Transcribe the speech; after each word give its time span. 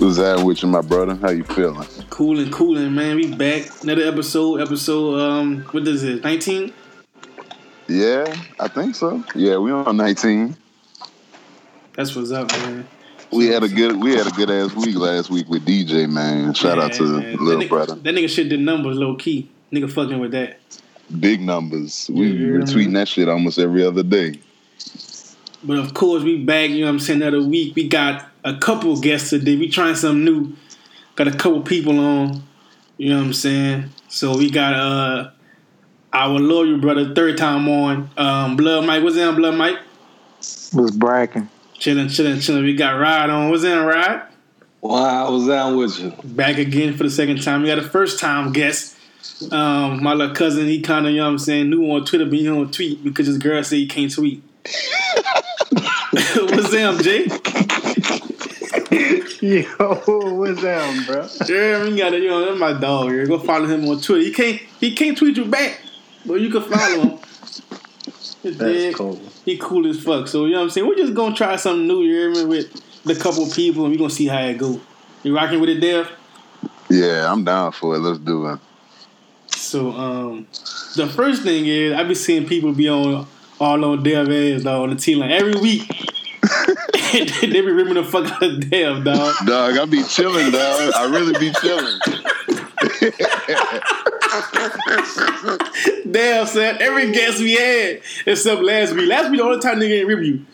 What's 0.00 0.16
that 0.16 0.42
with 0.42 0.62
you, 0.62 0.68
my 0.68 0.80
brother? 0.80 1.14
How 1.14 1.28
you 1.28 1.44
feeling? 1.44 1.86
Cooling, 2.08 2.50
cooling, 2.50 2.94
man. 2.94 3.16
We 3.16 3.34
back. 3.34 3.70
Another 3.82 4.04
episode. 4.04 4.62
Episode, 4.62 5.20
um, 5.20 5.60
what 5.72 5.86
is 5.86 6.02
it? 6.04 6.24
19? 6.24 6.72
Yeah, 7.86 8.34
I 8.58 8.68
think 8.68 8.94
so. 8.94 9.22
Yeah, 9.34 9.58
we 9.58 9.70
on 9.70 9.98
19. 9.98 10.56
That's 11.92 12.16
what's 12.16 12.32
up, 12.32 12.50
man. 12.50 12.88
We 13.30 13.48
had 13.48 13.62
a 13.62 13.68
good 13.68 14.02
we 14.02 14.16
had 14.16 14.26
a 14.26 14.30
good 14.30 14.50
ass 14.50 14.74
week 14.74 14.96
last 14.96 15.28
week 15.28 15.50
with 15.50 15.66
DJ 15.66 16.08
man. 16.08 16.54
Shout 16.54 16.78
out 16.78 16.94
to 16.94 17.02
Man, 17.02 17.36
little 17.36 17.46
that 17.46 17.66
nigga, 17.66 17.68
brother. 17.68 17.94
That 17.96 18.14
nigga 18.14 18.30
shit 18.30 18.48
did 18.48 18.60
numbers 18.60 18.96
low 18.96 19.16
key. 19.16 19.50
Nigga 19.70 19.92
fucking 19.92 20.18
with 20.18 20.30
that. 20.30 20.60
Big 21.20 21.42
numbers. 21.42 22.10
We 22.10 22.28
Yeah, 22.28 22.60
retweeting 22.60 22.94
that 22.94 23.06
shit 23.06 23.28
almost 23.28 23.58
every 23.58 23.84
other 23.84 24.02
day. 24.02 24.40
But 25.62 25.76
of 25.76 25.92
course, 25.92 26.22
we 26.22 26.42
back. 26.42 26.70
You 26.70 26.80
know 26.80 26.86
what 26.86 26.92
I'm 26.92 27.00
saying? 27.00 27.20
Another 27.20 27.42
week. 27.42 27.76
We 27.76 27.86
got 27.86 28.29
a 28.44 28.56
couple 28.58 28.98
guests 29.00 29.30
today. 29.30 29.56
We 29.56 29.68
trying 29.68 29.94
something 29.94 30.24
new. 30.24 30.56
Got 31.16 31.28
a 31.28 31.32
couple 31.32 31.62
people 31.62 31.98
on. 31.98 32.42
You 32.96 33.10
know 33.10 33.18
what 33.18 33.26
I'm 33.26 33.32
saying? 33.32 33.90
So 34.08 34.36
we 34.36 34.50
got 34.50 34.74
uh 34.74 35.30
our 36.12 36.38
loyal 36.38 36.78
brother, 36.78 37.14
third 37.14 37.38
time 37.38 37.68
on. 37.68 38.10
Um, 38.16 38.56
Blood 38.56 38.84
Mike. 38.86 39.02
What's 39.02 39.16
in 39.16 39.34
Blood 39.34 39.54
Mike? 39.54 39.78
was 40.72 40.90
bragging. 40.96 41.48
Chilling, 41.74 42.08
chilling, 42.08 42.40
chilling. 42.40 42.64
We 42.64 42.74
got 42.74 42.92
Rod 42.92 43.30
on. 43.30 43.50
What's 43.50 43.64
in 43.64 43.78
Rod? 43.78 44.22
Wow, 44.80 45.26
I 45.26 45.30
was 45.30 45.46
down 45.46 45.76
with 45.76 45.98
you. 45.98 46.12
Back 46.24 46.58
again 46.58 46.96
for 46.96 47.04
the 47.04 47.10
second 47.10 47.42
time. 47.42 47.62
We 47.62 47.68
got 47.68 47.78
a 47.78 47.82
first 47.88 48.18
time 48.18 48.52
guest. 48.52 48.96
Um, 49.50 50.02
my 50.02 50.14
little 50.14 50.34
cousin, 50.34 50.66
he 50.66 50.80
kind 50.80 51.06
of, 51.06 51.12
you 51.12 51.18
know 51.18 51.26
what 51.26 51.32
I'm 51.32 51.38
saying, 51.38 51.70
new 51.70 51.90
on 51.90 52.04
Twitter, 52.04 52.24
but 52.24 52.34
he 52.34 52.44
don't 52.44 52.72
tweet 52.72 53.02
because 53.04 53.26
his 53.26 53.38
girl 53.38 53.62
said 53.62 53.76
he 53.76 53.86
can't 53.86 54.12
tweet. 54.12 54.42
What's 56.12 56.74
up, 56.74 57.02
Jay? 57.02 57.26
Yo, 59.40 59.62
what's 59.78 60.64
up, 60.64 61.06
bro? 61.06 61.28
Yeah, 61.48 61.84
we 61.84 61.96
got 61.96 62.12
it. 62.12 62.22
You 62.22 62.28
know, 62.28 62.44
that's 62.44 62.58
my 62.58 62.72
dog. 62.72 63.10
Here. 63.10 63.24
Go 63.24 63.38
follow 63.38 63.66
him 63.66 63.88
on 63.88 64.00
Twitter. 64.00 64.24
He 64.24 64.32
can't. 64.32 64.60
He 64.80 64.96
can't 64.96 65.16
tweet 65.16 65.36
you 65.36 65.44
back, 65.44 65.80
but 66.26 66.40
you 66.40 66.50
can 66.50 66.62
follow 66.62 67.00
him. 67.02 67.18
You 68.42 68.50
dig? 68.50 68.58
That's 68.58 68.96
cool. 68.96 69.20
He 69.44 69.58
cool 69.58 69.86
as 69.86 70.02
fuck. 70.02 70.26
So 70.26 70.46
you 70.46 70.52
know 70.52 70.58
what 70.58 70.64
I'm 70.64 70.70
saying. 70.70 70.88
We're 70.88 70.96
just 70.96 71.14
gonna 71.14 71.36
try 71.36 71.54
something 71.54 71.86
new. 71.86 72.00
You 72.00 72.14
hear 72.14 72.30
me? 72.30 72.44
With 72.46 73.04
the 73.04 73.14
couple 73.14 73.48
people, 73.50 73.84
and 73.84 73.92
we're 73.92 73.98
gonna 73.98 74.10
see 74.10 74.26
how 74.26 74.40
it 74.40 74.58
go. 74.58 74.80
You 75.22 75.36
rocking 75.36 75.60
with 75.60 75.70
it, 75.70 75.78
Dev? 75.78 76.10
Yeah, 76.88 77.30
I'm 77.30 77.44
down 77.44 77.70
for 77.70 77.94
it. 77.94 78.00
Let's 78.00 78.18
do 78.18 78.48
it. 78.48 78.58
So 79.54 79.92
um, 79.92 80.48
the 80.96 81.06
first 81.06 81.44
thing 81.44 81.66
is 81.66 81.92
I 81.92 82.02
be 82.02 82.16
seeing 82.16 82.48
people 82.48 82.72
be 82.72 82.88
on 82.88 83.28
all 83.60 83.84
on 83.84 84.02
Dev 84.02 84.28
ass 84.28 84.64
dog 84.64 84.82
on 84.82 84.90
the 84.90 84.96
T 84.96 85.14
line 85.14 85.30
every 85.30 85.54
week. 85.54 85.88
they 87.40 87.60
be 87.60 87.70
ripping 87.72 87.94
the 87.94 88.04
fuck 88.04 88.30
out 88.30 88.42
of 88.42 88.70
Dev 88.70 89.04
dog. 89.04 89.34
Dog, 89.46 89.78
I 89.78 89.84
be 89.84 90.02
chilling, 90.04 90.50
dog. 90.52 90.92
I 90.94 91.04
really 91.10 91.38
be 91.38 91.52
chilling. 91.60 91.98
Damn, 96.12 96.46
son. 96.46 96.76
Every 96.80 97.10
guest 97.12 97.40
we 97.40 97.54
had, 97.54 98.00
except 98.26 98.62
last 98.62 98.94
week. 98.94 99.08
Last 99.08 99.30
week, 99.30 99.40
the 99.40 99.44
only 99.44 99.60
time 99.60 99.80
nigga 99.80 99.98
ain't 100.00 100.08
rip 100.08 100.24
you. 100.24 100.46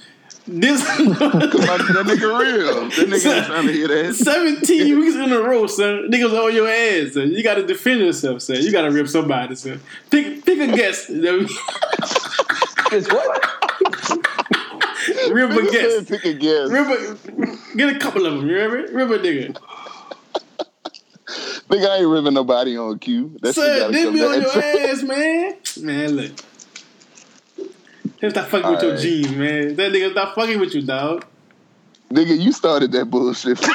This 0.48 0.84
Cause 0.96 0.98
my, 0.98 1.16
that 1.16 2.06
nigga 2.06 2.38
real. 2.40 2.88
That 2.88 3.08
nigga 3.08 3.36
ain't 3.36 3.46
trying 3.46 3.66
to 3.66 3.72
hear 3.72 3.88
that. 3.88 4.14
17 4.14 4.98
weeks 4.98 5.16
in 5.16 5.32
a 5.32 5.40
row, 5.40 5.66
son. 5.66 6.08
Niggas 6.10 6.32
on 6.40 6.54
your 6.54 6.68
ass, 6.68 7.14
son. 7.14 7.32
You 7.32 7.42
gotta 7.42 7.66
defend 7.66 8.00
yourself, 8.00 8.42
son. 8.42 8.56
You 8.60 8.70
gotta 8.72 8.90
rip 8.90 9.08
somebody, 9.08 9.56
son. 9.56 9.80
Pick, 10.10 10.44
pick 10.44 10.60
a 10.60 10.68
guest. 10.68 11.08
rip 11.10 11.50
It's 12.92 13.12
what? 13.12 13.65
A 15.26 15.48
Nigga 15.48 15.72
guest. 15.72 16.08
pick 16.08 16.24
a 16.24 16.32
guess. 16.34 16.70
Rip 16.70 16.86
a, 16.88 17.76
get 17.76 17.96
a 17.96 17.98
couple 17.98 18.26
of 18.26 18.34
them, 18.34 18.48
you 18.48 18.56
hear 18.56 18.70
me? 18.70 18.92
Rip 18.92 19.10
a 19.10 19.18
nigga. 19.18 19.58
Nigga, 21.68 21.88
I 21.88 21.96
ain't 21.98 22.08
ripping 22.08 22.34
nobody 22.34 22.76
on 22.78 22.98
cue. 22.98 23.36
That 23.42 23.54
shit 23.54 23.64
Son, 23.64 23.78
gotta 23.78 23.92
they 23.92 24.10
be 24.12 24.24
on 24.24 24.40
your 24.40 24.58
ass, 24.62 25.02
man. 25.02 25.56
Man, 25.80 26.10
look. 26.16 26.32
They 28.20 28.30
stop 28.30 28.48
fucking 28.48 28.70
with 28.70 28.82
your 28.82 28.96
jeans, 28.96 29.30
man. 29.32 29.74
That 29.76 29.92
nigga 29.92 30.12
stop 30.12 30.34
fucking 30.36 30.60
with 30.60 30.74
you, 30.74 30.82
dog. 30.82 31.24
Nigga, 32.10 32.38
you 32.40 32.52
started 32.52 32.92
that 32.92 33.06
bullshit. 33.10 33.58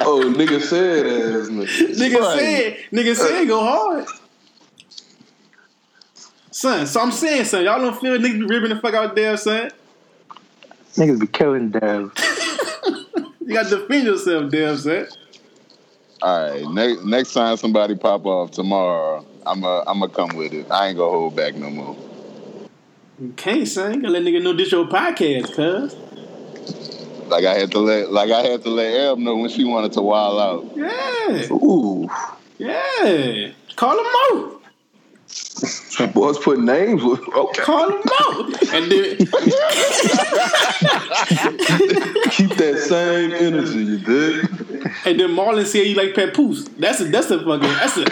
Oh, 0.00 0.22
nigga 0.34 0.60
said 0.62 1.04
ass 1.06 1.48
nigga. 1.48 1.96
Nigga 1.96 2.20
Right. 2.20 2.38
said, 2.38 2.76
nigga 2.92 3.14
said 3.14 3.46
go 3.48 3.60
hard. 3.60 4.06
Son, 6.58 6.88
so 6.88 7.00
I'm 7.00 7.12
saying, 7.12 7.44
son, 7.44 7.62
y'all 7.62 7.80
don't 7.80 8.00
feel 8.00 8.18
niggas 8.18 8.40
be 8.40 8.46
ripping 8.46 8.70
the 8.70 8.80
fuck 8.80 8.92
out 8.92 9.14
there, 9.14 9.36
son. 9.36 9.70
Niggas 10.94 11.20
be 11.20 11.28
killing 11.28 11.70
Dev. 11.70 12.12
You 13.40 13.54
gotta 13.54 13.78
defend 13.78 14.04
yourself, 14.04 14.50
damn, 14.50 14.76
son. 14.76 15.06
All 16.20 16.50
right, 16.50 16.68
next 16.68 17.04
next 17.04 17.32
time 17.32 17.56
somebody 17.56 17.94
pop 17.94 18.26
off 18.26 18.50
tomorrow, 18.50 19.24
I'm 19.46 19.62
a 19.62 19.84
I'm 19.86 20.00
gonna 20.00 20.12
come 20.12 20.36
with 20.36 20.52
it. 20.52 20.66
I 20.70 20.88
ain't 20.88 20.98
gonna 20.98 21.10
hold 21.10 21.36
back 21.36 21.54
no 21.54 21.70
more. 21.70 21.96
You 23.20 23.32
can't, 23.36 23.66
son. 23.66 23.94
You 23.94 24.02
gotta 24.02 24.14
let 24.14 24.24
nigga 24.24 24.42
know 24.42 24.52
this 24.52 24.72
your 24.72 24.86
podcast, 24.86 25.54
cuz. 25.54 25.94
Like 27.30 27.44
I 27.44 27.54
had 27.54 27.70
to 27.70 27.78
let 27.78 28.10
like 28.10 28.32
I 28.32 28.42
had 28.42 28.64
to 28.64 28.70
let 28.70 29.12
Eb 29.12 29.18
know 29.18 29.36
when 29.36 29.48
she 29.48 29.64
wanted 29.64 29.92
to 29.92 30.02
wild 30.02 30.40
out. 30.40 30.76
Yeah, 30.76 31.52
Ooh. 31.52 32.10
yeah. 32.58 33.52
Call 33.76 33.96
him 33.96 34.06
out. 34.32 34.57
Boys 36.14 36.38
put 36.38 36.60
names 36.60 37.02
with 37.02 37.20
okay. 37.28 37.62
Call 37.62 37.90
him 37.90 38.02
out. 38.20 38.62
And 38.72 38.90
then, 38.90 39.16
Keep 42.30 42.54
that 42.56 42.84
same 42.86 43.32
energy, 43.32 43.78
you 43.78 43.98
dig? 43.98 44.48
and 45.04 45.18
then 45.18 45.30
Marlon 45.30 45.66
said 45.66 45.86
you 45.86 45.94
like 45.96 46.14
Papoose. 46.14 46.64
That's 46.78 47.00
a, 47.00 47.04
that's 47.04 47.30
a 47.30 47.38
fucking, 47.38 47.60
that's 47.60 47.96
a, 47.96 48.04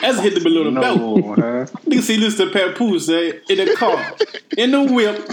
that's 0.00 0.18
a 0.18 0.22
hit 0.22 0.34
the 0.34 0.40
below 0.40 0.64
the 0.64 0.80
belt. 0.80 0.98
No, 0.98 1.34
huh? 1.34 1.66
Nigga 1.86 2.02
see 2.02 2.16
listen 2.16 2.48
to 2.48 2.52
Papoose 2.52 3.06
say 3.06 3.40
in 3.48 3.58
the 3.58 3.74
car, 3.76 4.14
in 4.56 4.72
the 4.72 4.82
whip, 4.92 5.24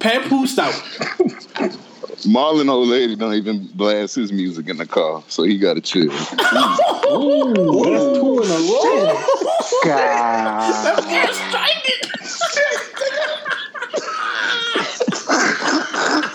Papoose 0.00 0.58
out. 0.58 0.74
Marlon 2.26 2.70
old 2.70 2.88
lady 2.88 3.16
don't 3.16 3.34
even 3.34 3.66
blast 3.74 4.14
his 4.14 4.32
music 4.32 4.68
in 4.68 4.78
the 4.78 4.86
car, 4.86 5.22
so 5.28 5.42
he 5.42 5.58
gotta 5.58 5.80
chill. 5.80 6.04
Ooh, 7.12 7.84
that's 7.84 8.18
two 8.18 8.42
in 8.42 8.50
a 8.50 8.58
row. 8.58 9.24
God. 9.84 10.64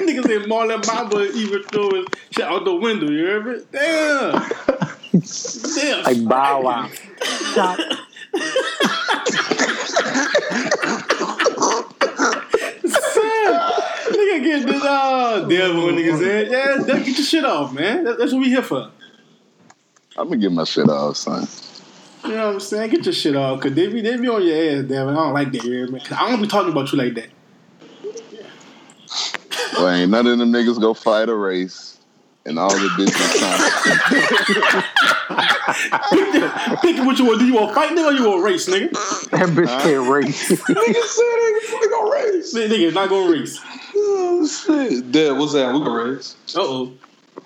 Nigga 0.00 0.24
said 0.24 0.48
Marlon 0.48 0.86
Mamba 0.86 1.30
even 1.32 1.62
throw 1.64 1.90
his 1.90 2.06
shit 2.30 2.44
out 2.44 2.64
the 2.64 2.74
window. 2.74 3.10
You 3.10 3.26
hear 3.26 3.42
me? 3.42 3.62
Damn. 3.72 4.32
Damn. 4.32 6.04
Like 6.04 6.24
Bow 6.28 6.62
Wow. 6.62 6.88
Nigga 14.10 14.42
get 14.44 14.66
this. 14.66 14.82
Oh, 14.84 15.46
damn. 15.48 15.76
When 15.84 15.94
nigga 15.96 16.18
said, 16.18 16.50
yeah, 16.50 16.76
that- 16.84 17.04
get 17.04 17.16
your 17.16 17.26
shit 17.26 17.44
off, 17.44 17.72
man. 17.72 18.04
That, 18.04 18.18
that's 18.18 18.32
what 18.32 18.40
we 18.40 18.48
here 18.48 18.62
for. 18.62 18.90
I'm 20.16 20.26
gonna 20.28 20.36
get 20.38 20.52
my 20.52 20.64
shit 20.64 20.88
off, 20.88 21.16
son. 21.16 21.46
You 22.24 22.30
know 22.32 22.46
what 22.48 22.54
I'm 22.54 22.60
saying? 22.60 22.90
Get 22.90 23.04
your 23.06 23.12
shit 23.14 23.36
off, 23.36 23.60
cause 23.60 23.72
they 23.72 23.86
be 23.86 24.00
they 24.02 24.16
be 24.16 24.28
on 24.28 24.44
your 24.44 24.56
ass, 24.80 24.84
damn. 24.88 25.08
I 25.08 25.14
don't 25.14 25.32
like 25.32 25.52
that, 25.52 25.64
me? 25.64 26.00
'Cause 26.00 26.12
I 26.12 26.28
don't 26.28 26.42
be 26.42 26.48
talking 26.48 26.72
about 26.72 26.92
you 26.92 26.98
like 26.98 27.14
that. 27.14 27.28
Well, 29.74 29.88
ain't 29.88 30.10
none 30.10 30.26
of 30.26 30.38
them 30.38 30.52
niggas 30.52 30.80
go 30.80 30.92
fight 30.94 31.28
a 31.28 31.34
race, 31.34 31.98
and 32.44 32.58
all 32.58 32.70
the 32.70 32.88
bitches 32.88 33.40
trying. 35.30 36.78
Picking 36.82 37.06
what 37.06 37.18
you 37.18 37.26
want. 37.26 37.38
Do 37.40 37.46
you 37.46 37.54
want 37.54 37.68
to 37.68 37.74
fight, 37.74 37.90
nigga, 37.90 38.06
or 38.06 38.12
you 38.12 38.28
want 38.28 38.40
to 38.40 38.44
race, 38.44 38.68
nigga? 38.68 38.90
That 39.30 39.48
bitch 39.50 39.82
can't 39.82 40.08
race. 40.08 40.50
Nigga 40.50 41.02
said 41.04 41.80
they 41.80 41.88
gonna 41.88 42.10
race. 42.10 42.54
Nigga 42.54 42.78
is 42.78 42.94
not 42.94 43.08
gonna 43.08 43.32
race. 43.32 43.60
Oh 43.94 44.46
shit. 44.46 45.10
Dad, 45.12 45.38
what's 45.38 45.52
that? 45.52 45.72
We 45.72 45.80
gonna 45.80 46.12
race. 46.14 46.36
Uh 46.54 46.60
oh. 46.60 46.92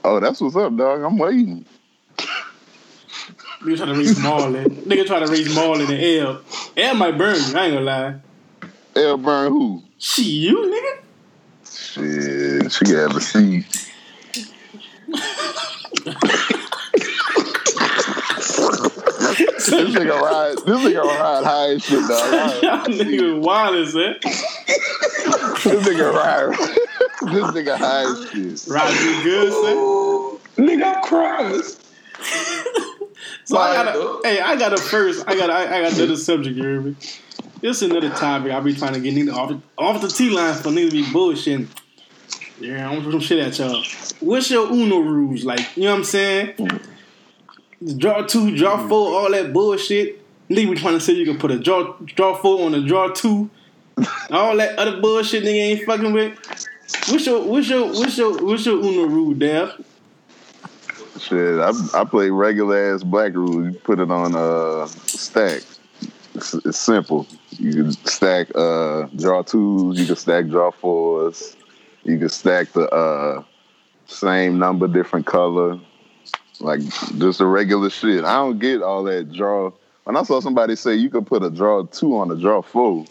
Oh, 0.05 0.21
that's 0.21 0.41
what's 0.41 0.57
up, 0.57 0.77
dog. 0.77 1.03
I'm 1.03 1.19
waiting. 1.19 1.65
Nigga 3.63 3.77
trying 3.79 3.95
to 3.95 3.99
raise 3.99 4.19
Marlon. 4.19 4.67
Nigga 4.83 5.07
trying 5.07 5.27
to 5.27 5.33
raise 5.33 5.49
Marlon 5.57 5.89
and 5.89 6.27
L. 6.27 6.41
L 6.77 6.95
might 6.95 7.17
burn 7.17 7.37
you. 7.37 7.57
I 7.57 7.67
ain't 7.67 7.75
gonna 7.75 7.81
lie. 7.81 8.15
L 8.97 9.17
burn 9.17 9.51
who? 9.51 9.83
She 9.99 10.23
you, 10.23 10.57
nigga. 10.57 11.01
Shit, 11.67 12.73
she 12.73 12.85
got 12.85 13.11
have 13.11 13.17
a 13.17 13.21
seat. 13.21 13.91
This 19.65 19.95
nigga 19.95 20.21
ride. 20.21 20.57
This 20.59 20.81
nigga 20.81 21.03
ride 21.03 21.45
high 21.45 21.71
as 21.71 21.85
shit, 21.85 22.09
dog. 22.09 22.63
Y'all 22.63 22.87
niggas 22.87 23.41
wild 23.41 23.77
as 23.77 23.93
that. 23.95 24.21
This 24.23 25.87
nigga 25.87 26.13
ride. 26.13 26.51
This 27.33 27.45
nigga 27.53 27.77
high 27.77 28.03
as 28.03 28.31
shit. 28.31 28.71
Ride 28.71 29.01
you 29.01 29.23
good, 29.23 29.53
son. 29.53 30.67
Nigga, 30.67 30.85
I 30.85 31.09
cried. 31.09 31.63
So 33.45 33.59
I 33.59 33.75
got 33.75 33.95
a, 33.95 34.21
hey, 34.29 34.41
I 34.41 34.57
got 34.57 34.73
a 34.73 34.77
first. 34.79 35.25
I 35.27 35.37
got 35.37 35.51
I, 35.51 35.79
I 35.79 35.83
got 35.83 35.95
another 35.95 36.17
subject, 36.17 36.57
you 36.57 36.63
hear 36.63 36.81
me? 36.81 36.97
This 37.61 37.83
is 37.83 37.91
another 37.91 38.11
topic 38.11 38.53
I 38.53 38.61
be 38.61 38.75
trying 38.75 38.95
to 38.95 39.01
get 39.01 39.15
niggas 39.15 39.35
off 39.35 39.61
off 39.77 40.01
the 40.03 40.09
T 40.09 40.31
line 40.31 40.55
for 40.55 40.71
niggas 40.71 40.93
be 40.93 41.05
bullshitting. 41.05 41.69
Yeah, 42.61 42.89
I'm 42.89 42.97
gonna 42.97 43.03
throw 43.03 43.11
some 43.13 43.21
shit 43.21 43.39
at 43.41 43.59
y'all. 43.59 43.83
What's 44.21 44.51
your 44.51 44.71
Uno 44.71 44.99
rules? 44.99 45.45
Like, 45.45 45.77
you 45.77 45.85
know 45.85 45.93
what 45.93 45.99
I'm 45.99 46.05
saying? 46.05 46.55
Draw 47.85 48.23
two, 48.27 48.57
draw 48.57 48.89
four, 48.89 49.13
all 49.15 49.31
that 49.31 49.53
bullshit. 49.53 50.21
Nigga 50.49 50.71
be 50.71 50.77
trying 50.77 50.95
to 50.95 51.01
say 51.01 51.15
you 51.15 51.25
can 51.25 51.39
put 51.39 51.51
a 51.51 51.59
draw 51.59 51.97
draw 52.05 52.35
four 52.37 52.65
on 52.67 52.75
a 52.75 52.87
draw 52.87 53.09
two. 53.09 53.51
All 54.31 54.57
that 54.57 54.79
other 54.79 55.01
bullshit 55.01 55.45
nigga 55.45 55.55
ain't 55.55 55.87
fucking 55.87 56.13
with. 56.13 56.37
What's 57.09 57.27
your 57.27 57.43
what's 57.43 57.69
your 57.69 57.87
what's 57.87 58.19
your 58.19 58.45
what's 58.45 58.67
your 58.67 58.77
Uno 58.79 59.05
rule, 59.05 59.35
Dev? 59.35 59.85
Shit, 61.19 61.61
I 61.61 61.73
I 61.95 62.05
play 62.05 62.31
regular 62.31 62.95
ass 62.95 63.03
black 63.03 63.35
rule. 63.35 63.71
You 63.71 63.79
put 63.79 64.01
it 64.01 64.11
on 64.11 64.35
uh 64.35 64.87
stack. 64.87 65.63
It's, 66.35 66.55
it's 66.55 66.79
simple. 66.79 67.27
You 67.51 67.73
can 67.73 67.93
stack 67.93 68.49
uh 68.55 69.07
draw 69.17 69.43
twos. 69.43 69.99
You 69.99 70.07
can 70.07 70.17
stack 70.17 70.49
draw 70.49 70.71
fours. 70.71 71.57
You 72.03 72.19
can 72.19 72.29
stack 72.29 72.73
the 72.73 72.89
uh 72.91 73.45
same 74.07 74.59
number, 74.59 74.89
different 74.89 75.27
color. 75.27 75.79
Like 76.65 76.81
just 77.19 77.43
a 77.43 77.47
regular 77.47 77.91
shit. 77.91 78.25
I 78.25 78.37
don't 78.37 78.59
get 78.59 78.81
all 78.81 79.05
that 79.05 79.31
draw. 79.31 79.71
When 80.05 80.17
I 80.17 80.23
saw 80.23 80.41
somebody 80.41 80.77
say 80.77 80.95
you 80.95 81.11
could 81.11 81.27
put 81.27 81.43
a 81.43 81.51
draw 81.51 81.85
two 81.85 82.17
on 82.17 82.31
a 82.31 82.37
draw 82.37 82.63
four, 82.63 83.05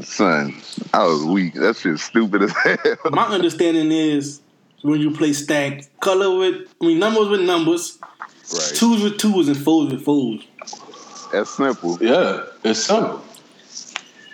son, 0.00 0.54
I 0.94 1.04
was 1.04 1.24
weak. 1.24 1.54
That 1.54 1.76
shit's 1.76 2.04
stupid 2.04 2.44
as 2.44 2.52
hell. 2.64 2.96
My 3.10 3.26
understanding 3.26 3.90
is 3.90 4.40
when 4.82 5.00
you 5.00 5.10
play 5.10 5.32
stack, 5.32 5.86
color 5.98 6.38
with 6.38 6.72
I 6.80 6.86
mean 6.86 7.00
numbers 7.00 7.28
with 7.28 7.40
numbers, 7.40 7.98
right. 8.00 8.72
twos 8.76 9.02
with 9.02 9.18
twos, 9.18 9.48
and 9.48 9.56
fours 9.56 9.92
with 9.92 10.04
fours. 10.04 10.46
That's 11.32 11.50
simple. 11.50 11.98
Yeah, 12.00 12.44
it's 12.62 12.84
simple. 12.84 13.24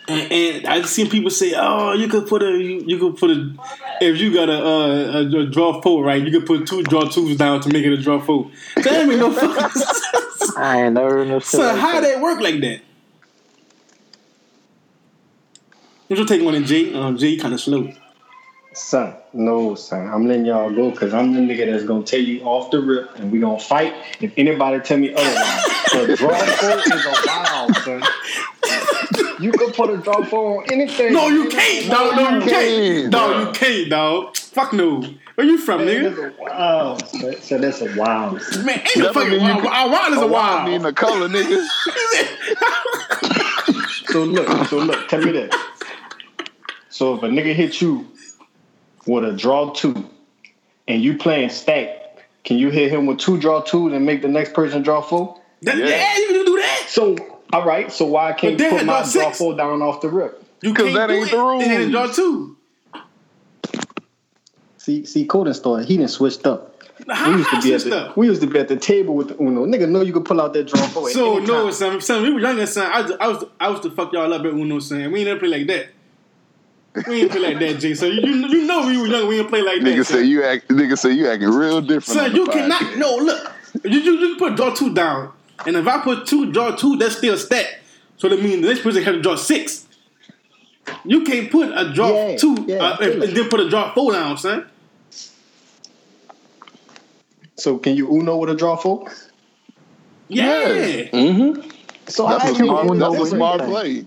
And, 0.06 0.33
and 0.33 0.67
I've 0.67 0.87
seen 0.89 1.09
people 1.09 1.31
say, 1.31 1.55
"Oh, 1.56 1.93
you 1.95 2.09
could 2.09 2.27
put 2.27 2.43
a 2.43 2.51
you, 2.51 2.83
you 2.87 2.99
could 2.99 3.17
put 3.17 3.31
a 3.31 3.55
if 4.03 4.19
you 4.19 4.35
got 4.35 4.51
a, 4.51 4.53
uh, 4.53 5.23
a, 5.23 5.39
a 5.41 5.47
draw 5.47 5.81
four, 5.81 6.05
right? 6.05 6.23
You 6.23 6.31
could 6.31 6.47
put 6.47 6.67
two 6.67 6.83
draw 6.83 7.05
twos 7.05 7.37
down 7.39 7.61
to 7.62 7.71
make 7.71 7.85
it 7.87 7.93
a 7.93 7.97
draw 7.97 8.21
four. 8.21 8.51
That 8.77 8.87
ain't 8.87 9.09
make 9.09 9.19
no 9.19 9.31
fucking 9.33 9.71
sense. 9.81 10.56
I 10.59 10.83
ain't 10.83 10.95
never 10.95 11.09
heard 11.11 11.29
no 11.29 11.39
shit 11.39 11.49
So 11.49 11.59
like 11.62 11.77
how 11.79 12.01
that. 12.01 12.17
that 12.17 12.21
work 12.21 12.41
like 12.41 12.61
that? 12.61 12.81
What 16.09 16.19
you 16.19 16.27
take 16.27 16.43
one 16.43 16.55
in 16.55 16.65
J? 16.67 16.93
Um, 16.95 17.17
J 17.17 17.37
kind 17.39 17.55
of 17.55 17.61
slow. 17.61 17.91
Son, 18.75 19.15
no, 19.33 19.75
son. 19.77 20.09
I'm 20.09 20.27
letting 20.27 20.45
y'all 20.47 20.69
go 20.71 20.91
because 20.91 21.15
I'm 21.15 21.33
the 21.33 21.41
nigga 21.41 21.71
that's 21.71 21.85
gonna 21.85 22.03
tell 22.05 22.21
you 22.21 22.43
off 22.43 22.71
the 22.73 22.81
rip 22.81 23.17
and 23.19 23.31
we 23.33 23.39
gonna 23.39 23.59
fight. 23.59 23.95
If 24.21 24.33
anybody 24.37 24.81
tell 24.81 24.99
me 24.99 25.15
otherwise, 25.15 25.65
the 25.93 26.17
draw 26.19 26.39
four 26.39 26.79
is 26.81 27.06
a 27.06 27.15
wild, 27.27 27.77
son. 27.77 28.03
You 29.44 29.52
can 29.52 29.73
put 29.73 29.91
a 29.91 29.96
draw 29.99 30.25
four 30.25 30.62
on 30.62 30.73
anything. 30.73 31.12
No, 31.12 31.29
you 31.29 31.49
can't, 31.50 31.91
dog. 31.91 32.17
No, 32.17 32.23
you 32.31 32.41
can't, 32.41 32.50
can't, 32.50 33.12
dog. 33.12 33.46
You 33.46 33.52
can't, 33.52 33.91
dog. 33.91 34.37
Fuck 34.37 34.73
no. 34.73 35.02
Where 35.35 35.46
you 35.46 35.58
from, 35.58 35.81
nigga? 35.82 36.14
that's 36.14 36.38
a 36.38 36.43
wild. 36.43 37.06
son. 37.08 37.35
So 37.43 37.58
that's 37.58 37.81
a 37.82 37.94
wild. 37.99 38.41
Man, 38.64 38.79
ain't 38.79 38.96
no 38.96 39.12
That 39.12 39.12
don't 39.12 39.14
fucking 39.14 39.41
wild. 39.41 39.62
can- 39.62 39.64
Wild, 39.64 39.93
wild 39.93 40.12
is 40.12 40.19
a 40.19 40.23
A 40.23 40.26
wild 40.26 40.32
wild. 40.32 40.70
mean 40.70 40.82
the 40.82 40.93
color, 40.93 41.29
nigga. 41.29 41.67
So 44.06 44.23
look, 44.23 44.69
so 44.69 44.79
look, 44.79 45.08
tell 45.08 45.20
me 45.23 45.32
this. 45.32 45.52
So 46.88 47.14
if 47.17 47.23
a 47.25 47.26
nigga 47.26 47.52
hit 47.52 47.81
you 47.81 48.06
with 49.08 49.25
a 49.25 49.32
draw 49.32 49.73
two 49.73 50.08
and 50.87 51.02
you 51.02 51.17
playing 51.19 51.49
stack, 51.49 52.25
can 52.44 52.56
you 52.58 52.70
hit 52.70 52.93
him 52.93 53.06
with 53.06 53.19
two 53.19 53.38
draw 53.41 53.61
twos 53.62 53.93
and 53.93 54.06
make 54.06 54.23
the 54.23 54.29
next 54.29 54.52
person 54.55 54.82
draw 54.82 55.00
four? 55.00 55.41
That, 55.62 55.76
yeah. 55.79 55.87
Yeah. 55.87 56.17
you 56.19 56.26
can 56.29 56.44
do 56.44 56.56
that. 56.58 56.85
So 56.88 57.34
all 57.55 57.65
right, 57.65 57.91
so 57.93 58.05
why 58.06 58.31
I 58.31 58.33
can't 58.33 58.59
But 58.59 58.65
then 58.65 58.79
put 58.79 58.87
my 58.87 58.93
draw 59.03 59.11
draw 59.12 59.25
six. 59.27 59.39
four 59.39 59.56
down 59.56 59.81
off 59.83 60.01
the 60.01 60.09
rip? 60.09 60.43
You 60.62 60.73
'Cause 60.75 60.85
can't 60.87 60.97
that 60.97 61.06
do 61.09 61.12
ain't 61.15 61.29
it. 61.29 61.31
the 61.31 61.39
rules. 61.39 61.62
And 61.62 61.73
then 61.73 61.91
draw 61.91 62.06
two. 62.06 62.56
See, 64.79 65.05
see, 65.06 65.27
Coden 65.27 65.55
started. 65.55 65.87
He 65.89 65.97
didn't 65.97 66.11
switched 66.11 66.47
up. 66.47 66.71
How, 67.11 67.31
We 67.31 67.39
used 67.39 67.51
to 67.51 67.61
be 67.62 67.75
at 67.75 67.81
the 67.83 67.97
up? 67.97 68.17
we 68.17 68.27
used 68.29 68.41
to 68.43 68.47
be 68.47 68.59
at 68.59 68.69
the 68.69 68.77
table 68.77 69.15
with 69.15 69.29
the 69.29 69.37
Uno. 69.43 69.67
Nigga, 69.67 69.89
know 69.89 70.03
you 70.03 70.12
could 70.12 70.25
pull 70.25 70.41
out 70.41 70.53
that 70.53 70.67
draw 70.69 70.81
four. 70.83 71.09
at 71.09 71.15
So 71.15 71.39
any 71.39 71.47
no, 71.47 71.65
time. 71.65 71.73
son, 71.73 72.01
son, 72.01 72.23
we 72.23 72.33
were 72.33 72.41
younger, 72.41 72.67
son. 72.67 72.91
I 72.93 73.01
was, 73.03 73.12
I 73.21 73.29
was, 73.29 73.45
I 73.61 73.69
was 73.71 73.81
to 73.81 73.91
fuck 73.91 74.12
y'all 74.12 74.33
up 74.33 74.41
at 74.43 74.47
Uno, 74.53 74.79
son. 74.79 75.11
We 75.11 75.21
ain't 75.21 75.29
never 75.29 75.41
play 75.41 75.49
like 75.49 75.67
that. 75.69 75.87
We 77.09 77.23
ain't 77.23 77.31
play 77.33 77.41
like 77.41 77.59
that, 77.59 77.81
Jay. 77.81 77.95
So 77.95 78.06
you, 78.06 78.21
you 78.23 78.65
know 78.67 78.87
we 78.87 78.97
were 78.99 79.06
young. 79.06 79.27
We 79.27 79.41
ain't 79.41 79.49
play 79.49 79.62
like 79.62 79.81
that. 79.83 79.87
Nigga 79.89 80.06
say 80.06 80.15
son. 80.21 80.29
you 80.29 80.45
act. 80.45 80.69
Nigga 80.69 80.97
say 80.97 81.12
you 81.12 81.29
acting 81.29 81.49
real 81.51 81.81
different. 81.81 82.21
on 82.21 82.27
Son, 82.27 82.37
you 82.37 82.47
podcast. 82.47 82.53
cannot. 82.79 82.97
No, 82.99 83.17
look. 83.17 83.53
You, 83.85 83.99
you, 83.99 84.12
you 84.12 84.37
put 84.37 84.55
draw 84.55 84.73
two 84.73 84.95
down, 84.95 85.33
and 85.67 85.77
if 85.77 85.87
I 85.87 86.01
put 86.01 86.27
two 86.27 86.53
draw 86.53 86.75
two, 86.75 86.97
that's 86.97 87.17
still 87.17 87.37
stack. 87.37 87.81
So 88.17 88.29
that 88.29 88.41
means 88.43 88.63
the 88.63 88.69
next 88.69 88.83
person 88.83 89.03
has 89.03 89.15
to 89.15 89.23
draw 89.23 89.37
six. 89.37 89.87
You 91.05 91.25
can't 91.25 91.51
put 91.51 91.71
a 91.77 91.93
draw 91.93 92.09
Yeah, 92.11 92.37
two 92.37 92.65
yeah, 92.67 92.77
uh, 92.77 92.97
and, 93.01 93.23
and 93.23 93.37
then 93.37 93.49
put 93.49 93.61
a 93.61 93.69
draw 93.69 93.93
four 93.95 94.13
down, 94.13 94.37
son. 94.39 94.67
So 97.57 97.79
can 97.79 97.97
you 97.97 98.11
Uno 98.11 98.37
with 98.37 98.51
a 98.51 98.55
draw 98.55 98.77
four? 98.77 99.11
Yeah. 100.29 101.09
Mm-hmm. 101.13 101.71
So 102.09 102.29
That's 102.29 102.45
I 102.45 102.49
a 102.49 102.55
can 102.55 102.65
smart, 102.67 102.87
Uno 102.87 102.95
that's 102.97 103.17
a 103.17 103.21
with 103.21 103.31
smart 103.31 103.61
play. 103.63 104.07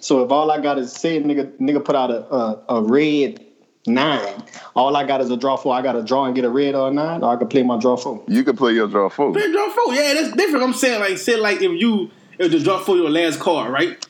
So 0.00 0.24
if 0.24 0.30
all 0.30 0.50
I 0.50 0.60
got 0.60 0.78
is 0.78 0.92
say 0.92 1.20
nigga 1.22 1.50
nigga 1.58 1.84
put 1.84 1.96
out 1.96 2.10
a 2.10 2.32
a, 2.32 2.64
a 2.68 2.82
red 2.82 3.44
nine, 3.86 4.42
all 4.74 4.96
I 4.96 5.06
got 5.06 5.20
is 5.20 5.30
a 5.30 5.36
draw 5.36 5.56
four. 5.56 5.74
I 5.74 5.82
got 5.82 5.92
to 5.92 6.02
draw 6.02 6.24
and 6.26 6.34
get 6.34 6.44
a 6.44 6.50
red 6.50 6.74
or 6.74 6.88
a 6.88 6.92
nine, 6.92 7.22
or 7.22 7.32
I 7.32 7.36
can 7.36 7.48
play 7.48 7.62
my 7.62 7.78
draw 7.78 7.96
four. 7.96 8.22
You 8.28 8.42
can 8.44 8.56
play 8.56 8.72
your 8.72 8.88
draw 8.88 9.08
four. 9.08 9.32
Play 9.32 9.50
draw 9.52 9.70
four. 9.70 9.94
Yeah, 9.94 10.14
that's 10.14 10.34
different. 10.36 10.64
I'm 10.64 10.72
saying 10.74 11.00
like 11.00 11.18
say 11.18 11.36
like 11.36 11.60
if 11.62 11.80
you 11.80 12.10
if 12.38 12.50
the 12.50 12.60
draw 12.60 12.78
four 12.78 12.96
your 12.96 13.10
last 13.10 13.40
card, 13.40 13.72
right? 13.72 14.06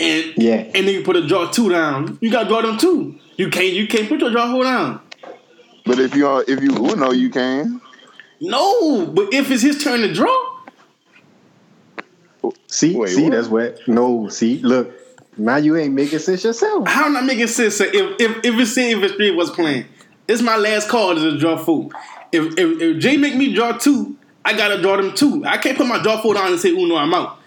And 0.00 0.32
Yeah. 0.36 0.56
and 0.74 0.86
then 0.86 0.94
you 0.94 1.02
put 1.02 1.16
a 1.16 1.26
draw 1.26 1.50
two 1.50 1.70
down, 1.70 2.18
you 2.20 2.30
gotta 2.30 2.48
draw 2.48 2.62
them 2.62 2.78
two. 2.78 3.18
You 3.36 3.50
can't 3.50 3.72
you 3.72 3.86
can't 3.88 4.08
put 4.08 4.20
your 4.20 4.30
draw 4.30 4.50
four 4.52 4.64
down. 4.64 5.00
But 5.84 5.98
if 5.98 6.14
you 6.14 6.26
are, 6.28 6.44
if 6.46 6.62
you 6.62 6.70
Uno, 6.76 7.12
you 7.12 7.30
can. 7.30 7.80
No, 8.40 9.06
but 9.06 9.32
if 9.34 9.50
it's 9.50 9.62
his 9.62 9.82
turn 9.82 10.00
to 10.02 10.12
draw, 10.12 10.54
See, 12.68 12.94
Wait, 12.94 13.08
see, 13.10 13.24
what? 13.24 13.32
that's 13.32 13.48
what. 13.48 13.78
No, 13.88 14.28
see, 14.28 14.58
look, 14.58 14.92
now 15.38 15.56
you 15.56 15.76
ain't 15.76 15.94
making 15.94 16.18
sense 16.18 16.44
yourself. 16.44 16.86
how 16.88 17.06
am 17.06 17.12
not 17.14 17.24
making 17.24 17.46
sense? 17.46 17.76
Sir? 17.76 17.86
If 17.86 18.20
if 18.20 18.44
if 18.44 18.54
it's 18.60 18.72
say 18.74 18.90
if 18.92 19.02
it's 19.02 19.14
three 19.14 19.30
was 19.30 19.50
playing, 19.50 19.86
it's 20.26 20.42
my 20.42 20.56
last 20.56 20.88
card 20.88 21.16
is 21.18 21.24
a 21.24 21.38
draw 21.38 21.56
four. 21.56 21.90
If, 22.32 22.58
if 22.58 22.80
if 22.82 22.98
Jay 22.98 23.16
make 23.16 23.36
me 23.36 23.54
draw 23.54 23.72
two, 23.72 24.16
I 24.44 24.56
gotta 24.56 24.80
draw 24.82 24.96
them 24.96 25.14
two. 25.14 25.44
I 25.46 25.56
can't 25.58 25.76
put 25.78 25.86
my 25.86 26.02
draw 26.02 26.20
four 26.20 26.34
down 26.34 26.50
and 26.50 26.60
say 26.60 26.70
Uno, 26.70 26.96
I'm 26.96 27.14
out. 27.14 27.38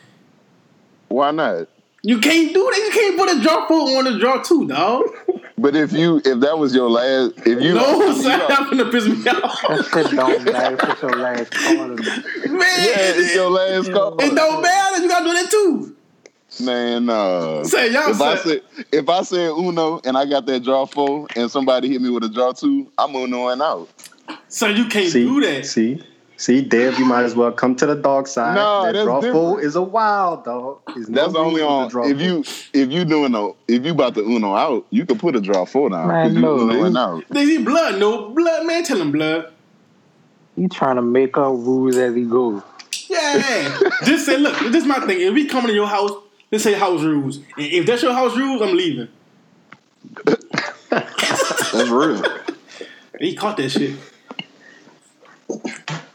Why 1.09 1.31
not? 1.31 1.67
You 2.03 2.19
can't 2.19 2.51
do 2.53 2.63
that. 2.71 2.77
You 2.77 2.91
can't 2.91 3.17
put 3.17 3.37
a 3.37 3.41
draw 3.43 3.67
four 3.67 3.99
on 3.99 4.07
a 4.07 4.17
draw 4.19 4.41
two, 4.41 4.67
dog. 4.67 5.03
But 5.57 5.75
if 5.75 5.93
you, 5.93 6.17
if 6.25 6.39
that 6.39 6.57
was 6.57 6.73
your 6.73 6.89
last, 6.89 7.33
if 7.45 7.61
you, 7.61 7.75
No, 7.75 8.01
you 8.07 8.13
son, 8.23 8.39
know- 8.39 8.47
that's 8.47 8.69
gonna 8.71 8.89
piss 8.89 9.05
me 9.05 9.13
off. 9.29 9.61
That 9.67 9.85
shit 10.07 10.15
don't 10.17 10.43
matter 10.43 10.91
it's 10.91 11.01
your 11.03 11.15
last 11.17 11.51
call. 11.53 11.87
Man, 11.87 12.57
yeah, 12.57 13.13
it's 13.13 13.35
your 13.35 13.51
last 13.51 13.91
call. 13.91 14.15
it 14.19 14.33
don't 14.33 14.59
matter. 14.63 15.03
You 15.03 15.07
gotta 15.07 15.23
do 15.25 15.33
that 15.33 15.51
too. 15.51 15.95
Man, 16.65 17.09
uh, 17.09 17.63
Say, 17.63 17.91
y'all 17.91 18.09
if 18.11 18.21
I 18.21 18.35
said- 18.37 18.61
said 18.75 18.85
if 18.91 19.09
I 19.09 19.21
said 19.23 19.49
Uno 19.51 19.99
and 20.05 20.17
I 20.17 20.25
got 20.25 20.45
that 20.45 20.63
draw 20.63 20.85
four 20.85 21.27
and 21.35 21.49
somebody 21.49 21.89
hit 21.89 22.01
me 22.01 22.09
with 22.09 22.23
a 22.23 22.29
draw 22.29 22.51
two, 22.53 22.87
I'm 22.97 23.15
Uno 23.15 23.47
and 23.49 23.61
out. 23.61 23.89
So 24.47 24.67
you 24.67 24.85
can't 24.85 25.09
See, 25.11 25.23
do 25.25 25.41
that. 25.41 25.65
see, 25.65 26.01
see, 26.37 26.61
Dev, 26.61 26.97
you 26.99 27.05
might 27.05 27.23
as 27.23 27.35
well 27.35 27.51
come 27.51 27.75
to 27.77 27.85
the 27.85 27.95
dog 27.95 28.27
side. 28.27 28.55
No, 28.55 28.83
that 28.85 28.93
that's 28.93 29.05
draw 29.05 29.21
different. 29.21 29.35
four 29.35 29.61
is 29.61 29.75
a 29.75 29.81
wild 29.81 30.45
dog. 30.45 30.79
There's 30.93 31.09
no 31.09 31.21
That's 31.21 31.35
only 31.35 31.61
on 31.61 31.89
draw 31.89 32.05
if 32.07 32.17
four. 32.17 32.25
you 32.25 32.43
if 32.73 32.91
you 32.91 33.05
doing 33.05 33.33
a 33.35 33.49
if 33.67 33.85
you 33.85 33.91
about 33.91 34.13
to 34.15 34.21
Uno 34.21 34.55
out, 34.55 34.85
you 34.89 35.05
can 35.05 35.17
put 35.17 35.35
a 35.35 35.41
draw 35.41 35.65
four 35.65 35.89
down. 35.89 36.07
Man, 36.07 36.27
'cause 36.27 36.35
you 36.35 36.41
no, 36.41 36.57
Unoing 36.57 36.91
you- 36.93 36.97
out. 36.97 37.23
They 37.29 37.45
see 37.45 37.57
blood, 37.63 37.99
no 37.99 38.29
blood, 38.29 38.65
man. 38.65 38.83
Tell 38.83 39.01
him 39.01 39.11
blood. 39.11 39.51
He 40.55 40.67
trying 40.67 40.97
to 40.97 41.01
make 41.01 41.37
up 41.37 41.51
rules 41.53 41.95
as 41.97 42.13
he 42.15 42.23
goes. 42.23 42.61
Yeah, 43.09 43.77
just 44.05 44.25
say, 44.25 44.37
look, 44.37 44.57
this 44.71 44.83
is 44.83 44.85
my 44.85 44.99
thing. 45.05 45.19
If 45.19 45.33
we 45.33 45.45
coming 45.45 45.67
to 45.67 45.73
your 45.73 45.87
house, 45.87 46.11
let's 46.51 46.63
say 46.63 46.73
house 46.73 47.01
rules. 47.01 47.39
If 47.57 47.85
that's 47.85 48.01
your 48.03 48.13
house 48.13 48.35
rules, 48.37 48.61
I'm 48.61 48.75
leaving. 48.75 49.07
That's 50.89 51.73
real. 51.89 52.21
He 53.19 53.35
caught 53.35 53.55
that 53.57 53.69
shit. 53.69 53.95
Tell 55.47 55.61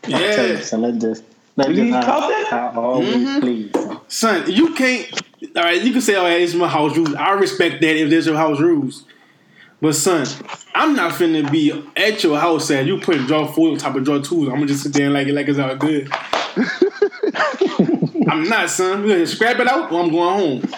Yeah, 0.08 0.42
you, 0.46 0.56
son, 0.62 0.82
let 0.82 1.00
this, 1.00 1.22
let 1.56 1.68
Did 1.68 1.76
he 1.78 1.90
this 1.90 2.04
call 2.04 2.20
how, 2.20 2.28
that? 2.28 2.46
how 2.48 2.68
I 2.68 2.74
always 2.76 3.16
Mhm. 3.16 3.40
please. 3.40 3.70
son. 3.72 4.00
son, 4.08 4.50
you 4.52 4.74
can't. 4.74 5.06
All 5.56 5.62
right, 5.62 5.80
you 5.80 5.92
can 5.92 6.00
say, 6.00 6.16
"Oh, 6.16 6.26
yeah, 6.26 6.34
it's 6.34 6.54
my 6.54 6.68
house 6.68 6.96
rules." 6.96 7.14
I 7.14 7.32
respect 7.32 7.80
that 7.80 7.96
if 7.96 8.10
there's 8.10 8.26
your 8.26 8.36
house 8.36 8.60
rules. 8.60 9.04
But 9.80 9.94
son, 9.94 10.26
I'm 10.74 10.94
not 10.96 11.12
finna 11.12 11.50
be 11.50 11.70
at 11.96 12.22
your 12.24 12.38
house 12.38 12.70
and 12.70 12.88
you 12.88 12.98
put 12.98 13.26
draw 13.26 13.46
four 13.46 13.70
on 13.72 13.78
top 13.78 13.94
of 13.96 14.04
draw 14.04 14.18
twos. 14.20 14.48
I'm 14.48 14.54
gonna 14.54 14.66
just 14.66 14.82
sit 14.82 14.92
there 14.94 15.04
and 15.06 15.14
like 15.14 15.28
it 15.28 15.34
like 15.34 15.48
it's 15.48 15.58
all 15.58 15.76
good. 15.76 16.10
I'm 18.26 18.48
not, 18.48 18.70
son. 18.70 19.02
We're 19.02 19.08
gonna 19.14 19.26
scrap 19.26 19.58
it 19.60 19.68
out 19.68 19.92
or 19.92 20.02
I'm 20.02 20.10
going 20.10 20.38
home. 20.38 20.62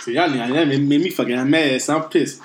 See, 0.00 0.14
y'all 0.14 0.28
niggas, 0.28 0.54
that 0.54 0.68
made, 0.68 0.82
made 0.82 1.00
me 1.00 1.10
fucking 1.10 1.48
mad, 1.48 1.80
so 1.80 1.96
I'm 1.96 2.08
pissed. 2.08 2.42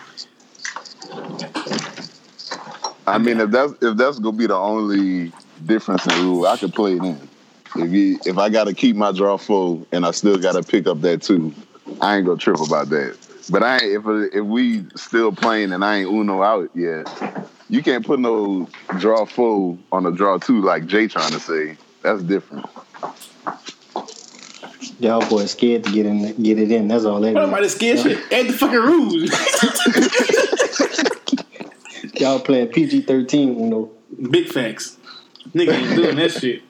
I 3.07 3.17
mean, 3.17 3.39
if 3.39 3.51
that's 3.51 3.73
if 3.81 3.97
that's 3.97 4.19
gonna 4.19 4.37
be 4.37 4.47
the 4.47 4.55
only 4.55 5.31
difference 5.65 6.05
in 6.07 6.25
rule, 6.25 6.47
I 6.47 6.57
could 6.57 6.73
play 6.73 6.93
it 6.93 7.03
in. 7.03 7.29
If 7.75 7.91
you, 7.91 8.19
if 8.25 8.37
I 8.37 8.49
gotta 8.49 8.73
keep 8.73 8.95
my 8.95 9.11
draw 9.11 9.37
full 9.37 9.85
and 9.91 10.05
I 10.05 10.11
still 10.11 10.37
gotta 10.37 10.63
pick 10.63 10.87
up 10.87 11.01
that 11.01 11.21
two, 11.21 11.53
I 12.01 12.17
ain't 12.17 12.25
gonna 12.25 12.39
trip 12.39 12.59
about 12.59 12.89
that. 12.89 13.17
But 13.49 13.63
I 13.63 13.75
ain't, 13.75 13.83
if 13.83 14.05
if 14.33 14.45
we 14.45 14.85
still 14.95 15.31
playing 15.31 15.73
and 15.73 15.83
I 15.83 15.97
ain't 15.97 16.09
Uno 16.09 16.41
out 16.41 16.69
yet, 16.73 17.07
you 17.69 17.81
can't 17.83 18.05
put 18.05 18.19
no 18.19 18.67
draw 18.99 19.25
full 19.25 19.77
on 19.91 20.05
a 20.05 20.11
draw 20.11 20.37
two 20.37 20.61
like 20.61 20.85
Jay 20.85 21.07
trying 21.07 21.31
to 21.31 21.39
say. 21.39 21.77
That's 22.01 22.21
different. 22.23 22.65
Y'all 24.99 25.27
boys 25.29 25.51
scared 25.51 25.83
to 25.83 25.91
get 25.91 26.05
in, 26.05 26.41
get 26.41 26.57
it 26.59 26.71
in. 26.71 26.87
That's 26.87 27.03
all 27.05 27.19
that 27.21 27.33
What 27.33 27.43
am 27.43 27.53
I 27.53 27.59
is. 27.59 27.73
to 27.73 27.77
scare 27.77 27.97
shit? 27.97 28.19
Add 28.31 28.47
the 28.47 28.53
fucking 28.53 28.79
rules. 28.79 29.31
Y'all 32.21 32.39
playing 32.39 32.67
PG 32.69 33.01
thirteen, 33.01 33.59
you 33.59 33.65
know. 33.65 33.91
Big 34.29 34.47
facts. 34.47 34.97
Nigga 35.53 35.73
ain't 35.73 35.95
doing 35.95 36.15
that 36.15 36.31
shit. 36.31 36.61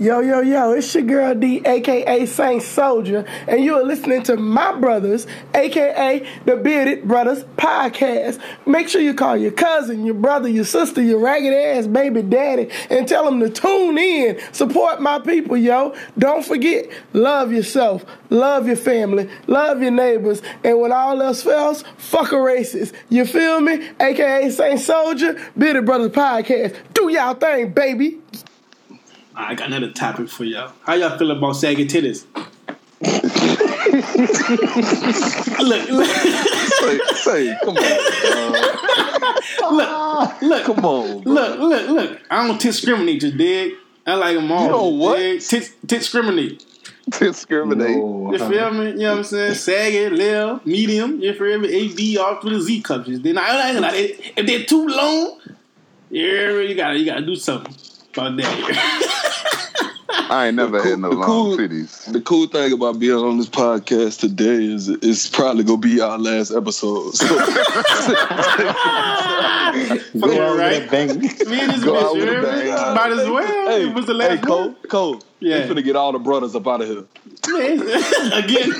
Yo, 0.00 0.20
yo, 0.20 0.40
yo, 0.40 0.72
it's 0.72 0.94
your 0.94 1.02
girl 1.02 1.34
D, 1.34 1.60
aka 1.62 2.24
Saint 2.24 2.62
Soldier, 2.62 3.22
and 3.46 3.62
you 3.62 3.74
are 3.76 3.82
listening 3.82 4.22
to 4.22 4.38
my 4.38 4.72
brothers, 4.80 5.26
aka 5.52 6.26
the 6.46 6.56
Bearded 6.56 7.06
Brothers 7.06 7.44
Podcast. 7.58 8.40
Make 8.64 8.88
sure 8.88 9.02
you 9.02 9.12
call 9.12 9.36
your 9.36 9.52
cousin, 9.52 10.06
your 10.06 10.14
brother, 10.14 10.48
your 10.48 10.64
sister, 10.64 11.02
your 11.02 11.18
ragged 11.18 11.52
ass 11.52 11.86
baby 11.86 12.22
daddy, 12.22 12.70
and 12.88 13.06
tell 13.06 13.26
them 13.26 13.40
to 13.40 13.50
tune 13.50 13.98
in. 13.98 14.40
Support 14.52 15.02
my 15.02 15.18
people, 15.18 15.58
yo. 15.58 15.94
Don't 16.16 16.46
forget, 16.46 16.88
love 17.12 17.52
yourself, 17.52 18.02
love 18.30 18.66
your 18.66 18.76
family, 18.76 19.28
love 19.48 19.82
your 19.82 19.90
neighbors, 19.90 20.40
and 20.64 20.80
when 20.80 20.92
all 20.92 21.20
else 21.20 21.42
fails, 21.42 21.84
fuck 21.98 22.32
a 22.32 22.36
racist. 22.36 22.94
You 23.10 23.26
feel 23.26 23.60
me? 23.60 23.90
aka 24.00 24.48
Saint 24.48 24.80
Soldier, 24.80 25.38
Bearded 25.58 25.84
Brothers 25.84 26.12
Podcast. 26.12 26.74
Do 26.94 27.10
y'all 27.10 27.34
thing, 27.34 27.72
baby. 27.72 28.22
I 29.40 29.54
got 29.54 29.68
another 29.68 29.90
topic 29.90 30.28
for 30.28 30.44
y'all. 30.44 30.72
How 30.82 30.94
y'all 30.94 31.16
feel 31.18 31.30
about 31.30 31.54
sagging 31.54 31.86
titties? 31.88 32.24
look, 35.60 35.88
look, 35.88 36.06
Say, 36.06 36.98
say, 37.14 37.56
come 37.64 37.76
on, 37.76 37.82
look, 39.76 40.42
look, 40.42 40.64
come 40.64 40.84
on. 40.84 41.22
bro. 41.22 41.32
look, 41.32 41.58
look, 41.58 41.88
look. 41.88 42.20
I 42.30 42.46
don't 42.46 42.60
discriminate, 42.60 43.22
you 43.22 43.32
dig? 43.32 43.72
I 44.06 44.14
like 44.14 44.36
them 44.36 44.52
all. 44.52 44.64
You 44.64 44.70
know 44.70 44.88
what? 44.88 45.16
Tit, 45.18 45.40
tit 45.40 45.72
discriminate. 45.86 46.64
Discriminate. 47.18 47.96
No, 47.96 48.32
You 48.32 48.38
feel 48.38 48.70
me? 48.72 48.90
You 48.90 48.96
know 48.96 49.10
what 49.12 49.18
I'm 49.18 49.24
saying? 49.24 49.54
Saggy, 49.54 50.10
little, 50.10 50.60
medium. 50.66 51.20
You 51.20 51.32
feel 51.32 51.58
me? 51.58 51.68
A, 51.68 51.88
B, 51.94 52.18
all 52.18 52.40
through 52.40 52.58
the 52.58 52.62
Z 52.62 52.82
cups. 52.82 53.08
Then 53.08 53.38
I 53.38 53.70
ain't 53.70 53.80
gonna. 53.80 53.92
If 53.94 54.46
they're 54.46 54.64
too 54.64 54.86
long, 54.86 55.40
yeah, 56.10 56.58
you 56.60 56.74
gotta 56.74 56.98
you 56.98 57.06
gotta 57.06 57.24
do 57.24 57.34
something 57.34 57.74
about 58.12 58.36
that. 58.38 59.06
I 60.30 60.46
ain't 60.46 60.56
never 60.56 60.80
had 60.82 60.98
no 61.00 61.10
long 61.10 61.24
cool- 61.26 61.56
titties. 61.56 62.10
The 62.12 62.20
cool 62.20 62.46
thing 62.46 62.72
about 62.72 62.98
being 63.00 63.14
on 63.16 63.38
this 63.38 63.48
podcast 63.48 64.20
today 64.20 64.64
is 64.64 64.88
it's 64.88 65.28
probably 65.28 65.64
gonna 65.64 65.78
be 65.78 66.00
our 66.00 66.18
last 66.18 66.52
episode. 66.52 67.12
So, 67.14 67.26
Go 70.20 70.32
Yeah, 70.32 70.42
out 70.48 70.58
right. 70.58 70.80
with 70.82 70.86
a 70.86 70.90
bang. 70.90 71.18
Me 71.20 71.60
and 71.60 71.72
this 71.72 71.84
Go 71.84 71.96
out 71.98 72.14
bitch, 72.14 72.20
with 72.20 72.28
you 72.28 72.38
a 72.38 72.42
bang. 72.42 72.94
Might 72.94 73.12
as 73.12 73.28
well. 73.28 73.68
hey, 73.70 73.88
it 73.88 73.94
was 73.94 74.06
the 74.06 74.12
hey, 74.12 74.18
last 74.36 74.42
Cole, 74.44 74.62
one. 74.68 74.74
Cole, 74.88 75.22
Yeah. 75.40 75.56
yeah. 75.58 75.66
finna 75.66 75.82
get 75.84 75.96
all 75.96 76.12
the 76.12 76.18
brothers 76.20 76.54
up 76.54 76.66
out 76.66 76.80
of 76.82 76.88
here. 76.88 77.04
Man, 77.48 77.80
again. 78.32 78.70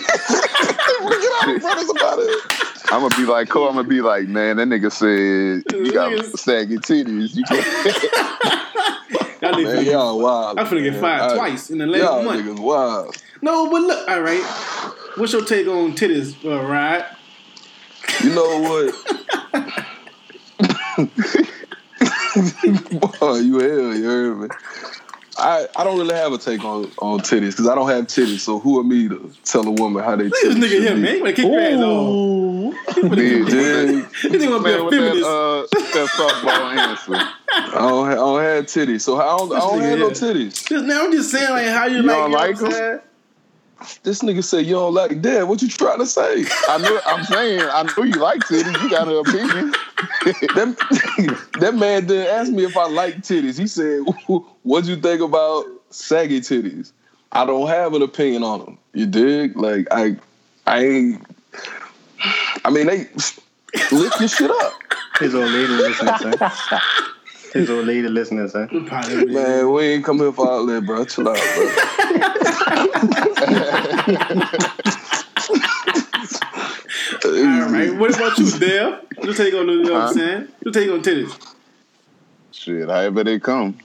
brothers 1.61 1.91
up 1.91 2.03
out 2.03 2.19
of 2.19 2.25
here. 2.27 2.41
I'm 2.93 3.01
gonna 3.03 3.17
be 3.17 3.25
like 3.25 3.49
Cole. 3.49 3.69
I'm 3.69 3.75
gonna 3.77 3.89
be 3.89 4.01
like, 4.03 4.27
man, 4.29 4.57
that 4.59 4.69
nigga 4.69 4.91
said 4.93 5.65
you 5.77 5.93
got 5.93 6.25
saggy 6.39 6.77
titties. 6.79 7.35
You 7.37 7.45
can't. 7.45 8.67
Y'all 9.43 9.53
niggas 9.55 9.75
Man, 9.77 9.85
y'all 9.87 10.19
wild. 10.19 10.59
I'm 10.59 10.67
finna 10.67 10.83
get 10.83 11.01
fired 11.01 11.33
I- 11.33 11.35
twice 11.35 11.71
in 11.71 11.79
the 11.79 11.87
last 11.87 12.03
Y'all 12.03 12.23
month. 12.23 12.45
niggas 12.45 12.61
wild. 12.61 13.17
No, 13.43 13.71
but 13.71 13.81
look, 13.83 14.07
all 14.09 14.21
right. 14.21 14.43
What's 15.17 15.33
your 15.33 15.45
take 15.45 15.67
on 15.67 15.95
titties, 15.95 16.37
uh, 16.45 16.63
Rod? 16.63 17.05
You 18.23 18.35
know 18.35 18.61
what? 18.61 18.95
Boy, 23.21 23.39
you 23.39 23.59
hell, 23.59 23.95
you 23.97 24.05
heard 24.05 24.39
me. 24.41 24.49
I, 25.41 25.67
I 25.77 25.85
don't 25.85 25.99
really 25.99 26.15
have 26.15 26.33
a 26.33 26.39
take 26.39 26.63
on, 26.65 26.85
on 26.99 27.21
titties 27.21 27.51
because 27.53 27.69
I 27.69 27.75
don't 27.75 27.89
have 27.89 28.07
titties. 28.07 28.41
So 28.41 28.59
who 28.59 28.79
are 28.79 28.85
me 28.85 29.09
to 29.09 29.33
tell 29.45 29.67
a 29.67 29.71
woman 29.71 30.03
how 30.05 30.17
they 30.17 30.25
Look 30.25 30.35
at 30.45 30.55
this 30.55 30.65
nigga 30.73 30.81
here, 30.81 30.95
be? 30.95 31.01
man. 31.01 31.15
You 31.15 31.21
wanna 31.21 31.33
kick 31.33 31.45
your 31.47 31.61
ass 31.61 31.81
off. 31.81 32.95
Dude, 33.17 33.47
Dig? 33.49 34.07
This 34.23 34.43
nigga 34.43 34.51
wanna 34.51 34.65
be 34.65 34.73
a 34.73 34.85
with 34.85 34.93
that, 34.93 35.01
feminist. 35.01 35.27
uh, 35.27 35.63
that 35.95 36.09
softball 36.17 36.77
answer. 36.77 37.15
I 37.53 37.71
don't, 37.79 38.09
I 38.09 38.15
don't 38.15 38.43
have 38.43 38.65
titties. 38.67 39.01
So 39.03 39.17
I 39.21 39.37
don't, 39.39 39.53
I 39.53 39.59
don't 39.59 39.79
nigga 39.81 39.89
have 39.91 39.99
no 39.99 40.11
titties. 40.11 40.67
Just 40.69 40.85
now 40.85 41.05
I'm 41.05 41.13
just 41.13 41.31
saying 41.31 41.51
like 41.51 41.67
how 41.69 41.87
you, 41.87 41.97
You 41.97 42.03
like, 42.03 42.17
don't 42.17 42.31
you 42.31 42.37
know 42.37 42.43
like 42.43 42.59
them? 42.59 43.01
Saying? 43.83 44.01
This 44.03 44.23
nigga 44.23 44.45
said 44.45 44.67
you 44.67 44.75
don't 44.75 44.95
like 44.95 45.23
that. 45.23 45.47
What 45.49 45.63
you 45.63 45.69
trying 45.69 45.99
to 45.99 46.07
say? 46.07 46.45
I 46.69 46.79
knew. 46.79 47.01
I'm 47.07 47.25
saying. 47.25 47.61
I 47.61 47.83
know 47.83 48.03
you 48.05 48.15
like 48.15 48.41
titties. 48.41 48.83
You 48.83 48.91
got 48.91 49.09
an 49.09 49.17
opinion. 49.17 49.73
that, 50.55 51.47
that 51.61 51.75
man 51.75 52.07
didn't 52.07 52.29
ask 52.29 52.53
me 52.53 52.65
if 52.65 52.77
I 52.77 52.89
like 52.89 53.19
titties. 53.19 53.59
He 53.59 53.67
said, 53.67 54.01
"What'd 54.63 54.89
you 54.89 54.97
think 54.97 55.21
about 55.21 55.67
saggy 55.91 56.41
titties?" 56.41 56.93
I 57.33 57.47
don't 57.47 57.69
have 57.69 57.95
an 57.95 58.03
opinion 58.03 58.43
on 58.43 58.61
them. 58.61 58.79
You 58.93 59.07
dig? 59.07 59.57
Like 59.57 59.87
I, 59.91 60.17
I 60.67 60.85
ain't. 60.85 61.27
I 62.65 62.71
mean, 62.71 62.87
they 62.87 63.09
lift 63.93 64.21
your 64.21 64.29
shit 64.29 64.51
up, 64.51 64.73
His 65.19 65.35
old 65.35 65.51
lady 65.51 65.69
listening, 65.69 66.15
son. 66.19 66.35
His 67.53 67.69
old 67.71 67.87
lady 67.87 68.09
listening, 68.09 68.49
son. 68.49 68.69
Eh? 68.73 68.89
Probably. 68.89 69.27
man. 69.27 69.73
We 69.73 69.83
ain't 69.85 70.05
come 70.05 70.19
here 70.19 70.33
for 70.33 70.49
all 70.49 70.67
that, 70.67 70.85
bro. 70.87 71.05
Chill 71.05 71.29
out, 71.29 71.37
bro. 71.55 71.67
All 77.25 77.71
right. 77.71 77.95
What 77.95 78.15
about 78.15 78.39
you, 78.39 78.51
Dale? 78.59 79.01
You 79.23 79.33
take 79.35 79.55
on 79.55 79.67
the, 79.67 79.73
you 79.73 79.83
know 79.85 79.93
what 79.95 80.03
I'm 80.03 80.15
saying? 80.15 80.49
You 80.65 80.73
take 80.73 80.91
on 80.91 81.03
titties. 81.03 81.55
Shit, 82.53 82.89
however 82.89 83.25
they 83.25 83.39
come. 83.39 83.79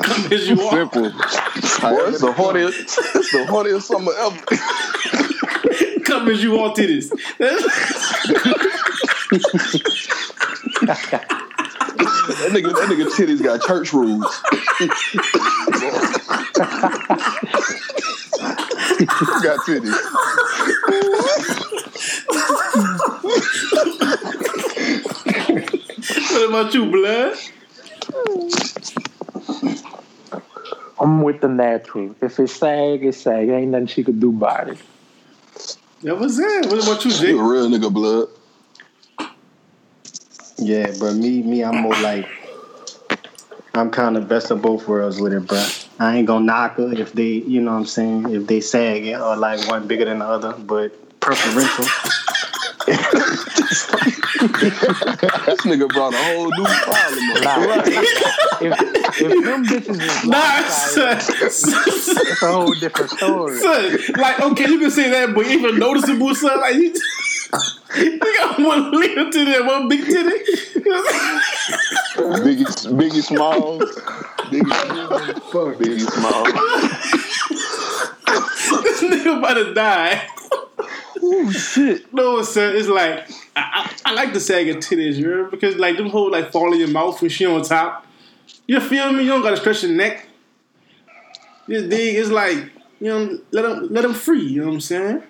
Come 0.00 0.32
as 0.32 0.48
you 0.48 0.60
are. 0.62 0.70
Simple. 0.72 1.10
Boy, 1.10 2.08
it's 2.08 2.20
the 2.20 2.32
horniest, 2.32 2.98
it's 3.14 3.32
the 3.32 3.44
horniest 3.48 3.82
summer 3.82 4.12
ever. 4.18 4.40
Come 6.04 6.28
as 6.28 6.42
you 6.42 6.58
are, 6.58 6.72
titties. 6.74 7.10
That 12.28 12.50
nigga, 12.52 12.74
that 12.74 12.88
nigga 12.88 13.06
titties 13.16 13.42
got 13.42 13.62
church 13.62 13.92
rules. 13.92 14.22
Got 19.42 19.58
titties. 19.66 19.94
what 26.32 26.48
about 26.48 26.74
you, 26.74 26.90
blood? 26.90 27.36
I'm 31.00 31.22
with 31.22 31.40
the 31.40 31.48
natural. 31.48 32.14
If 32.20 32.38
it's 32.38 32.54
sag, 32.54 33.04
it's 33.04 33.18
sag. 33.22 33.48
Ain't 33.48 33.70
nothing 33.70 33.86
she 33.86 34.04
could 34.04 34.20
do 34.20 34.30
about 34.30 34.68
it. 34.68 34.78
Yeah, 36.02 36.12
what's 36.12 36.36
that? 36.36 36.66
What 36.70 36.82
about 36.82 37.04
you, 37.04 37.10
Jake? 37.10 37.28
You 37.30 37.40
a 37.40 37.52
real 37.52 37.68
nigga, 37.68 37.92
blood. 37.92 38.28
Yeah, 40.58 40.92
bro. 40.98 41.12
Me, 41.14 41.42
me, 41.42 41.62
I'm 41.64 41.82
more 41.82 41.94
like 41.96 42.26
I'm 43.74 43.90
kind 43.90 44.16
of 44.16 44.28
best 44.28 44.50
of 44.50 44.60
both 44.60 44.88
worlds 44.88 45.20
with 45.20 45.32
it, 45.32 45.46
bro. 45.46 45.64
I 46.00 46.16
ain't 46.16 46.26
gonna 46.26 46.44
knock 46.44 46.76
her 46.76 46.92
if 46.92 47.12
they, 47.12 47.24
you 47.28 47.60
know 47.60 47.72
what 47.72 47.78
I'm 47.78 47.86
saying, 47.86 48.34
if 48.34 48.46
they 48.46 48.60
sag 48.60 49.06
it 49.06 49.20
or 49.20 49.36
like 49.36 49.68
one 49.68 49.86
bigger 49.86 50.04
than 50.04 50.18
the 50.18 50.24
other, 50.26 50.52
but 50.54 51.20
preferential. 51.20 51.84
This 54.38 55.60
nigga 55.62 55.88
brought 55.88 56.14
a 56.14 56.16
whole 56.16 56.50
new 56.50 56.64
problem 56.64 57.30
up. 57.30 57.42
Nah, 57.42 57.82
if, 58.60 59.20
if 59.20 59.44
them 59.44 59.64
bitches 59.66 60.00
is 60.00 60.24
Nah, 60.24 60.38
lopsided, 60.38 61.22
son, 61.22 61.50
son, 61.50 61.84
it's 61.86 62.42
a 62.42 62.52
whole 62.52 62.74
different 62.74 63.10
story. 63.10 63.58
son. 63.58 63.98
Like, 64.16 64.40
okay, 64.40 64.68
you 64.68 64.78
can 64.78 64.90
say 64.90 65.10
that, 65.10 65.34
but 65.34 65.46
even 65.46 65.78
noticeable, 65.78 66.34
son. 66.34 66.60
Like, 66.60 66.74
you, 66.76 66.94
you 67.96 68.18
got 68.18 68.58
one 68.58 68.90
little 68.90 69.30
titty 69.30 69.54
and 69.54 69.66
one 69.66 69.88
big 69.88 70.04
titty. 70.04 70.38
Biggie, 72.18 72.66
Biggie 72.92 73.22
Smalls. 73.22 73.82
Biggie, 74.50 75.34
fuck. 75.52 75.76
Biggie 75.78 76.10
Smalls. 76.10 76.52
this 78.82 79.02
nigga 79.02 79.38
about 79.38 79.54
to 79.54 79.74
die. 79.74 80.26
Oh 81.22 81.50
shit. 81.50 82.12
No, 82.12 82.42
sir. 82.42 82.74
It's 82.74 82.88
like 82.88 83.28
I, 83.56 83.90
I, 84.04 84.10
I 84.10 84.14
like 84.14 84.32
the 84.32 84.40
sagging 84.40 84.76
titties, 84.76 85.16
you 85.16 85.28
know, 85.28 85.50
because 85.50 85.76
like 85.76 85.96
them 85.96 86.10
whole 86.10 86.30
like 86.30 86.52
fall 86.52 86.72
in 86.72 86.78
your 86.78 86.88
mouth 86.88 87.20
when 87.20 87.30
she 87.30 87.46
on 87.46 87.62
top. 87.62 88.06
You 88.66 88.80
feel 88.80 89.12
me? 89.12 89.24
You 89.24 89.30
don't 89.30 89.42
gotta 89.42 89.56
stretch 89.56 89.82
your 89.82 89.92
neck. 89.92 90.26
This 91.66 91.88
dig 91.88 92.16
is 92.16 92.30
like 92.30 92.70
you 93.00 93.08
know, 93.08 93.38
let 93.50 93.62
them 93.62 93.88
let 93.90 94.02
them 94.02 94.14
free. 94.14 94.44
You 94.44 94.60
know 94.60 94.68
what 94.68 94.74
I'm 94.74 94.80
saying? 94.80 95.22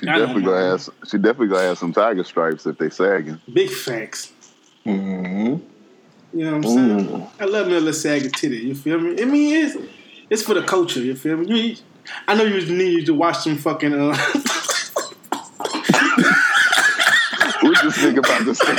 She 0.00 0.08
I 0.08 0.18
definitely 0.18 0.42
gonna 0.42 0.68
mind. 0.68 0.80
have. 0.80 0.90
She 1.08 1.18
definitely 1.18 1.48
gonna 1.48 1.62
have 1.62 1.78
some 1.78 1.92
tiger 1.92 2.24
stripes 2.24 2.66
if 2.66 2.78
they 2.78 2.90
sagging. 2.90 3.40
Big 3.52 3.70
facts. 3.70 4.32
Mm-hmm. 4.84 5.56
You 6.38 6.44
know 6.44 6.56
what 6.56 6.66
I'm 6.66 6.98
saying? 7.08 7.26
I 7.40 7.44
love 7.44 7.66
me 7.68 7.74
a 7.74 7.78
little 7.78 7.92
saggy 7.92 8.28
titty. 8.28 8.56
You 8.58 8.74
feel 8.74 8.98
me? 8.98 9.20
I 9.22 9.24
mean, 9.24 9.64
it's 9.66 9.76
it's 10.30 10.42
for 10.42 10.54
the 10.54 10.62
culture. 10.62 11.00
You 11.00 11.14
feel 11.14 11.36
me? 11.36 11.46
You, 11.46 11.76
I 12.26 12.34
know 12.34 12.42
you 12.44 12.66
need 12.66 13.06
to 13.06 13.14
watch 13.14 13.38
some 13.44 13.56
fucking. 13.56 13.94
Uh, 13.94 14.16
What 17.64 17.82
this 17.82 17.96
nigga 17.96 18.18
about 18.18 18.44
to 18.44 18.54
say? 18.54 18.74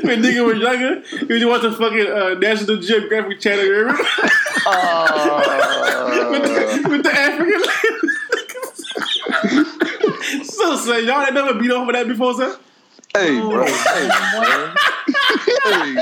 when 0.00 0.22
nigga 0.22 0.44
was 0.44 0.58
younger, 0.58 1.02
you 1.12 1.26
used 1.28 1.42
to 1.42 1.48
watch 1.48 1.62
the 1.62 1.70
fucking 1.70 2.08
uh, 2.08 2.34
National 2.34 2.78
Geographic 2.78 3.38
channel. 3.38 3.64
You 3.64 3.74
remember? 3.76 4.02
with, 6.32 6.42
the, 6.42 6.88
with 6.90 7.02
the 7.04 7.12
African. 7.14 7.62
So, 10.58 10.76
son, 10.76 11.04
y'all 11.06 11.22
ain't 11.22 11.34
never 11.34 11.54
beat 11.54 11.70
over 11.70 11.92
that 11.92 12.06
before, 12.08 12.34
sir? 12.34 12.58
Hey, 13.16 13.40
oh, 13.40 13.50
bro. 13.50 13.64
Hey, 13.64 14.08
bro. 14.34 14.74
hey, 15.64 15.96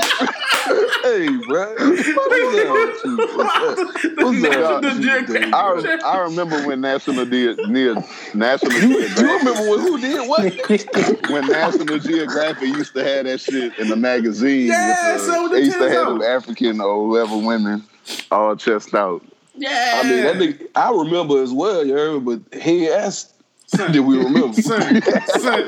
hey, 1.03 1.37
bro. 1.47 1.75
What's 1.77 2.07
up 2.09 2.73
with 2.73 3.05
you? 3.05 3.17
What's 3.17 3.55
up? 3.55 3.77
What's 4.17 4.43
up 4.43 4.83
with 4.83 4.95
you, 4.97 5.01
Geographic. 5.01 5.43
dude? 5.45 5.53
I, 5.53 5.99
I 6.05 6.17
remember 6.23 6.67
when 6.67 6.81
National 6.81 7.25
did 7.25 7.57
near 7.69 7.95
National 8.33 8.73
You 8.73 9.07
Geographic, 9.07 9.39
remember 9.39 9.69
when, 9.69 9.79
who 9.79 9.97
did 9.99 10.27
what? 10.27 11.29
when 11.31 11.47
National 11.47 11.99
Geographic 11.99 12.63
used 12.67 12.93
to 12.95 13.03
have 13.03 13.25
that 13.25 13.39
shit 13.39 13.77
in 13.79 13.87
the 13.89 13.95
magazine. 13.95 14.67
Yeah, 14.67 15.13
with 15.13 15.21
the- 15.25 15.31
so 15.33 15.43
with 15.43 15.51
the 15.51 15.57
they 15.59 15.63
used 15.65 15.77
to 15.77 15.89
have 15.89 16.07
out. 16.07 16.19
them 16.19 16.21
African 16.23 16.81
or 16.81 17.05
whoever 17.07 17.37
women 17.37 17.83
all 18.31 18.55
chest 18.55 18.93
out. 18.93 19.23
Yeah. 19.55 20.01
I 20.03 20.03
mean, 20.09 20.23
that 20.23 20.35
nigga, 20.35 20.67
I 20.75 20.91
remember 20.91 21.41
as 21.41 21.51
well, 21.53 21.85
you 21.85 21.93
heard, 21.93 22.25
but 22.25 22.41
he 22.61 22.89
asked. 22.89 23.33
Son. 23.67 23.91
Did 23.91 23.99
we 23.99 24.17
remember? 24.17 24.53
Son, 24.61 25.01
son, 25.01 25.67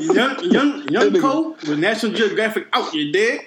young, 0.00 0.44
young, 0.50 0.88
young 0.88 1.20
Cole 1.20 1.50
with 1.68 1.78
National 1.78 2.12
Geographic 2.12 2.66
out. 2.72 2.92
You 2.92 3.12
dead? 3.12 3.46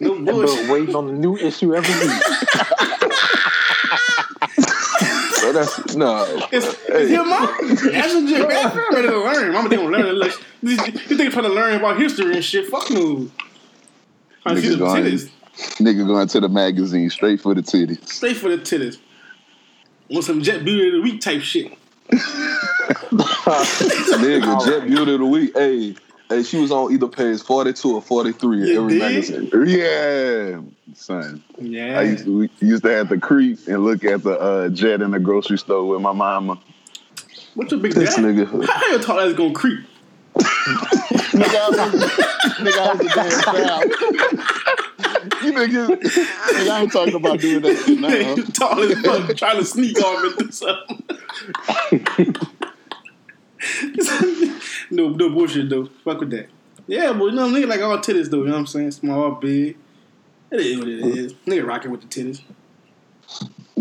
No 0.00 0.16
But 0.16 0.32
bullshit. 0.32 0.68
waiting 0.68 0.94
on 0.96 1.06
the 1.06 1.12
new 1.12 1.36
issue 1.36 1.74
every 1.74 2.08
week. 2.08 2.22
So 5.40 5.52
that's 5.54 5.96
no. 5.96 6.26
It's, 6.52 6.66
Hey. 6.86 7.02
it's 7.02 7.10
your 7.10 7.24
mom. 7.24 7.48
National 7.90 8.26
Geographic. 8.26 8.82
I'm 8.90 8.94
ready 8.94 9.08
to 9.08 9.18
learn. 9.18 9.52
Mama, 9.54 9.68
they 9.70 9.76
gonna 9.76 9.88
learn. 9.96 10.18
Like, 10.18 10.32
you 10.62 10.72
you 10.72 10.76
think 11.16 11.32
trying 11.32 11.46
to 11.46 11.48
learn 11.52 11.74
about 11.76 11.98
history 11.98 12.34
and 12.34 12.44
shit? 12.44 12.68
Fuck 12.68 12.90
no. 12.90 13.30
I 14.44 14.54
see 14.54 14.60
Niggas 14.60 14.70
the 14.72 14.76
going- 14.76 15.04
titties. 15.04 15.30
Nigga 15.78 16.06
going 16.06 16.28
to 16.28 16.40
the 16.40 16.48
magazine 16.50 17.08
straight 17.08 17.40
for 17.40 17.54
the 17.54 17.62
titties. 17.62 18.06
Straight 18.06 18.36
for 18.36 18.50
the 18.50 18.58
titties. 18.58 18.98
Want 20.10 20.24
some 20.26 20.42
Jet 20.42 20.62
Beauty 20.62 20.88
of 20.88 20.94
the 20.94 21.00
Week 21.00 21.20
type 21.22 21.40
shit. 21.40 21.72
Nigga, 24.18 24.64
Jet 24.66 24.86
Beauty 24.86 25.14
of 25.14 25.20
the 25.20 25.26
Week. 25.26 25.52
Hey, 25.54 25.94
hey, 26.28 26.42
she 26.42 26.58
was 26.58 26.70
on 26.70 26.92
either 26.92 27.08
page 27.08 27.40
42 27.42 27.94
or 27.96 28.02
43 28.02 28.60
in 28.62 28.66
You 28.66 28.80
every 28.82 28.98
magazine. 28.98 29.50
Yeah, 29.66 30.60
son. 30.94 31.42
Yeah. 31.58 31.98
I 31.98 32.02
used 32.02 32.24
to 32.24 32.38
we 32.38 32.50
used 32.60 32.82
to 32.84 32.90
have 32.90 33.08
to 33.10 33.18
creep 33.18 33.58
and 33.68 33.84
look 33.84 34.04
at 34.04 34.22
the 34.22 34.38
uh, 34.38 34.68
jet 34.70 35.02
in 35.02 35.10
the 35.12 35.18
grocery 35.20 35.58
store 35.58 35.86
with 35.86 36.00
my 36.00 36.12
mama. 36.12 36.58
What's 37.54 37.72
your 37.72 37.80
big 37.80 37.92
This 37.92 38.14
dad? 38.16 38.24
nigga. 38.24 38.46
How 38.66 38.86
you 38.86 38.98
thought 39.00 39.16
that 39.16 39.26
was 39.26 39.34
gonna 39.34 39.52
creep? 39.54 39.80
nigga, 40.36 41.56
I 41.56 41.68
was, 41.68 41.78
nigga, 42.60 42.78
I 42.78 42.92
was 42.92 43.00
a 43.00 43.08
damn 43.14 43.42
child. 43.42 44.86
you 45.42 45.52
niggas, 45.52 45.88
nigga, 46.00 46.70
I 46.70 46.80
ain't 46.82 46.92
talking 46.92 47.14
about 47.14 47.40
doing 47.40 47.62
that 47.62 47.76
shit 47.84 47.98
now. 48.00 48.08
You 48.36 48.44
tall 48.44 48.80
as 48.80 49.00
fuck, 49.00 49.36
trying 49.36 49.58
to 49.58 49.64
sneak 49.64 49.98
off 49.98 50.24
and 50.24 50.38
do 50.38 50.50
something. 50.50 51.04
no, 54.90 55.08
no 55.10 55.30
bullshit 55.30 55.68
though. 55.68 55.86
Fuck 56.04 56.20
with 56.20 56.30
that. 56.30 56.48
Yeah, 56.86 57.12
but 57.12 57.26
you 57.26 57.32
know, 57.32 57.48
nigga 57.48 57.68
like 57.68 57.80
all 57.80 57.98
titties 57.98 58.30
though. 58.30 58.38
You 58.38 58.46
know 58.46 58.52
what 58.52 58.58
I'm 58.58 58.66
saying? 58.66 58.90
Small, 58.92 59.32
big. 59.32 59.76
It 60.50 60.60
is 60.60 60.78
what 60.78 60.88
it 60.88 61.00
is. 61.00 61.34
Nigga 61.46 61.66
rocking 61.66 61.90
with 61.90 62.00
the 62.02 62.08
titties. 62.08 62.42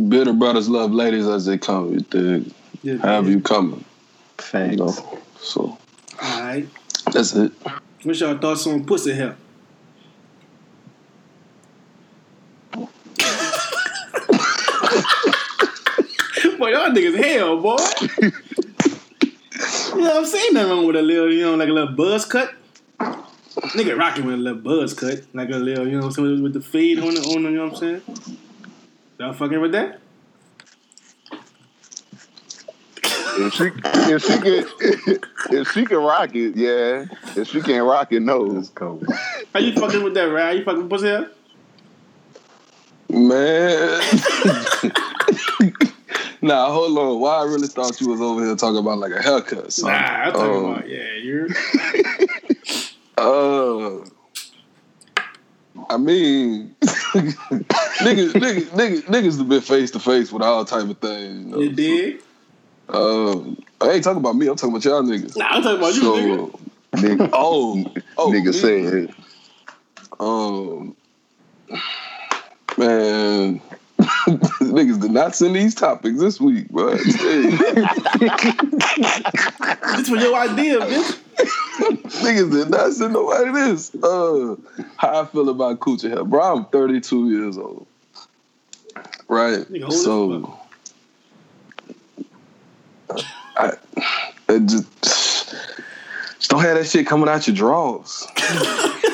Bearded 0.10 0.38
brothers 0.38 0.70
love 0.70 0.92
ladies 0.92 1.28
as 1.28 1.46
they 1.46 1.58
come. 1.58 1.94
You 1.94 2.00
dig? 2.02 2.54
Yeah, 2.84 2.98
However 2.98 3.30
you 3.32 3.42
coming. 3.42 3.84
Thanks. 4.38 4.72
You 4.74 4.86
know? 4.86 4.92
So 5.40 5.62
All 5.62 5.80
right. 6.42 6.68
that's 7.12 7.34
it. 7.36 7.52
What's 8.04 8.20
y'all 8.20 8.38
thoughts 8.38 8.66
on 8.68 8.86
pussy 8.86 9.14
hair? 9.14 9.36
Boy, 16.60 16.72
y'all 16.72 16.90
niggas 16.90 17.16
hell, 17.16 17.58
boy. 17.62 17.78
you 19.96 20.02
know 20.02 20.10
what 20.10 20.18
I'm 20.18 20.26
saying? 20.26 20.54
Nothing 20.54 20.70
wrong 20.70 20.86
with 20.88 20.98
a 20.98 21.02
little, 21.02 21.32
you 21.34 21.44
know, 21.44 21.56
like 21.56 21.70
a 21.70 21.72
little 21.72 21.96
buzz 21.96 22.26
cut. 22.26 22.54
Nigga 23.00 23.98
rocking 23.98 24.26
with 24.26 24.36
a 24.36 24.38
little 24.38 24.60
buzz 24.60 24.94
cut, 24.94 25.24
like 25.34 25.50
a 25.50 25.56
little, 25.56 25.88
you 25.88 25.94
know, 25.94 26.08
what 26.08 26.18
I'm 26.18 26.26
saying, 26.26 26.44
with 26.44 26.54
the 26.54 26.62
fade 26.62 27.00
on 27.00 27.14
the, 27.14 27.22
on 27.22 27.44
the, 27.44 27.50
you 27.50 27.56
know 27.56 27.68
what 27.68 27.74
I'm 27.74 27.78
saying? 27.80 28.02
Y'all 29.20 29.34
fucking 29.34 29.62
with 29.62 29.72
that? 29.72 30.00
If 33.42 33.54
she, 33.54 33.72
if 34.14 34.24
she 34.26 34.38
can, 34.38 35.20
if 35.60 35.72
she 35.72 35.86
can 35.86 35.98
rock 35.98 36.36
it, 36.36 36.58
yeah. 36.58 37.06
If 37.38 37.48
she 37.48 37.62
can't 37.62 37.86
rock 37.86 38.12
it, 38.12 38.20
no. 38.20 38.40
Let's 38.40 38.70
go. 38.70 39.02
How 39.54 39.62
you 39.62 39.74
fucking 39.74 40.04
with 40.04 40.14
that, 40.16 40.26
right? 40.26 40.58
You 40.58 40.66
fucking 40.66 40.82
with 40.82 40.90
pussy 40.90 41.08
hair? 41.08 41.32
Man. 43.10 44.02
nah, 46.42 46.72
hold 46.72 46.98
on. 46.98 47.20
Why 47.20 47.38
I 47.38 47.44
really 47.44 47.68
thought 47.68 48.00
you 48.02 48.10
was 48.10 48.22
over 48.22 48.44
here 48.46 48.56
talking 48.56 48.78
about 48.80 48.98
like 49.00 49.12
a 49.12 49.22
haircut. 49.22 49.72
Son. 49.74 49.92
Nah, 49.92 49.98
I'm 49.98 50.34
talking 50.34 50.56
Um, 50.56 50.66
about, 50.66 50.90
yeah, 50.90 51.14
you're. 51.22 51.48
Uh, 53.18 54.00
I 55.90 55.98
mean, 55.98 56.74
niggas, 56.82 58.32
niggas, 58.32 58.64
niggas, 58.70 59.02
niggas 59.04 59.38
have 59.40 59.50
been 59.50 59.60
face 59.60 59.92
to 59.92 60.00
face 60.00 60.32
with 60.32 60.42
all 60.42 60.64
type 60.64 60.90
of 60.90 60.98
things. 61.00 61.46
You 61.46 61.52
know? 61.52 61.60
You 61.60 61.70
dig? 61.74 62.22
Um, 62.88 63.62
I 63.82 63.90
ain't 63.92 64.04
talking 64.06 64.22
about 64.22 64.38
me. 64.38 64.48
I'm 64.48 64.56
talking 64.56 64.74
about 64.74 64.86
y'all 64.86 65.04
niggas. 65.04 65.36
Nah, 65.36 65.48
I'm 65.50 65.62
talking 65.62 65.78
about 65.80 65.96
you, 65.96 66.02
nigga. 66.02 66.52
So, 66.52 66.60
Nigga, 66.94 67.30
oh, 67.34 67.94
oh, 68.18 68.32
nigga 68.32 68.46
me. 68.46 68.52
said, 68.54 69.14
Um, 70.20 70.96
man, 72.78 73.62
niggas 74.62 75.02
did 75.02 75.12
not 75.12 75.36
send 75.36 75.56
these 75.56 75.76
topics 75.76 76.20
this 76.20 76.40
week, 76.40 76.70
bro. 76.70 76.96
Hey, 76.96 77.02
This 79.98 80.10
was 80.10 80.22
your 80.22 80.36
idea, 80.36 80.80
bitch. 80.80 81.18
niggas 82.22 82.52
did 82.52 82.70
not 82.70 82.94
send 82.94 83.14
nobody 83.14 83.52
this. 83.52 83.94
Uh, 83.96 84.56
how 84.98 85.22
I 85.22 85.26
feel 85.26 85.50
about 85.50 85.80
coochie 85.80 86.10
hair, 86.10 86.24
bro? 86.24 86.58
I'm 86.58 86.66
32 86.66 87.32
years 87.32 87.58
old, 87.58 87.88
right? 89.28 89.60
Nigga 89.72 89.92
So, 89.92 90.60
I 93.58 93.74
it 94.50 94.66
just, 94.66 95.56
just 96.40 96.52
don't 96.52 96.62
have 96.62 96.78
that 96.78 96.88
shit 96.88 97.06
coming 97.06 97.28
out 97.28 97.48
your 97.48 97.56
drawers. 97.56 98.26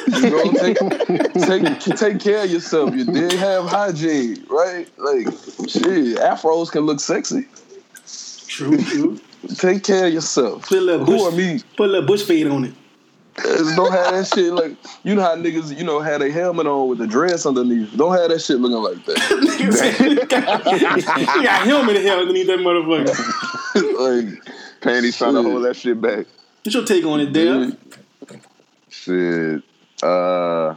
You 0.07 0.29
know, 0.29 0.51
take, 0.53 0.77
take 1.79 1.97
take 1.97 2.19
care 2.19 2.43
of 2.43 2.51
yourself. 2.51 2.95
You 2.95 3.03
did 3.03 3.31
have 3.33 3.65
hygiene, 3.65 4.45
right? 4.47 4.88
Like 4.97 5.25
shit, 5.67 6.19
afros 6.19 6.71
can 6.71 6.81
look 6.81 6.99
sexy. 6.99 7.47
True, 8.47 8.77
true. 8.77 9.19
Take 9.55 9.83
care 9.83 10.05
of 10.05 10.13
yourself. 10.13 10.69
Put 10.69 10.77
a 10.77 10.81
little 10.81 11.05
Who 11.05 11.13
bush, 11.13 11.33
are 11.33 11.35
me? 11.35 11.59
Put 11.75 11.89
a 11.89 11.93
little 11.93 12.07
bush 12.07 12.23
fade 12.23 12.47
on 12.47 12.65
it. 12.65 12.73
Don't 13.75 13.91
have 13.91 14.13
that 14.13 14.31
shit 14.33 14.53
like 14.53 14.77
you 15.03 15.13
know 15.13 15.21
how 15.21 15.35
niggas 15.35 15.75
you 15.75 15.83
know 15.83 15.99
had 15.99 16.21
a 16.21 16.31
helmet 16.31 16.67
on 16.67 16.88
with 16.88 17.01
a 17.01 17.07
dress 17.07 17.45
underneath. 17.45 17.93
Don't 17.97 18.15
have 18.15 18.29
that 18.29 18.39
shit 18.39 18.59
looking 18.59 18.77
like 18.77 19.03
that. 19.05 19.17
You 21.35 21.43
got 21.43 21.65
helmet 21.65 21.97
hell 21.97 22.19
underneath 22.19 22.47
that 22.47 22.59
motherfucker. 22.59 24.29
like 24.35 24.45
panties 24.81 25.17
trying 25.17 25.33
to 25.33 25.41
hold 25.41 25.65
that 25.65 25.75
shit 25.75 25.99
back. 25.99 26.27
What's 26.65 26.73
your 26.73 26.84
take 26.84 27.06
on 27.06 27.19
it, 27.19 27.32
Dale? 27.32 27.71
Shit. 28.89 29.62
Uh, 30.01 30.73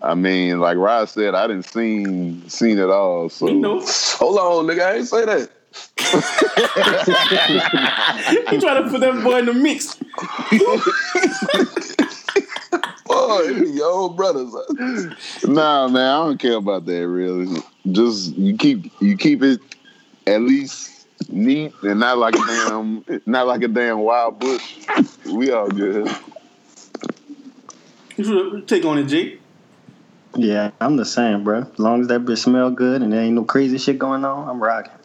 I 0.00 0.14
mean, 0.14 0.60
like 0.60 0.78
Rod 0.78 1.10
said, 1.10 1.34
I 1.34 1.46
didn't 1.46 1.66
seen 1.66 2.48
seen 2.48 2.78
it 2.78 2.88
all. 2.88 3.28
So 3.28 3.48
You 3.48 3.60
know, 3.60 3.80
hold 3.84 4.38
on, 4.38 4.66
nigga, 4.66 4.80
I 4.80 4.94
ain't 4.94 5.06
say 5.06 5.26
that. 5.26 5.50
he 8.50 8.58
trying 8.60 8.82
to 8.82 8.88
put 8.88 9.00
that 9.00 9.22
boy 9.22 9.40
in 9.40 9.46
the 9.46 9.52
mix. 9.52 9.96
Boy, 13.06 13.42
yo, 13.74 14.08
brothers. 14.08 14.54
Nah, 15.44 15.86
man, 15.88 16.08
I 16.08 16.24
don't 16.24 16.38
care 16.38 16.54
about 16.54 16.86
that 16.86 17.06
really. 17.06 17.60
Just 17.92 18.34
you 18.36 18.56
keep 18.56 18.90
you 19.02 19.18
keep 19.18 19.42
it 19.42 19.60
at 20.26 20.40
least 20.40 20.93
neat 21.28 21.72
and 21.82 22.00
not 22.00 22.18
like 22.18 22.34
a 22.34 22.46
damn 22.46 23.04
not 23.26 23.46
like 23.46 23.62
a 23.62 23.68
damn 23.68 24.00
wild 24.00 24.38
bush. 24.38 24.78
We 25.26 25.50
all 25.50 25.68
good. 25.68 26.08
You 28.16 28.24
should 28.24 28.68
take 28.68 28.84
on 28.84 28.98
it, 28.98 29.04
Jake. 29.04 29.40
Yeah, 30.36 30.70
I'm 30.80 30.96
the 30.96 31.04
same, 31.04 31.44
bro. 31.44 31.60
As 31.60 31.78
long 31.78 32.00
as 32.00 32.08
that 32.08 32.24
bitch 32.24 32.38
smell 32.38 32.70
good 32.70 33.02
and 33.02 33.12
there 33.12 33.22
ain't 33.22 33.34
no 33.34 33.44
crazy 33.44 33.78
shit 33.78 33.98
going 33.98 34.24
on, 34.24 34.48
I'm 34.48 34.62
rocking. 34.62 34.92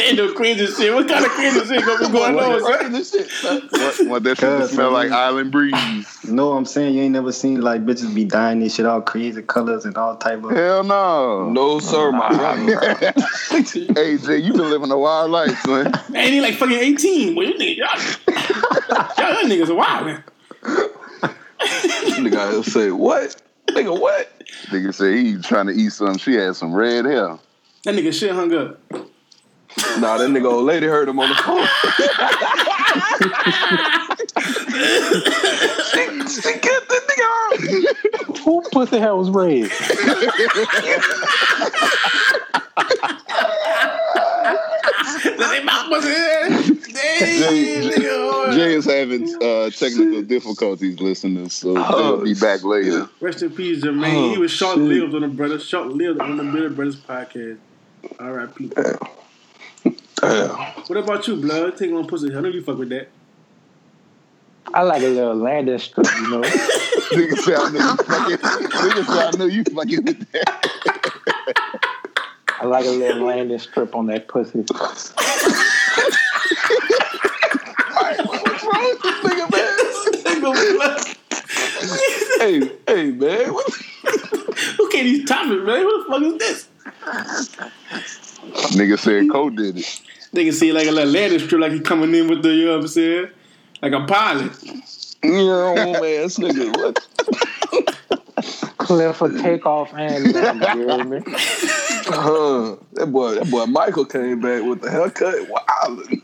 Ain't 0.00 0.16
no 0.16 0.32
crazy 0.32 0.66
shit. 0.66 0.92
What 0.94 1.08
kind 1.08 1.24
of 1.24 1.30
crazy 1.32 1.60
shit 1.60 1.84
gonna 1.84 2.06
be 2.06 2.12
going 2.12 2.38
on? 2.38 2.60
son? 2.60 2.90
Crazy 2.90 3.18
shit, 3.18 3.30
son. 3.30 3.68
Want, 3.72 4.08
want 4.08 4.24
that 4.24 4.38
shit 4.38 4.70
smell 4.70 4.90
like 4.90 5.10
island 5.10 5.52
breeze. 5.52 6.18
You 6.24 6.32
know 6.32 6.50
what 6.50 6.56
I'm 6.56 6.64
saying? 6.64 6.94
You 6.94 7.02
ain't 7.02 7.12
never 7.12 7.32
seen 7.32 7.60
like 7.60 7.84
bitches 7.84 8.14
be 8.14 8.24
dyeing 8.24 8.60
this 8.60 8.74
shit 8.74 8.86
all 8.86 9.00
crazy 9.00 9.42
colors 9.42 9.84
and 9.84 9.96
all 9.96 10.16
type 10.16 10.42
of. 10.42 10.50
Hell 10.50 10.84
no. 10.84 11.50
No, 11.50 11.72
oh, 11.72 11.78
sir, 11.80 12.10
my 12.12 12.28
brother. 12.28 13.12
hey 13.94 14.18
Jay, 14.18 14.38
you 14.38 14.52
been 14.52 14.70
living 14.70 14.90
a 14.90 14.98
wild 14.98 15.30
life, 15.30 15.56
son. 15.60 15.92
Ain't 16.14 16.32
he 16.32 16.40
like 16.40 16.54
fucking 16.54 16.76
18? 16.78 17.34
Boy, 17.34 17.42
you 17.42 17.54
niggas, 17.54 17.76
y'all, 17.76 19.32
y'all 19.32 19.44
niggas 19.44 19.68
are 19.68 19.74
wild, 19.74 20.06
man. 20.06 20.24
Nigga, 22.00 22.36
I'll 22.36 22.62
say 22.62 22.90
what? 22.90 23.40
Nigga, 23.68 23.98
what? 23.98 24.30
Nigga 24.66 24.94
said 24.94 25.14
he 25.14 25.36
trying 25.40 25.66
to 25.66 25.72
eat 25.72 25.92
something. 25.92 26.18
She 26.18 26.34
had 26.34 26.56
some 26.56 26.72
red 26.74 27.04
hair. 27.04 27.38
That 27.84 27.94
nigga 27.94 28.12
shit 28.12 28.32
hung 28.32 28.52
up. 28.54 28.80
Nah, 29.98 30.18
that 30.18 30.28
nigga 30.30 30.50
old 30.50 30.64
lady 30.64 30.86
heard 30.86 31.08
him 31.08 31.18
on 31.20 31.28
the 31.28 31.34
phone. 31.36 31.66
she, 35.90 36.40
she 36.40 36.58
get 36.58 36.88
the 36.88 37.00
nigga 37.08 37.24
out. 38.28 38.38
Who 38.38 38.62
pussy 38.72 38.98
hair 38.98 39.14
was 39.14 39.30
red? 39.30 39.70
They 45.38 45.62
mouth 45.64 45.90
was 45.90 46.06
in. 46.06 46.79
Damn, 47.18 47.52
nigga. 47.90 48.52
Jay 48.54 48.74
is 48.74 48.84
having 48.84 49.28
uh, 49.42 49.70
technical 49.70 50.22
difficulties 50.22 51.00
listening, 51.00 51.48
so 51.50 51.74
he'll 51.82 52.22
be 52.24 52.34
back 52.34 52.62
later. 52.64 53.08
Rest 53.20 53.42
in 53.42 53.50
peace, 53.50 53.82
Jermaine. 53.84 54.30
he 54.32 54.36
Oh, 54.36 54.40
was 54.40 54.50
short 54.50 54.78
lived 54.78 55.14
on 55.14 55.22
the 55.22 55.28
brothers, 55.28 55.64
short 55.64 55.88
lived 55.88 56.20
on 56.20 56.36
the 56.36 56.42
Bearded 56.44 56.76
Brothers 56.76 56.96
podcast. 56.96 57.58
All 58.18 58.32
right, 58.32 58.54
people. 58.54 58.82
Damn. 60.16 60.56
What 60.56 60.96
about 60.98 61.26
you, 61.28 61.36
blood? 61.36 61.76
Take 61.76 61.92
on 61.92 62.06
pussy. 62.06 62.34
I 62.34 62.40
know 62.40 62.48
you 62.48 62.62
fuck 62.62 62.78
with 62.78 62.88
that. 62.90 63.08
I 64.72 64.82
like 64.82 65.02
a 65.02 65.06
little 65.08 65.34
landing 65.34 65.78
strip, 65.78 66.06
you 66.16 66.28
know. 66.30 66.40
Nigga 66.42 67.36
said 67.38 67.54
I 67.56 67.70
know 67.70 67.78
you 67.90 67.96
fucking. 67.96 68.36
Nigga 68.36 69.04
said 69.06 69.34
I 69.34 69.38
knew 69.38 69.48
you 69.50 69.64
fucking 69.64 70.04
with 70.04 70.32
that. 70.32 70.48
I 72.60 72.66
like 72.66 72.84
a 72.84 72.90
little 72.90 73.24
landing 73.26 73.58
strip 73.58 73.94
on 73.96 74.06
that 74.06 74.28
pussy. 74.28 74.64
Hey, 82.40 82.60
hey, 82.86 83.10
man. 83.10 83.52
What? 83.52 83.66
Who 84.76 84.88
can't 84.88 85.04
these 85.04 85.28
topics, 85.28 85.62
man? 85.64 85.84
What 85.84 86.06
the 86.06 86.10
fuck 86.10 86.22
is 86.22 86.38
this? 86.38 86.68
Nigga 88.76 88.98
said 88.98 89.30
Cole 89.30 89.50
did 89.50 89.78
it. 89.78 89.84
Nigga 90.34 90.44
can 90.44 90.52
see 90.52 90.72
like 90.72 90.86
a 90.86 90.90
little 90.90 91.10
landing 91.10 91.38
strip, 91.40 91.60
like 91.60 91.72
he 91.72 91.80
coming 91.80 92.14
in 92.14 92.28
with 92.28 92.42
the, 92.42 92.50
you 92.50 92.66
know 92.66 92.72
what 92.76 92.82
I'm 92.82 92.88
saying? 92.88 93.28
Like 93.82 93.92
a 93.92 94.04
pilot. 94.06 94.52
Your 95.22 95.78
old 95.78 95.96
ass 95.96 96.38
nigga. 96.38 96.74
What? 96.76 96.98
Clear 98.78 99.12
for 99.12 99.28
takeoff 99.30 99.92
and 99.94 100.32
landing, 100.32 100.78
you 100.78 100.88
hear 100.88 101.04
me? 101.04 101.20
Uh, 102.12 102.74
that 102.94 103.06
boy, 103.12 103.34
that 103.34 103.48
boy 103.48 103.64
Michael 103.66 104.04
came 104.04 104.40
back 104.40 104.64
with 104.64 104.80
the 104.80 104.90
haircut. 104.90 105.46
Wildin'. 105.48 106.22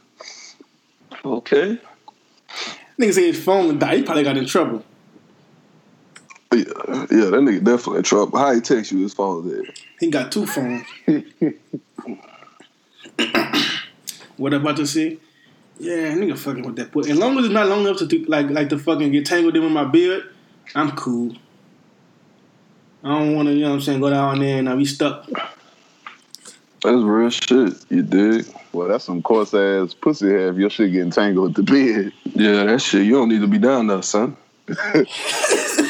Okay. 1.25 1.79
Nigga 2.99 3.13
say 3.13 3.27
his 3.27 3.43
phone 3.43 3.79
died. 3.79 3.99
He 3.99 4.03
probably 4.03 4.25
got 4.25 4.37
in 4.37 4.47
trouble. 4.47 4.85
Yeah, 6.53 6.59
yeah, 6.59 7.27
that 7.31 7.43
nigga 7.43 7.63
definitely 7.65 7.99
in 7.99 8.05
trouble. 8.05 8.39
How 8.39 8.55
he 8.55 8.61
text 8.61 8.93
you 8.93 9.01
his 9.01 9.13
phone 9.13 9.49
there? 9.49 9.63
He 10.01 10.09
got 10.09 10.33
two 10.33 10.47
phones. 10.47 10.87
what 14.37 14.55
I'm 14.55 14.63
about 14.63 14.77
to 14.77 14.87
say? 14.87 15.19
Yeah, 15.79 16.15
nigga 16.15 16.39
fucking 16.39 16.63
with 16.63 16.77
that. 16.77 16.93
But 16.93 17.09
as 17.09 17.19
long 17.19 17.39
as 17.39 17.47
it's 17.47 17.55
not 17.55 17.69
long 17.69 17.81
enough 17.81 17.99
to 17.99 18.07
do, 18.07 18.25
like 18.27 18.49
like 18.49 18.71
to 18.71 18.79
fucking 18.79 19.13
get 19.13 19.27
tangled 19.27 19.57
in 19.57 19.63
with 19.63 19.73
my 19.73 19.85
beard, 19.85 20.31
I'm 20.75 20.93
cool. 20.93 21.35
I 23.05 23.19
don't 23.19 23.37
want 23.37 23.49
to, 23.49 23.55
you 23.55 23.61
know 23.61 23.69
what 23.69 23.75
I'm 23.77 23.81
saying, 23.83 24.01
go 24.01 24.11
down 24.11 24.41
there 24.41 24.59
and 24.59 24.69
I 24.69 24.75
be 24.75 24.85
stuck. 24.85 25.29
That's 26.83 27.03
real 27.03 27.31
shit. 27.31 27.75
You 27.91 28.03
dig? 28.03 28.47
Well, 28.73 28.89
that's 28.89 29.05
some 29.05 29.23
coarse 29.23 29.55
ass 29.55 29.95
pussy 29.95 30.29
hair 30.29 30.49
if 30.51 30.57
your 30.57 30.71
shit 30.71 30.93
getting 30.93 31.11
tangled 31.11 31.57
with 31.57 31.67
the 31.67 31.73
bed. 31.73 32.12
Yeah, 32.35 32.65
that 32.65 32.83
shit. 32.83 33.07
You 33.07 33.12
don't 33.12 33.29
need 33.29 33.41
to 33.41 33.47
be 33.47 33.59
down 33.59 33.87
there, 33.87 34.03
son. 34.03 34.37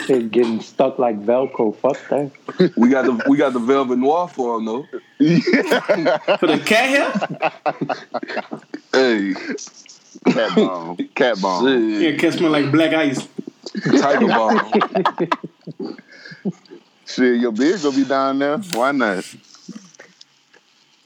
Shit 0.06 0.30
getting 0.30 0.60
stuck 0.60 0.98
like 0.98 1.18
Velcro. 1.22 1.74
Fuck 1.74 1.96
that. 2.10 2.30
We 2.76 2.90
got 2.90 3.06
the 3.06 3.24
we 3.26 3.38
got 3.38 3.54
the 3.54 3.58
velvet 3.58 3.96
noir 3.98 4.28
for 4.28 4.58
him 4.58 4.66
though. 4.66 4.82
For 6.36 6.46
the 6.46 6.62
cat 6.64 6.90
hair? 6.90 7.52
Hey, 8.92 9.32
Cat 10.32 10.54
bomb. 10.56 10.96
Cat 11.14 11.40
bomb. 11.40 11.66
Yeah, 11.66 11.98
shit, 12.00 12.20
cat 12.20 12.32
smell 12.34 12.50
like 12.50 12.70
black 12.70 12.92
ice. 12.92 13.26
tiger 14.00 14.26
bomb. 14.28 14.60
Shit, 17.06 17.40
your 17.40 17.52
beard 17.52 17.80
gonna 17.82 17.96
be 17.96 18.04
down 18.04 18.38
there. 18.38 18.58
Why 18.58 18.92
not? 18.92 19.24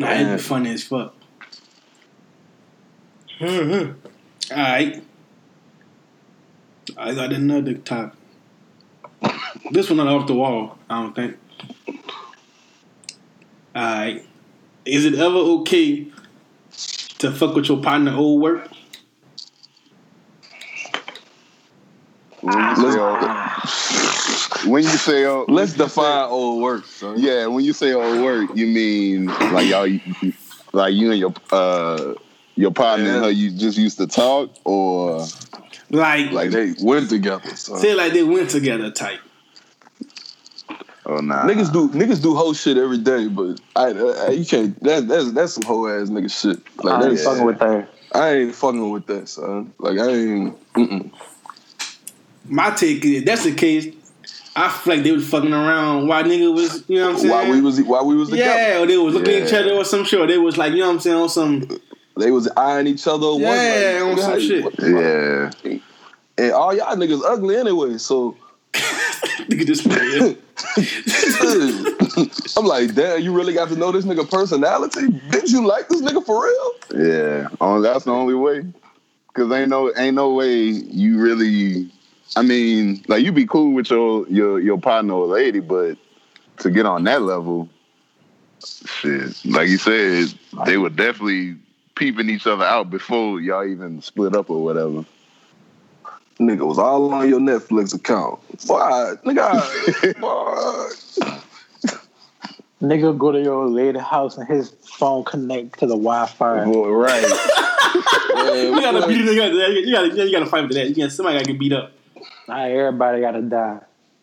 Nah, 0.01 0.13
it'd 0.15 0.39
be 0.39 0.43
funny 0.43 0.71
as 0.71 0.85
fuck. 0.85 1.15
Hmm, 3.39 3.47
hmm. 3.47 3.91
Alright. 4.51 5.05
I 6.97 7.15
got 7.15 7.35
another 7.35 7.75
topic. 7.75 8.19
This 9.71 9.91
one 9.91 9.99
not 9.99 10.09
off 10.09 10.27
the 10.27 10.33
wall, 10.33 10.79
I 10.89 11.03
don't 11.03 11.15
think. 11.15 11.37
Alright. 13.77 14.27
Is 14.87 15.05
it 15.05 15.17
ever 15.17 15.37
okay 15.37 16.07
to 17.19 17.31
fuck 17.31 17.55
with 17.55 17.69
your 17.69 17.83
partner 17.83 18.15
old 18.15 18.41
work? 18.41 18.71
When 22.43 22.69
you 22.69 22.77
say, 22.77 22.99
uh, 22.99 24.69
when 24.71 24.83
you 24.83 24.89
say, 24.91 25.25
uh, 25.25 25.45
Let's 25.49 25.75
define 25.75 26.29
old 26.29 26.63
work, 26.63 26.85
son. 26.87 27.19
yeah, 27.19 27.47
when 27.47 27.65
you 27.65 27.73
say 27.73 27.93
old 27.93 28.23
work, 28.23 28.51
you 28.55 28.67
mean 28.67 29.27
like 29.53 29.67
y'all, 29.67 29.89
like 30.73 30.95
you 30.95 31.11
and 31.11 31.19
your 31.21 31.35
uh 31.53 32.15
your 32.57 32.71
partner 32.71 33.07
and 33.11 33.25
her, 33.25 33.31
you 33.31 33.51
just 33.51 33.79
used 33.79 33.99
to 33.99 34.07
talk, 34.07 34.51
or 34.65 35.27
Like, 35.91 36.33
Like 36.33 36.51
they 36.51 36.75
went 36.83 37.11
together, 37.11 37.55
son. 37.57 37.79
say 37.81 37.95
like 37.95 38.13
they 38.13 38.23
went 38.23 38.51
together 38.51 38.91
type. 38.91 39.21
oh 41.07 41.21
nah, 41.21 41.47
Niggas 41.47 41.73
do 41.73 41.89
niggas 41.91 42.23
do 42.23 42.35
whole 42.35 42.55
shit 42.55 42.77
every 42.79 42.99
day, 42.99 43.29
but 43.29 43.61
I, 43.77 43.91
I 43.91 44.29
you 44.31 44.45
can't. 44.47 44.83
That, 44.83 45.09
that's 45.09 45.33
that's 45.33 45.53
some 45.55 45.65
whole 45.65 45.89
ass 45.89 46.09
nigga 46.09 46.31
shit. 46.31 46.59
Like 46.85 47.03
I 47.03 47.09
ain't 47.09 47.19
fucking 47.19 47.45
with 47.45 47.59
that. 47.59 47.89
I 48.13 48.31
ain't 48.35 48.55
fucking 48.55 48.91
with 48.91 49.07
that, 49.07 49.29
son. 49.29 49.73
Like 49.79 49.99
I 49.99 50.09
ain't. 50.09 50.75
Mm-mm. 50.75 51.11
My 52.51 52.71
take 52.71 53.05
is 53.05 53.25
that's 53.25 53.45
the 53.45 53.55
case, 53.55 53.87
I 54.57 54.69
feel 54.69 54.97
like 54.97 55.05
they 55.05 55.13
was 55.13 55.29
fucking 55.29 55.53
around 55.53 56.09
while 56.09 56.25
nigga 56.25 56.53
was, 56.55 56.83
you 56.89 56.97
know 56.99 57.07
what 57.07 57.15
I'm 57.15 57.19
saying? 57.21 57.31
While 57.33 57.51
we 57.51 57.61
was 57.61 57.83
while 57.83 58.07
we 58.07 58.17
was 58.17 58.31
together, 58.31 58.51
Yeah, 58.73 58.81
or 58.83 58.87
they 58.87 58.99
was 58.99 59.15
looking 59.15 59.35
at 59.35 59.47
each 59.49 59.55
other 59.55 59.73
or 59.73 59.85
some 59.85 60.05
shit. 60.05 60.21
Or 60.21 60.27
they 60.27 60.39
was 60.39 60.59
like, 60.59 60.73
you 60.73 60.81
know 60.81 60.89
what 60.89 60.95
I'm 60.95 61.01
saying, 61.01 61.17
on 61.17 61.29
some 61.29 61.81
they 62.19 62.31
was 62.31 62.49
eyeing 62.57 62.87
each 62.89 63.07
other. 63.07 63.29
once, 63.29 63.43
Yeah, 63.43 64.01
on 64.03 64.19
some 64.19 64.41
you- 64.41 64.49
shit. 64.49 64.65
what 64.65 64.77
the 64.77 65.51
yeah. 65.65 65.79
And 66.39 66.53
all 66.53 66.75
y'all 66.75 66.97
niggas 66.97 67.23
ugly 67.25 67.57
anyway, 67.57 67.99
so 67.99 68.37
nigga 68.73 69.67
just 69.67 69.85
play. 69.85 70.37
I'm 72.57 72.65
like, 72.67 72.95
damn, 72.95 73.21
you 73.23 73.33
really 73.33 73.55
got 73.55 73.69
to 73.69 73.77
know 73.77 73.93
this 73.93 74.05
nigga 74.05 74.29
personality? 74.31 75.09
Did 75.31 75.51
you 75.51 75.67
like 75.67 75.89
this 75.89 76.03
nigga 76.03 76.25
for 76.25 76.45
real? 76.45 76.73
Yeah, 77.07 77.49
only 77.61 77.89
that's 77.89 78.05
the 78.05 78.13
only 78.13 78.35
way. 78.35 78.65
Cause 79.33 79.51
ain't 79.53 79.69
no 79.69 79.93
ain't 79.97 80.17
no 80.17 80.35
way 80.35 80.57
you 80.65 81.19
really. 81.21 81.91
I 82.37 82.43
mean, 82.43 83.05
like 83.09 83.25
you 83.25 83.33
be 83.33 83.47
cool 83.47 83.73
with 83.73 83.91
your 83.91 84.27
your 84.29 84.61
your 84.61 84.79
partner 84.79 85.15
or 85.15 85.27
lady, 85.27 85.61
but 85.61 85.97
to 86.59 86.71
get 86.71 86.87
on 86.87 87.05
that 87.05 87.23
level, 87.23 87.69
shit. 88.65 89.45
Like 89.45 89.69
you 89.69 89.79
said, 89.79 90.33
they 90.67 90.77
were 90.77 90.91
definitely 90.91 91.57
peeping 91.97 92.31
each 92.31 92.47
other 92.47 92.65
out 92.65 92.91
before 92.91 93.41
y'all 93.41 93.67
even 93.67 94.01
split 94.03 94.35
up 94.35 94.51
or 94.51 94.63
whatever. 94.63 95.05
Nigga 96.39 96.67
was 96.67 96.79
all 96.79 97.13
on 97.13 97.29
your 97.29 97.41
Netflix 97.41 97.95
account. 97.95 98.41
Why, 98.67 99.15
nigga? 99.25 100.21
boy. 100.21 101.37
Nigga 102.81 103.19
go 103.19 103.31
to 103.31 103.43
your 103.43 103.67
lady 103.69 103.99
house 103.99 104.39
and 104.39 104.49
his 104.49 104.71
phone 104.71 105.23
connect 105.25 105.79
to 105.81 105.87
the 105.87 105.97
Wi-Fi. 105.97 106.65
Boy, 106.65 106.89
right. 106.89 107.23
you 107.23 108.81
gotta 108.81 109.07
beat 109.07 109.23
the 109.23 109.33
nigga. 109.33 109.87
You 109.87 109.93
gotta, 109.93 110.27
you 110.27 110.33
gotta 110.33 110.47
fight 110.47 110.67
for 110.67 110.73
that. 110.73 110.89
You 110.89 110.95
gotta, 110.95 111.11
somebody 111.11 111.39
gotta 111.39 111.53
get 111.53 111.61
beat 111.61 111.75
up. 111.75 111.93
Now 112.51 112.65
everybody 112.65 113.21
gotta 113.21 113.43
die. 113.43 113.79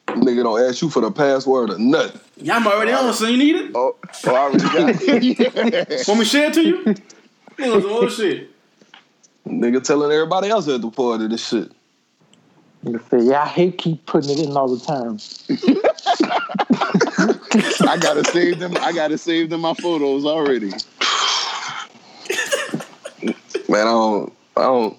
Nigga 0.07 0.43
don't 0.43 0.61
ask 0.61 0.81
you 0.81 0.89
for 0.89 0.99
the 0.99 1.09
password 1.09 1.69
or 1.69 1.79
nothing. 1.79 2.19
Yeah, 2.35 2.57
I'm 2.57 2.67
already 2.67 2.91
on, 2.91 3.13
so 3.13 3.25
you 3.25 3.37
need 3.37 3.55
it? 3.55 3.71
Oh, 3.73 3.95
oh, 4.25 4.35
I 4.35 4.37
already 4.37 4.65
got 4.65 4.89
it. 4.99 4.99
Want 6.09 6.19
me 6.19 6.25
to 6.25 6.29
share 6.29 6.49
it 6.49 6.53
to 6.55 6.61
you? 6.61 6.83
Nigga, 7.57 7.81
some 7.81 7.89
old 7.89 8.11
shit. 8.11 8.51
Nigga 9.47 9.81
telling 9.81 10.11
everybody 10.11 10.49
else 10.49 10.67
at 10.67 10.81
the 10.81 10.91
party 10.91 11.29
this 11.29 11.47
shit. 11.47 11.71
Yeah, 13.13 13.43
I 13.43 13.47
hate 13.47 13.77
keep 13.77 14.05
putting 14.05 14.31
it 14.31 14.39
in 14.45 14.57
all 14.57 14.75
the 14.75 14.85
time. 14.85 15.19
I 17.89 17.97
gotta 17.97 18.25
save 18.25 18.59
them. 18.59 18.75
I 18.81 18.91
gotta 18.91 19.17
save 19.17 19.49
them 19.49 19.61
my 19.61 19.73
photos 19.75 20.25
already. 20.25 20.71
Man, 23.69 23.87
I 23.87 23.91
don't, 23.91 24.33
I 24.57 24.63
don't. 24.63 24.97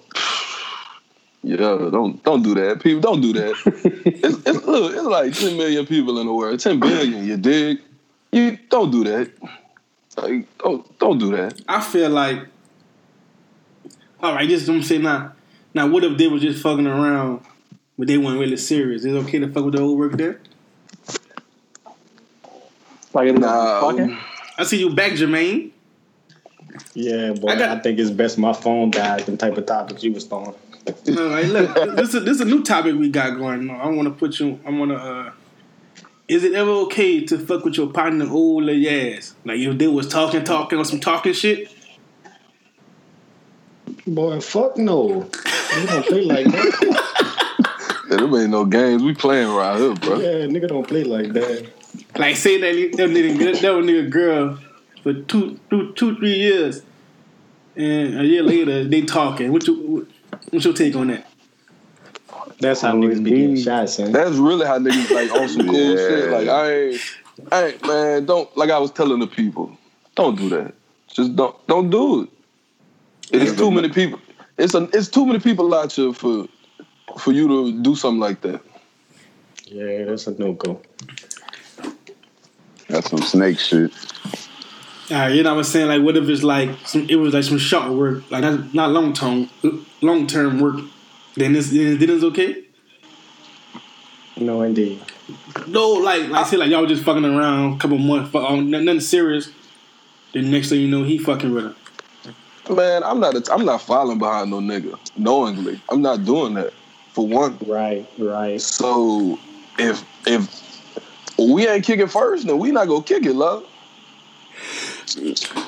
Yeah, 1.41 1.55
don't 1.57 2.21
don't 2.23 2.41
do 2.41 2.53
that. 2.55 2.81
People 2.81 3.01
don't 3.01 3.21
do 3.21 3.33
that. 3.33 3.55
it's, 4.05 4.37
it's, 4.45 4.65
look, 4.65 4.93
it's 4.93 5.03
like 5.03 5.33
ten 5.33 5.57
million 5.57 5.85
people 5.85 6.19
in 6.19 6.27
the 6.27 6.33
world. 6.33 6.59
Ten 6.59 6.79
billion, 6.79 7.25
you 7.25 7.37
dig? 7.37 7.79
You 8.31 8.57
don't 8.69 8.91
do 8.91 9.03
that. 9.05 9.31
Like, 10.17 10.57
don't 10.57 10.99
don't 10.99 11.17
do 11.17 11.31
that. 11.37 11.61
I 11.67 11.79
feel 11.81 12.09
like, 12.09 12.45
all 14.21 14.35
right, 14.35 14.49
just 14.49 14.67
don't 14.67 14.83
say 14.83 14.97
now. 14.97 15.33
Now, 15.73 15.87
what 15.87 16.03
if 16.03 16.17
they 16.17 16.27
were 16.27 16.39
just 16.39 16.61
fucking 16.61 16.85
around, 16.85 17.41
but 17.97 18.07
they 18.07 18.17
weren't 18.17 18.39
really 18.39 18.57
serious? 18.57 19.05
Is 19.05 19.13
it 19.13 19.17
okay 19.19 19.39
to 19.39 19.47
fuck 19.47 19.63
with 19.63 19.75
the 19.75 19.81
old 19.81 19.97
work 19.97 20.13
there? 20.13 20.41
Like, 23.13 23.29
it's 23.29 23.39
Nah, 23.39 23.81
fucking. 23.81 24.17
I 24.57 24.63
see 24.65 24.79
you 24.79 24.93
back, 24.93 25.13
Jermaine. 25.13 25.71
Yeah, 26.93 27.33
boy. 27.33 27.49
I 27.49 27.75
I, 27.75 27.79
think 27.79 27.97
it's 27.97 28.11
best 28.11 28.37
my 28.37 28.53
phone 28.53 28.91
died. 28.91 29.25
Them 29.25 29.37
type 29.37 29.57
of 29.57 29.65
topics 29.65 30.03
you 30.03 30.11
was 30.11 30.25
throwing. 30.25 30.53
All 31.17 31.29
right, 31.29 31.45
look, 31.45 31.95
this 31.95 32.13
is 32.13 32.23
this 32.25 32.35
is 32.35 32.41
a 32.41 32.45
new 32.45 32.63
topic 32.63 32.95
we 32.95 33.09
got 33.09 33.37
going 33.37 33.69
on. 33.69 33.81
I 33.81 33.87
want 33.87 34.07
to 34.07 34.13
put 34.13 34.39
you. 34.39 34.59
I 34.65 34.69
want 34.71 34.91
to. 34.91 34.97
uh 34.97 35.31
Is 36.27 36.43
it 36.43 36.53
ever 36.53 36.71
okay 36.85 37.23
to 37.25 37.37
fuck 37.37 37.65
with 37.65 37.77
your 37.77 37.87
partner 37.87 38.29
old 38.29 38.63
lady 38.63 38.89
ass? 39.15 39.35
Like 39.45 39.59
if 39.59 39.77
they 39.77 39.87
was 39.87 40.07
talking, 40.07 40.43
talking, 40.43 40.79
on 40.79 40.85
some 40.85 40.99
talking 40.99 41.33
shit. 41.33 41.71
Boy, 44.07 44.39
fuck 44.39 44.77
no. 44.77 45.29
You 45.79 45.87
don't 45.87 46.05
play 46.05 46.21
like 46.21 46.45
that. 46.47 47.05
Yeah, 48.09 48.17
there 48.17 48.41
ain't 48.41 48.49
no 48.49 48.65
games 48.65 49.03
we 49.03 49.13
playing 49.13 49.49
around 49.49 49.79
here, 49.81 49.93
bro. 49.93 50.19
Yeah, 50.19 50.47
nigga 50.47 50.67
don't 50.67 50.87
play 50.87 51.03
like 51.03 51.31
that. 51.33 51.71
Like 52.17 52.37
say 52.37 52.57
that 52.59 52.97
that 52.97 53.09
nigga 53.11 53.61
that 53.61 53.75
was 53.75 53.85
nigga 53.85 54.09
girl 54.09 54.57
for 55.03 55.13
two, 55.13 55.59
two, 55.69 55.93
two, 55.93 56.15
three 56.15 56.33
years, 56.33 56.81
and 57.75 58.19
a 58.19 58.25
year 58.25 58.41
later 58.41 58.83
they 58.83 59.03
talking. 59.03 59.51
What 59.51 59.67
you 59.67 60.07
what's 60.51 60.65
your 60.65 60.73
take 60.73 60.95
on 60.95 61.07
that? 61.07 61.27
That's 62.59 62.81
how 62.81 62.93
Oh, 62.93 62.95
niggas 62.95 63.23
be 63.23 63.31
getting 63.31 63.49
indeed. 63.49 63.63
shot, 63.63 63.89
son. 63.89 64.11
That's 64.11 64.35
really 64.35 64.65
how 64.65 64.79
niggas 64.79 65.11
like 65.11 65.29
on 65.31 65.47
some 65.49 65.65
cool 65.65 65.95
Yeah. 65.95 66.07
shit. 66.07 66.29
Like 66.31 66.47
I 66.47 66.71
ain't, 66.73 67.01
I 67.51 67.65
ain't, 67.67 67.85
man. 67.87 68.25
Don't 68.25 68.55
like 68.57 68.69
I 68.69 68.79
was 68.79 68.91
telling 68.91 69.19
the 69.19 69.27
people, 69.27 69.77
don't 70.15 70.35
do 70.37 70.49
that. 70.49 70.73
Just 71.07 71.35
don't, 71.35 71.55
don't 71.67 71.89
do 71.89 72.23
it. 72.23 72.29
It's 73.31 73.55
too 73.55 73.71
many 73.71 73.89
people. 73.89 74.19
It's 74.57 74.73
a, 74.73 74.89
it's 74.93 75.07
too 75.07 75.25
many 75.25 75.39
people 75.39 75.73
out 75.73 75.91
here 75.93 76.13
for, 76.13 76.47
for 77.19 77.31
you 77.31 77.47
to 77.47 77.81
do 77.81 77.95
something 77.95 78.19
like 78.19 78.41
that. 78.41 78.61
Yeah, 79.65 80.05
that's 80.05 80.27
a 80.27 80.31
no 80.39 80.53
go. 80.53 80.81
That's 82.87 83.09
some 83.09 83.21
snake 83.21 83.59
shit. 83.59 83.91
All 85.11 85.17
right, 85.17 85.33
you 85.33 85.41
know 85.41 85.55
what 85.55 85.59
I'm 85.59 85.63
saying? 85.63 85.87
Like, 85.87 86.03
what 86.03 86.15
if 86.17 86.29
it's 86.29 86.43
like 86.43 86.69
some? 86.85 87.07
It 87.09 87.15
was 87.15 87.33
like 87.33 87.43
some 87.43 87.57
short 87.57 87.91
work, 87.91 88.29
like 88.29 88.43
not, 88.43 88.73
not 88.75 88.91
long 88.91 89.13
term, 89.13 89.49
long 90.01 90.27
term 90.27 90.59
work. 90.59 90.81
Then 91.35 91.55
it's 91.55 91.71
then 91.71 91.97
it's 91.99 92.23
okay. 92.23 92.63
No, 94.37 94.61
indeed. 94.61 95.01
No, 95.65 95.89
like 95.93 96.29
like 96.29 96.45
say 96.45 96.57
like 96.57 96.69
y'all 96.69 96.85
just 96.85 97.03
fucking 97.03 97.25
around, 97.25 97.73
a 97.73 97.77
couple 97.79 97.97
months, 97.97 98.29
fuck, 98.29 98.51
um, 98.51 98.69
nothing 98.69 98.99
serious. 98.99 99.49
Then 100.33 100.51
next 100.51 100.69
thing 100.69 100.81
you 100.81 100.87
know, 100.87 101.03
he 101.03 101.17
fucking 101.17 101.55
with 101.55 101.63
her. 101.63 101.75
Man, 102.73 103.03
I'm 103.03 103.19
not, 103.19 103.33
a, 103.33 103.51
I'm 103.51 103.65
not 103.65 103.81
following 103.81 104.19
behind 104.19 104.51
no 104.51 104.59
nigga 104.59 104.99
knowingly. 105.17 105.81
I'm 105.89 106.03
not 106.03 106.23
doing 106.23 106.53
that 106.53 106.71
for 107.13 107.27
one. 107.27 107.57
Right, 107.65 108.07
right. 108.19 108.61
So 108.61 109.39
if 109.79 110.05
if 110.27 110.47
we 111.39 111.67
ain't 111.67 111.83
kicking 111.83 112.07
first, 112.07 112.45
then 112.45 112.59
we 112.59 112.71
not 112.71 112.87
gonna 112.87 113.03
kick 113.03 113.25
it, 113.25 113.33
love. 113.33 113.65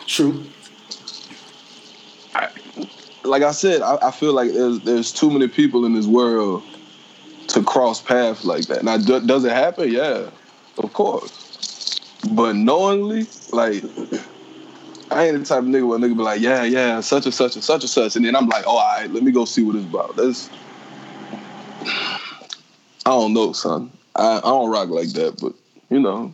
True. 0.08 0.46
like 3.24 3.44
I 3.44 3.52
said, 3.52 3.82
I, 3.82 3.98
I 4.02 4.12
feel 4.12 4.34
like 4.34 4.52
there's 4.52 4.80
there's 4.82 5.12
too 5.12 5.30
many 5.30 5.48
people 5.48 5.86
in 5.86 5.94
this 5.94 6.06
world 6.06 6.64
to 7.48 7.64
cross 7.64 8.02
paths 8.02 8.46
like 8.46 8.68
that. 8.68 8.84
Now, 8.84 8.98
do, 8.98 9.20
does 9.26 9.46
it 9.46 9.52
happen? 9.52 9.92
Yeah, 9.92 10.30
of 10.78 10.94
course. 10.94 12.00
But 12.32 12.56
knowingly, 12.56 13.28
like, 13.52 13.84
I 15.10 15.26
ain't 15.26 15.40
the 15.40 15.46
type 15.46 15.60
of 15.60 15.66
nigga 15.66 15.88
where 15.88 15.98
a 15.98 16.02
nigga 16.02 16.16
be 16.16 16.24
like, 16.24 16.42
yeah, 16.42 16.64
yeah, 16.64 17.00
such 17.02 17.26
and 17.26 17.34
such 17.34 17.56
and 17.56 17.64
such 17.64 17.82
and 17.82 17.90
such, 17.90 18.16
and 18.16 18.26
then 18.26 18.36
I'm 18.36 18.48
like, 18.48 18.66
oh, 18.68 18.78
all 18.78 19.00
right, 19.00 19.10
let 19.12 19.24
me 19.24 19.32
go 19.32 19.46
see 19.46 19.64
what 19.64 19.76
it's 19.76 19.86
about. 19.86 20.16
That's, 20.16 20.50
I 23.06 23.10
don't 23.10 23.34
know, 23.34 23.54
son. 23.54 23.92
I, 24.16 24.38
I 24.38 24.42
don't 24.42 24.70
rock 24.70 24.90
like 24.90 25.10
that, 25.14 25.40
but 25.42 25.54
you 25.90 26.00
know, 26.00 26.32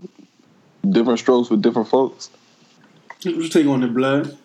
different 0.89 1.19
strokes 1.19 1.49
with 1.49 1.61
different 1.61 1.87
folks. 1.87 2.29
What 3.23 3.35
you 3.35 3.49
take 3.49 3.65
on 3.67 3.81
the 3.81 3.87
blood? 3.87 4.37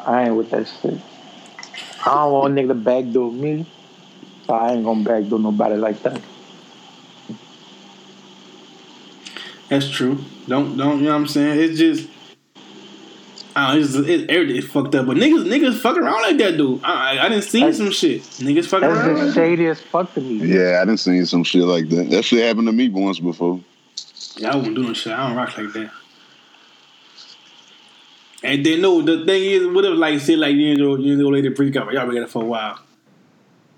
I 0.00 0.24
ain't 0.26 0.36
with 0.36 0.50
that 0.50 0.66
shit. 0.66 0.98
I 2.06 2.14
don't 2.14 2.32
want 2.32 2.54
nigga 2.54 2.68
to 2.68 2.74
backdoor 2.74 3.30
me. 3.32 3.70
So 4.46 4.54
I 4.54 4.72
ain't 4.72 4.84
gonna 4.84 5.04
backdoor 5.04 5.38
nobody 5.38 5.76
like 5.76 6.02
that. 6.02 6.20
That's 9.68 9.90
true. 9.90 10.18
Don't 10.46 10.76
don't 10.78 10.98
you 11.00 11.04
know 11.04 11.10
what 11.12 11.16
I'm 11.20 11.26
saying? 11.26 11.60
It's 11.60 11.78
just. 11.78 12.08
I 13.54 13.74
don't 13.74 13.80
know, 13.80 13.84
it's, 14.00 14.08
it's 14.08 14.24
everything 14.32 14.62
fucked 14.62 14.94
up, 14.94 15.06
but 15.06 15.16
niggas 15.16 15.44
niggas 15.44 15.78
fuck 15.80 15.96
around 15.96 16.22
like 16.22 16.38
that, 16.38 16.56
dude. 16.56 16.80
I 16.84 17.18
I, 17.18 17.24
I 17.26 17.28
didn't 17.28 17.44
see 17.44 17.70
some 17.72 17.90
shit. 17.90 18.22
Niggas 18.22 18.66
fuck 18.66 18.80
That's 18.80 18.94
around. 18.94 19.08
just 19.08 19.18
Like 19.18 19.26
that. 19.26 19.34
shady 19.34 19.66
as 19.66 19.80
fuck 19.80 20.14
to 20.14 20.20
me. 20.20 20.46
Yeah, 20.46 20.78
I 20.80 20.84
done 20.84 20.96
seen 20.96 21.26
some 21.26 21.44
shit 21.44 21.64
like 21.64 21.88
that. 21.90 22.08
That 22.08 22.24
shit 22.24 22.42
happened 22.46 22.68
to 22.68 22.72
me 22.72 22.88
once 22.88 23.18
before. 23.18 23.60
Yeah, 24.36 24.52
I 24.52 24.56
wasn't 24.56 24.76
doing 24.76 24.94
shit. 24.94 25.12
I 25.12 25.26
don't 25.28 25.36
rock 25.36 25.58
like 25.58 25.72
that. 25.72 25.90
And 28.42 28.64
then 28.64 28.80
no, 28.80 29.02
the 29.02 29.24
thing 29.24 29.44
is, 29.44 29.66
what 29.66 29.84
if 29.84 29.98
like 29.98 30.20
say 30.20 30.36
like 30.36 30.54
your 30.54 30.98
you 30.98 31.12
and 31.12 31.20
your 31.20 31.32
lady 31.32 31.48
break 31.48 31.74
up, 31.76 31.90
y'all 31.90 32.06
been 32.06 32.10
together 32.10 32.26
for 32.28 32.42
a 32.42 32.46
while, 32.46 32.78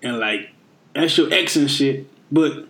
and 0.02 0.18
like 0.18 0.50
that's 0.94 1.16
your 1.16 1.32
ex 1.32 1.56
and 1.56 1.70
shit, 1.70 2.06
but 2.30 2.66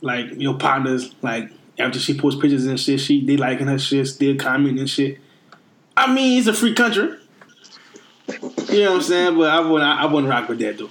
like 0.00 0.26
your 0.36 0.54
partners 0.54 1.14
like 1.22 1.50
after 1.78 1.98
she 1.98 2.18
posts 2.18 2.40
pictures 2.40 2.66
and 2.66 2.80
shit, 2.80 3.00
she 3.00 3.24
they 3.24 3.36
liking 3.36 3.66
her 3.66 3.78
shit, 3.78 4.06
still 4.08 4.36
commenting 4.36 4.80
and 4.80 4.90
shit. 4.90 5.18
I 5.96 6.12
mean, 6.12 6.38
it's 6.38 6.48
a 6.48 6.54
free 6.54 6.74
country. 6.74 7.18
You 8.28 8.84
know 8.84 8.90
what 8.90 8.96
I'm 8.96 9.02
saying? 9.02 9.36
But 9.36 9.50
I 9.50 9.60
wouldn't 9.60 9.82
I, 9.82 10.06
wouldn't 10.06 10.30
rock 10.30 10.48
with 10.48 10.58
that 10.60 10.78
though. 10.78 10.90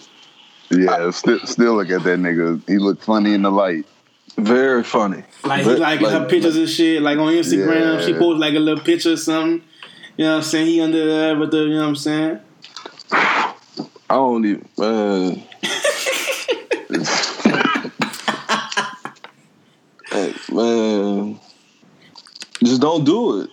Yeah, 0.69 1.09
still, 1.11 1.39
still 1.39 1.75
look 1.75 1.89
at 1.89 2.03
that 2.03 2.19
nigga. 2.19 2.61
He 2.67 2.77
look 2.77 3.01
funny 3.01 3.33
in 3.33 3.41
the 3.41 3.51
light. 3.51 3.85
Very 4.37 4.83
funny. 4.83 5.23
Like 5.43 5.61
he 5.61 5.65
But, 5.65 5.79
her 5.79 6.19
like- 6.19 6.29
pictures 6.29 6.55
and 6.55 6.69
shit. 6.69 7.01
Like 7.01 7.17
on 7.17 7.33
Instagram, 7.33 7.99
Yeah. 7.99 8.05
she 8.05 8.13
posts 8.13 8.39
like 8.39 8.53
a 8.53 8.59
little 8.59 8.83
picture 8.83 9.13
or 9.13 9.17
something. 9.17 9.63
You 10.17 10.25
know 10.25 10.31
what 10.31 10.37
I'm 10.37 10.43
saying? 10.43 10.67
He 10.67 10.81
under 10.81 11.05
there 11.05 11.35
with 11.37 11.51
the, 11.51 11.57
you 11.59 11.69
know 11.75 11.81
what 11.81 11.87
I'm 11.87 11.95
saying? 11.95 12.39
I 13.11 13.53
don't 14.09 14.45
even 14.45 14.67
man. 14.77 15.43
Uh, 16.91 16.91
hey, 20.11 20.33
man, 20.51 21.39
just 22.63 22.81
don't 22.81 23.03
do 23.05 23.41
it. 23.41 23.49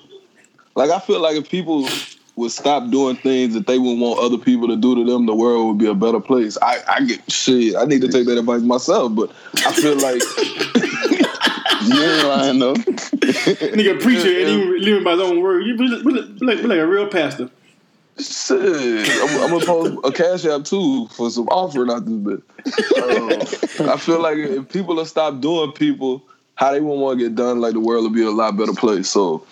Like 0.74 0.90
I 0.90 0.98
feel 1.00 1.20
like 1.20 1.36
if 1.36 1.48
people 1.48 1.88
would 2.36 2.50
stop 2.50 2.90
doing 2.90 3.16
things 3.16 3.54
that 3.54 3.66
they 3.66 3.78
would 3.78 3.98
want 3.98 4.20
other 4.20 4.38
people 4.38 4.68
to 4.68 4.76
do 4.76 4.94
to 4.94 5.04
them, 5.04 5.26
the 5.26 5.34
world 5.34 5.66
would 5.68 5.78
be 5.78 5.86
a 5.86 5.94
better 5.94 6.20
place. 6.20 6.56
I, 6.62 6.78
I 6.88 7.00
get 7.04 7.30
shit. 7.30 7.74
I 7.76 7.84
need 7.84 8.00
to 8.02 8.08
take 8.08 8.26
that 8.26 8.38
advice 8.38 8.62
myself, 8.62 9.14
but 9.14 9.30
I 9.64 9.72
feel 9.72 9.96
like 9.96 10.22
ain't 11.92 12.26
lying 12.26 12.58
though. 12.58 12.74
Nigga 12.74 14.00
preacher 14.00 14.28
and 14.28 14.48
he 14.48 14.78
living 14.78 15.04
by 15.04 15.12
his 15.12 15.20
own 15.20 15.40
word. 15.40 15.66
You 15.66 15.76
like, 15.76 16.62
like 16.62 16.78
a 16.78 16.86
real 16.86 17.08
pastor. 17.08 17.50
shit. 18.18 19.08
I'm, 19.22 19.42
I'm 19.42 19.50
gonna 19.50 19.66
post 19.66 19.98
a 20.04 20.12
cash 20.12 20.44
app 20.44 20.64
too 20.64 21.06
for 21.08 21.30
some 21.30 21.48
offering 21.48 21.90
out 21.90 22.04
this 22.04 22.14
bit. 22.14 22.42
Uh, 22.96 23.92
I 23.92 23.96
feel 23.96 24.20
like 24.20 24.38
if 24.38 24.68
people 24.68 24.96
will 24.96 25.04
stop 25.06 25.40
doing 25.40 25.72
people 25.72 26.22
how 26.54 26.72
they 26.72 26.80
want 26.80 27.18
to 27.18 27.24
get 27.24 27.36
done, 27.36 27.60
like 27.60 27.74
the 27.74 27.80
world 27.80 28.02
will 28.02 28.10
be 28.10 28.22
a 28.22 28.30
lot 28.30 28.56
better 28.56 28.72
place. 28.72 29.08
So 29.08 29.46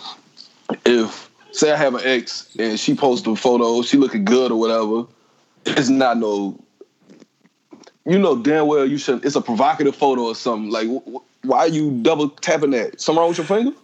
if 0.85 1.31
say 1.53 1.72
I 1.72 1.77
have 1.77 1.94
an 1.94 2.03
ex 2.05 2.55
and 2.59 2.79
she 2.79 2.94
posts 2.94 3.27
a 3.27 3.37
photo, 3.37 3.83
she 3.83 3.96
looking 3.96 4.25
good 4.25 4.51
or 4.51 4.59
whatever, 4.59 5.07
it's 5.64 5.88
not 5.88 6.18
no. 6.18 6.59
You 8.05 8.18
know 8.18 8.37
damn 8.37 8.66
well 8.66 8.87
you 8.87 8.99
should. 8.99 9.25
It's 9.25 9.37
a 9.37 9.40
provocative 9.40 9.96
photo 9.96 10.22
or 10.22 10.35
something. 10.35 10.70
Like 10.70 10.88
why 11.42 11.59
are 11.59 11.68
you 11.68 11.90
double 12.03 12.31
tapping 12.31 12.70
that? 12.70 13.01
Something 13.01 13.20
wrong 13.20 13.29
with 13.29 13.38
your 13.38 13.46
finger? 13.46 13.77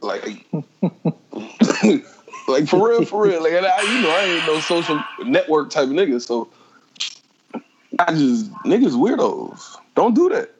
Like. 0.00 0.46
like 2.48 2.68
for 2.68 2.88
real, 2.88 3.04
for 3.04 3.22
real. 3.22 3.42
Like 3.42 3.52
and 3.52 3.66
I, 3.66 3.82
you 3.82 4.02
know, 4.02 4.10
I 4.10 4.24
ain't 4.24 4.46
no 4.46 4.60
social 4.60 5.02
network 5.24 5.70
type 5.70 5.84
of 5.84 5.90
nigga. 5.90 6.20
So 6.20 6.48
I 7.98 8.12
just 8.12 8.52
niggas 8.64 8.92
weirdos. 8.92 9.76
Don't 9.94 10.14
do 10.14 10.28
that. 10.30 10.50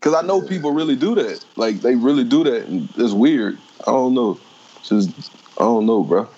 Cause 0.00 0.14
I 0.14 0.22
know 0.22 0.40
people 0.40 0.70
really 0.70 0.94
do 0.94 1.16
that. 1.16 1.44
Like 1.56 1.80
they 1.80 1.96
really 1.96 2.22
do 2.22 2.44
that, 2.44 2.66
and 2.66 2.88
it's 2.96 3.12
weird. 3.12 3.58
I 3.80 3.90
don't 3.90 4.14
know. 4.14 4.38
Just 4.84 5.10
I 5.58 5.64
don't 5.64 5.86
know, 5.86 6.04
bro. 6.04 6.28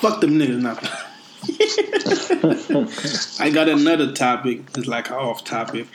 Fuck 0.00 0.20
them 0.20 0.38
niggas 0.38 0.60
now. 0.60 0.78
I 3.40 3.50
got 3.52 3.68
another 3.68 4.12
topic. 4.12 4.62
It's 4.76 4.86
like 4.86 5.10
off 5.10 5.44
topic. 5.44 5.86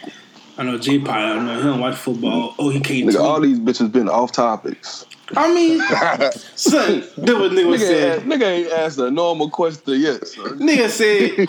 I 0.58 0.63
know 0.63 0.77
J 0.77 0.99
Pie, 0.99 1.32
I 1.32 1.34
don't 1.34 1.45
know, 1.45 1.56
he 1.58 1.63
don't 1.63 1.80
watch 1.80 1.95
football. 1.95 2.54
Oh, 2.60 2.69
he 2.69 2.80
can't 2.82 3.10
Nigga, 3.10 3.19
all 3.19 3.39
these 3.41 3.60
bitches 3.60 3.91
been 3.91 4.10
off 4.10 4.32
topics. 4.32 5.06
I 5.36 5.54
mean, 5.54 5.80
son, 6.56 6.99
that 7.17 7.36
what 7.39 7.51
nigga 7.51 7.75
Nigga, 7.75 7.80
said. 7.80 8.21
nigga 8.23 8.43
ain't 8.43 8.71
asked 8.71 8.99
a 8.99 9.10
normal 9.10 9.49
question 9.49 9.99
yet, 10.01 10.27
son. 10.27 10.60
Nigga 10.60 10.89
said, 10.89 11.32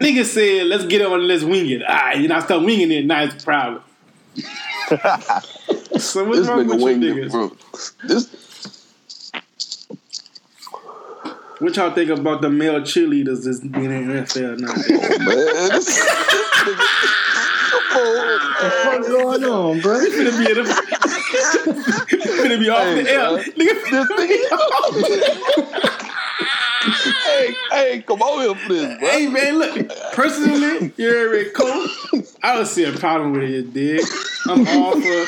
nigga 0.00 0.24
said, 0.24 0.66
let's 0.68 0.86
get 0.86 1.02
on 1.02 1.12
and 1.20 1.28
let's 1.28 1.44
wing 1.44 1.68
it. 1.68 1.82
All 1.82 1.94
right, 1.94 2.18
you 2.18 2.28
know, 2.28 2.36
I 2.36 2.40
start 2.40 2.64
winging 2.64 2.90
it, 2.90 3.04
now 3.04 3.22
it's 3.24 3.34
a 3.34 3.44
problem. 3.44 3.82
so 5.98 6.24
what's 6.24 6.40
This 6.40 6.48
wrong 6.48 6.66
nigga 6.66 6.82
with 6.82 7.02
you 7.02 7.14
niggas? 7.14 7.26
it, 7.26 7.30
bro. 7.30 7.56
This 8.08 8.26
What 11.60 11.76
y'all 11.76 11.92
think 11.94 12.10
about 12.10 12.40
the 12.40 12.48
male 12.50 12.80
cheerleaders 12.80 13.44
that's 13.44 13.60
being 13.60 13.84
in 13.90 14.08
the 14.08 14.14
NFL 14.22 14.58
now? 14.60 14.68
man, 14.68 15.68
this, 15.70 15.86
this 15.86 16.06
nigga. 16.64 16.86
Come 17.70 17.84
on, 18.00 18.38
What's 19.00 19.08
going 19.08 19.44
on, 19.44 19.80
bro? 19.80 19.98
finna 19.98 20.32
be 20.38 20.50
in 20.50 20.56
the, 20.64 20.64
finna 22.42 22.58
be 22.58 22.68
off 22.70 22.82
Hey, 22.82 23.02
the 23.02 23.10
air. 23.10 23.18
bro. 23.28 23.36
Nigga 23.58 23.74
finna 23.84 24.04
be 24.16 24.28
off. 24.56 24.94
hey, 27.26 27.54
hey, 27.70 28.02
come 28.06 28.22
on 28.22 28.40
here 28.40 28.54
for 28.66 28.72
this, 28.72 28.98
bro. 28.98 29.08
Hey 29.08 29.26
man, 29.26 29.58
look. 29.58 29.88
Personally, 30.12 30.92
you're 30.96 31.28
already 31.28 31.50
cool. 31.50 31.86
I 32.42 32.54
don't 32.56 32.66
see 32.66 32.84
a 32.84 32.92
problem 32.92 33.32
with 33.32 33.42
it, 33.42 33.50
you 33.50 33.62
dig? 33.70 34.00
I'm 34.48 34.66
all 34.66 34.92
for. 34.92 35.26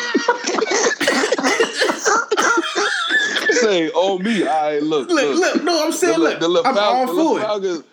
Say 3.73 3.89
on 3.91 4.23
me, 4.23 4.47
I 4.47 4.79
look, 4.81 5.09
Look, 5.09 5.37
look. 5.39 5.63
No, 5.65 5.87
I'm 5.87 5.93
saying, 5.93 6.13
the, 6.15 6.19
look. 6.19 6.41
the, 6.41 6.49
the, 6.49 6.63
I'm 6.69 6.77
all 6.79 7.07
Fal- 7.07 7.07
the 7.07 7.13
for 7.23 7.79
it. 7.79 7.85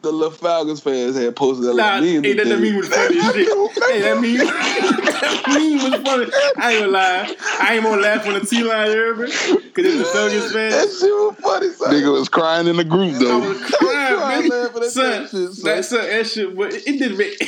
The 0.00 0.12
little 0.12 0.30
Falcons 0.30 0.80
fans 0.80 1.16
had 1.16 1.34
posted 1.34 1.66
that 1.66 1.74
Nah, 1.74 1.94
like, 1.98 2.02
hey, 2.04 2.32
that, 2.34 2.46
that 2.48 2.60
meme 2.60 2.76
was 2.76 2.88
funny 2.88 3.18
as 3.18 3.34
shit. 3.34 3.48
Hey, 3.88 4.00
that 4.02 4.14
meme, 4.20 4.36
that 4.46 5.42
meme 5.48 5.90
was 5.90 6.00
funny. 6.08 6.26
I 6.56 6.72
ain't 6.72 6.80
gonna 6.82 6.92
lie. 6.92 7.36
I 7.60 7.74
ain't 7.74 7.82
gonna 7.84 8.00
laugh 8.02 8.24
on 8.28 8.34
the 8.34 8.40
T 8.40 8.62
line, 8.62 8.90
you 8.92 8.96
heard 8.96 9.18
me? 9.18 9.26
Cause 9.26 9.84
it's 9.84 9.98
the 9.98 10.04
Falcons 10.04 10.52
That 10.52 10.70
fan. 10.72 10.88
shit 11.00 11.12
was 11.12 11.36
funny, 11.42 11.70
son. 11.70 11.92
Nigga 11.92 12.12
was 12.12 12.28
crying 12.28 12.66
in 12.68 12.76
the 12.76 12.84
group 12.84 13.14
I 13.14 13.18
though. 13.18 13.38
was 13.40 13.60
crying, 13.74 14.16
Crying 14.18 14.48
man. 14.48 14.66
at 14.66 14.84
Son, 14.84 15.10
that 15.10 15.30
shit, 15.30 15.52
son. 15.52 15.64
that, 15.64 15.84
son, 15.84 16.06
that 16.06 16.26
shit, 16.28 16.56
but 16.56 16.72
it 16.74 16.84
didn't 16.84 17.18
make. 17.18 17.42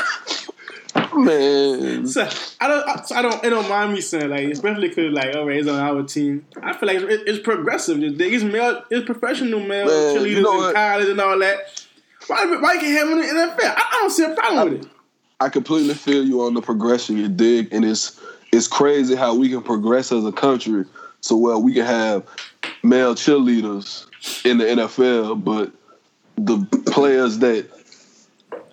Man, 1.24 2.06
So, 2.06 2.28
I 2.60 2.68
don't, 2.68 2.88
I, 2.88 3.02
so 3.02 3.14
I 3.16 3.22
don't, 3.22 3.44
it 3.44 3.50
don't 3.50 3.68
mind 3.68 3.92
me 3.92 4.00
saying 4.00 4.30
like, 4.30 4.48
especially 4.48 4.88
because 4.88 5.12
like, 5.12 5.34
all 5.34 5.46
right, 5.46 5.58
it's 5.58 5.68
on 5.68 5.78
our 5.78 6.02
team. 6.02 6.46
I 6.62 6.72
feel 6.76 6.86
like 6.86 6.98
it, 6.98 7.22
it's 7.26 7.38
progressive. 7.38 8.02
It's, 8.02 8.20
it's 8.20 8.44
male, 8.44 8.82
it's 8.90 9.06
professional 9.06 9.60
male 9.60 9.86
Man, 9.86 10.16
cheerleaders 10.16 10.30
you 10.30 10.42
know 10.42 10.68
in 10.68 10.74
college 10.74 11.08
and 11.08 11.20
all 11.20 11.38
that. 11.38 11.86
Why, 12.26 12.44
why 12.60 12.74
you 12.74 12.80
can't 12.80 12.98
have 12.98 13.10
in 13.10 13.18
the 13.18 13.24
NFL? 13.24 13.74
I, 13.76 13.88
I 13.92 13.98
don't 14.00 14.10
see 14.10 14.24
a 14.24 14.34
problem 14.34 14.72
with 14.72 14.84
it. 14.84 14.90
I 15.40 15.48
completely 15.48 15.94
feel 15.94 16.24
you 16.24 16.42
on 16.42 16.54
the 16.54 16.60
progression 16.60 17.16
you 17.16 17.28
dig, 17.28 17.72
and 17.72 17.84
it's 17.84 18.20
it's 18.52 18.66
crazy 18.66 19.14
how 19.14 19.34
we 19.34 19.48
can 19.48 19.62
progress 19.62 20.12
as 20.12 20.24
a 20.24 20.32
country 20.32 20.84
so 21.20 21.36
well 21.36 21.62
we 21.62 21.74
can 21.74 21.86
have 21.86 22.24
male 22.82 23.14
cheerleaders 23.14 24.06
in 24.44 24.58
the 24.58 24.64
NFL, 24.64 25.42
but 25.42 25.72
the 26.36 26.64
players 26.90 27.38
that 27.38 27.68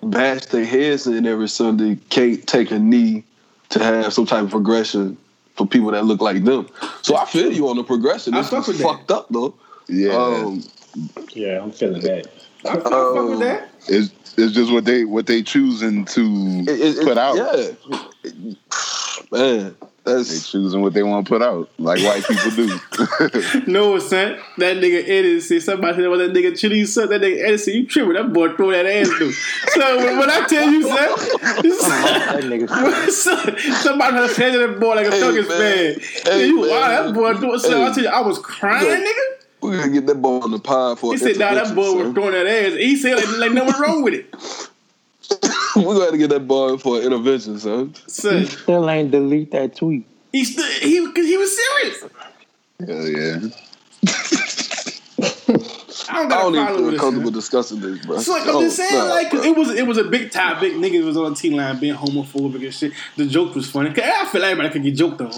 bash 0.03 0.45
their 0.45 0.65
heads 0.65 1.07
in 1.07 1.25
every 1.25 1.47
Sunday 1.49 1.97
can't 2.09 2.45
take 2.47 2.71
a 2.71 2.79
knee 2.79 3.23
to 3.69 3.79
have 3.83 4.13
some 4.13 4.25
type 4.25 4.43
of 4.43 4.49
progression 4.51 5.17
for 5.55 5.65
people 5.67 5.91
that 5.91 6.05
look 6.05 6.21
like 6.21 6.43
them. 6.43 6.67
So 7.01 7.17
I 7.17 7.25
feel 7.25 7.51
you 7.51 7.67
on 7.69 7.75
the 7.77 7.83
progression. 7.83 8.33
I 8.33 8.39
It's 8.39 8.49
fuck 8.49 8.59
just 8.65 8.67
with 8.69 8.77
that. 8.77 8.83
fucked 8.83 9.11
up 9.11 9.27
though. 9.29 9.55
Yeah, 9.87 10.13
Um, 10.15 10.63
Yeah, 11.33 11.61
I'm 11.61 11.71
feeling 11.71 12.01
that. 12.01 12.27
I, 12.65 12.69
I 12.71 12.75
fuck 12.79 13.29
with 13.29 13.39
that. 13.39 13.69
it's 13.87 14.11
it's 14.37 14.53
just 14.53 14.71
what 14.71 14.85
they 14.85 15.03
what 15.03 15.25
they 15.25 15.41
choosing 15.41 16.05
to 16.05 16.21
it- 16.67 16.69
it- 16.69 16.97
it- 16.99 17.03
put 17.03 17.17
out. 17.17 17.35
Yeah, 17.35 17.71
man, 19.31 19.75
They 20.07 20.13
that's 20.13 20.51
choosing 20.51 20.81
what 20.81 20.93
they 20.93 21.03
want 21.03 21.25
to 21.25 21.29
put 21.29 21.41
out, 21.41 21.69
like 21.77 21.99
white 22.01 22.23
people 22.25 22.51
do. 22.51 22.79
No, 23.67 23.99
son. 23.99 24.37
That 24.57 24.77
nigga 24.77 25.03
Eddie 25.07 25.39
said 25.41 25.61
somebody 25.63 25.95
said 25.97 26.05
about 26.05 26.17
that 26.17 26.33
nigga 26.33 26.57
Chitty 26.57 26.85
son. 26.85 27.09
That 27.09 27.21
nigga 27.21 27.43
Eddie 27.43 27.57
said 27.57 27.73
you 27.73 27.85
tripping. 27.87 28.13
That 28.13 28.31
boy 28.33 28.53
throw 28.55 28.71
that 28.71 28.85
ass 28.85 29.07
through. 29.09 29.31
So 29.77 29.97
when, 29.97 30.17
when 30.17 30.29
I 30.29 30.45
tell 30.47 30.71
you, 30.71 30.83
son, 30.83 30.95
That 30.97 33.09
son 33.11 33.57
somebody 33.81 34.15
has 34.17 34.35
said 34.35 34.51
to 34.53 34.59
that 34.67 34.79
boy 34.79 34.95
like 34.95 35.07
a 35.07 35.11
Hey, 35.11 35.21
Falcons 35.21 35.47
man. 35.49 35.99
fan. 35.99 36.33
Hey, 36.33 36.47
you, 36.47 36.61
man. 36.61 36.69
wow, 36.69 36.87
that 37.05 37.13
boy 37.13 37.33
threw. 37.35 37.59
So 37.59 37.83
I 37.83 37.87
Hey. 37.89 37.93
tell 37.95 38.03
you, 38.03 38.09
I 38.09 38.21
was 38.21 38.39
crying, 38.39 38.87
Yeah. 38.87 39.05
nigga. 39.05 39.43
we're 39.61 39.77
gonna 39.77 39.91
get 39.91 40.07
that 40.07 40.21
boy 40.21 40.39
on 40.39 40.51
the 40.51 40.59
pod 40.59 40.99
for. 40.99 41.11
He 41.13 41.17
said, 41.17 41.37
"Nah, 41.37 41.53
that 41.53 41.75
boy 41.75 41.91
was 41.93 42.13
throwing 42.13 42.31
that 42.33 42.47
ass." 42.47 42.73
He 42.73 42.95
said, 42.95 43.17
"Like, 43.17 43.37
like 43.37 43.51
nothing 43.51 43.81
wrong 43.81 44.03
with 44.03 44.13
it." 44.13 44.33
We're 45.85 46.05
gonna 46.05 46.17
get 46.17 46.29
that 46.31 46.47
boy 46.47 46.77
for 46.77 46.97
an 46.99 47.03
intervention, 47.05 47.59
son. 47.59 47.93
Son, 48.07 48.45
Still 48.45 48.89
ain't 48.89 49.11
delete 49.11 49.51
that 49.51 49.75
tweet. 49.75 50.05
he 50.31 50.43
still 50.45 50.65
he 50.65 51.05
cause 51.13 51.25
he 51.25 51.37
was 51.37 51.55
serious. 51.55 52.03
Hell 52.85 53.07
yeah. 53.07 53.39
I 56.09 56.23
don't 56.23 56.25
I 56.25 56.29
got 56.29 56.39
a 56.39 56.43
don't 56.43 56.55
even 56.55 56.67
feel 56.77 56.85
with 56.91 56.99
comfortable 56.99 57.27
son. 57.27 57.33
discussing 57.33 57.79
this, 57.81 58.05
bro. 58.05 58.19
So 58.19 58.31
like, 58.33 58.43
I'm 58.43 58.55
Oh, 58.55 58.61
just 58.61 58.77
saying, 58.77 58.93
nah, 58.93 59.05
like, 59.05 59.29
'cause 59.29 59.41
bro. 59.41 59.49
it 59.51 59.57
was 59.57 59.69
it 59.71 59.85
was 59.87 59.97
a 59.97 60.03
big 60.05 60.31
topic. 60.31 60.73
Niggas 60.73 61.03
was 61.05 61.17
on 61.17 61.33
T 61.35 61.49
line 61.51 61.79
being 61.79 61.95
homophobic 61.95 62.63
and 62.63 62.73
shit. 62.73 62.93
The 63.17 63.25
joke 63.25 63.55
was 63.55 63.69
funny. 63.69 63.91
'Cause 63.93 64.03
I 64.05 64.25
feel 64.25 64.41
like 64.41 64.51
everybody 64.51 64.73
could 64.73 64.83
get 64.83 64.95
joked 64.95 65.21
on. 65.21 65.31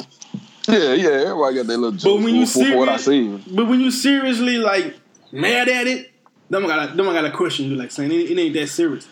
yeah, 0.67 0.93
yeah, 0.93 1.10
everybody 1.10 1.56
got 1.56 1.67
their 1.67 1.78
little 1.78 1.91
joke 1.97 2.21
when 2.23 2.36
you 2.36 2.45
for, 2.45 2.65
for 2.65 2.78
what 2.78 2.89
I 2.89 2.97
serious- 2.97 3.41
But 3.45 3.67
when 3.67 3.80
you 3.82 3.91
seriously 3.91 4.58
like 4.58 4.95
mad 5.32 5.69
at 5.69 5.88
it, 5.88 6.12
then 6.49 6.63
I 6.63 6.67
gotta 6.67 6.95
then 6.95 7.08
I 7.08 7.13
gotta 7.13 7.32
question 7.32 7.65
you. 7.69 7.75
Like 7.75 7.91
saying 7.91 8.12
it, 8.12 8.32
it 8.32 8.38
ain't 8.39 8.54
that 8.54 8.67
serious. 8.67 9.08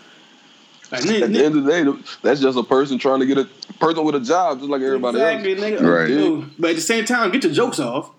Like, 0.91 1.01
nigga, 1.01 1.23
At 1.23 1.33
the 1.33 1.45
end 1.45 1.55
of 1.57 1.63
the 1.65 1.71
day, 1.71 2.01
that's 2.21 2.39
just 2.39 2.57
a 2.57 2.63
person 2.63 2.97
trying 2.97 3.19
to 3.19 3.25
get 3.25 3.37
a 3.37 3.45
person 3.79 4.03
with 4.05 4.15
a 4.15 4.19
job, 4.21 4.59
just 4.59 4.69
like 4.69 4.81
everybody 4.81 5.17
exactly, 5.17 5.51
else. 5.51 5.61
nigga. 5.61 5.81
Right. 5.81 6.07
Dude, 6.07 6.49
But 6.57 6.69
at 6.71 6.75
the 6.77 6.81
same 6.81 7.05
time, 7.05 7.31
get 7.31 7.43
your 7.43 7.53
jokes 7.53 7.79
off. 7.79 8.11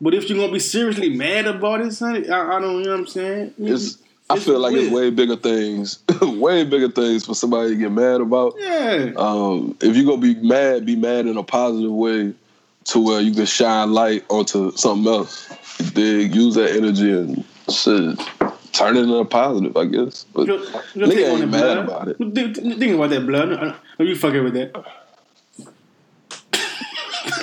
But 0.00 0.14
if 0.14 0.28
you're 0.30 0.38
gonna 0.38 0.52
be 0.52 0.58
seriously 0.58 1.10
mad 1.10 1.46
about 1.46 1.82
it, 1.82 1.92
son, 1.92 2.24
I, 2.32 2.56
I 2.56 2.60
don't. 2.60 2.78
You 2.78 2.84
know 2.84 2.90
what 2.92 3.00
I'm 3.00 3.06
saying? 3.06 3.54
It's, 3.58 3.98
I 4.30 4.36
It's 4.36 4.44
feel 4.44 4.58
like 4.58 4.74
it's 4.74 4.90
way 4.90 5.10
bigger 5.10 5.36
things, 5.36 5.98
way 6.22 6.64
bigger 6.64 6.88
things 6.90 7.26
for 7.26 7.34
somebody 7.34 7.70
to 7.70 7.76
get 7.76 7.92
mad 7.92 8.22
about. 8.22 8.54
yeah. 8.58 9.12
Um, 9.16 9.76
if 9.82 9.94
you're 9.94 10.06
gonna 10.06 10.22
be 10.22 10.36
mad, 10.36 10.86
be 10.86 10.96
mad 10.96 11.26
in 11.26 11.36
a 11.36 11.42
positive 11.42 11.92
way, 11.92 12.32
to 12.84 12.98
where 13.04 13.20
you 13.20 13.34
can 13.34 13.44
shine 13.44 13.92
light 13.92 14.24
onto 14.30 14.72
something 14.76 15.12
else. 15.12 15.50
You 15.80 15.90
dig? 15.90 16.34
Use 16.34 16.54
that 16.54 16.70
energy 16.74 17.12
and 17.12 17.44
shit, 17.70 18.18
turn 18.72 18.96
it 18.96 19.00
into 19.02 19.16
a 19.16 19.24
positive, 19.24 19.76
I 19.76 19.84
guess. 19.86 20.24
But 20.34 20.46
Your- 20.46 20.58
your 20.94 21.08
nigga 21.08 21.14
take 21.14 21.26
on 21.32 21.42
ain't 21.42 21.50
mad 21.50 21.60
blood. 21.60 21.78
about 21.78 22.08
it. 22.08 22.16
Think, 22.18 22.56
think 22.78 22.94
about 22.94 23.10
that 23.10 23.26
blood. 23.26 23.52
Are 23.52 23.76
oh, 23.98 24.02
you 24.04 24.16
fucking 24.16 24.44
with 24.44 24.54
that? 24.54 24.72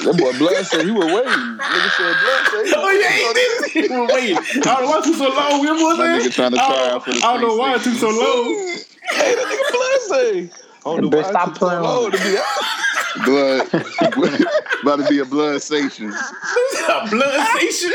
that 0.03 0.17
boy 0.17 0.37
Blood 0.37 0.65
said 0.65 0.85
he 0.85 0.91
was 0.91 1.05
waiting. 1.05 1.31
Nigga 1.31 1.89
said 1.97 2.15
Blood 2.21 2.47
said 2.51 2.65
he 2.65 2.73
Oh 2.77 2.89
yeah, 2.91 3.11
he 3.11 3.81
did. 3.81 3.91
Well, 3.91 4.07
wait, 4.07 4.37
I 4.37 4.41
don't 4.61 4.81
know 4.83 4.89
why 4.89 4.97
it 4.99 5.03
took 5.03 5.15
so 5.15 5.29
long. 5.29 5.59
You 5.61 5.65
know 5.65 5.73
what 5.83 5.99
I'm 5.99 6.19
nigga 6.19 6.33
trying 6.33 6.51
to 6.51 6.57
I 6.57 6.65
try 6.67 6.75
don't- 6.75 6.89
out 6.95 7.03
for 7.05 7.11
the 7.11 7.21
I 7.23 7.33
don't 7.33 7.41
know 7.47 7.55
why 7.57 7.75
it 7.75 7.81
took 7.81 7.93
so 7.95 8.09
long. 8.09 8.77
Hey, 9.11 9.35
that 9.35 9.45
nigga 9.47 9.71
Blood 9.71 10.01
say. 10.01 10.49
I 10.85 10.95
don't 10.95 11.11
Bitch, 11.11 11.29
stop 11.29 11.45
took 11.49 11.57
so 11.57 11.67
playing 11.67 12.11
to 12.11 12.17
be 12.17 12.37
blood 13.25 13.61
about 14.83 14.99
to 14.99 15.05
be 15.09 15.19
a 15.19 15.25
blood 15.25 15.61
station. 15.61 16.13
a 16.89 17.09
blood 17.09 17.47
station. 17.57 17.91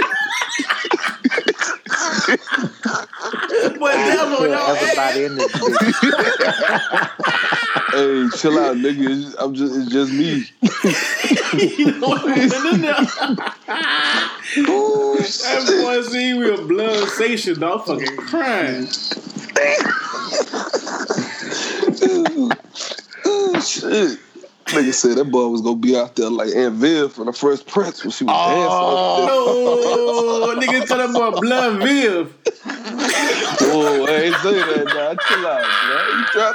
Boy, 3.79 3.93
damn 3.93 4.33
on 4.33 4.51
y'all. 4.51 4.77
Everybody 4.77 5.25
in 5.25 5.35
this 5.37 5.53
bitch. 5.53 5.79
Hey, 7.93 8.29
chill 8.39 8.59
out, 8.59 8.77
nigga. 8.77 9.05
It's- 9.05 9.35
I'm 9.39 9.55
just, 9.55 9.75
it's 9.77 9.91
just 9.93 10.13
me. 10.13 10.47
You 11.77 11.93
know 11.99 12.09
what 12.09 12.25
I'm? 12.25 12.29
That 15.43 15.65
boy 15.83 16.03
see 16.03 16.35
we 16.35 16.51
a 16.53 16.57
blood 16.59 17.09
station, 17.09 17.59
dog. 17.61 17.87
Fucking 17.87 18.17
crying. 18.17 18.89
Oh, 23.25 23.61
shit. 23.61 24.19
Nigga 24.67 24.95
said 24.95 25.17
that 25.19 25.25
boy 25.25 25.49
was 25.49 25.61
gonna 25.61 25.77
be 25.77 25.97
out 25.97 26.17
there 26.17 26.31
like 26.31 26.55
Aunt 26.55 26.75
Viv 26.77 27.13
from 27.13 27.27
the 27.27 27.33
Fresh 27.33 27.67
Prince 27.67 28.05
when 28.05 28.11
she 28.11 28.25
was 28.25 28.35
dancing. 28.35 29.29
Oh, 29.35 30.55
nigga 30.59 30.87
tell 30.87 30.99
that 30.99 31.13
boy 31.13 31.31
blood 31.41 31.83
Viv. 31.83 32.35
Oh, 33.65 34.07
I 34.09 34.11
ain't 34.13 34.37
say 34.37 34.55
that. 34.55 34.87
Now. 34.87 35.15
chill 35.15 35.47
out, 35.47 35.63
man. 35.89 36.05
You 36.19 36.25
try 36.33 36.55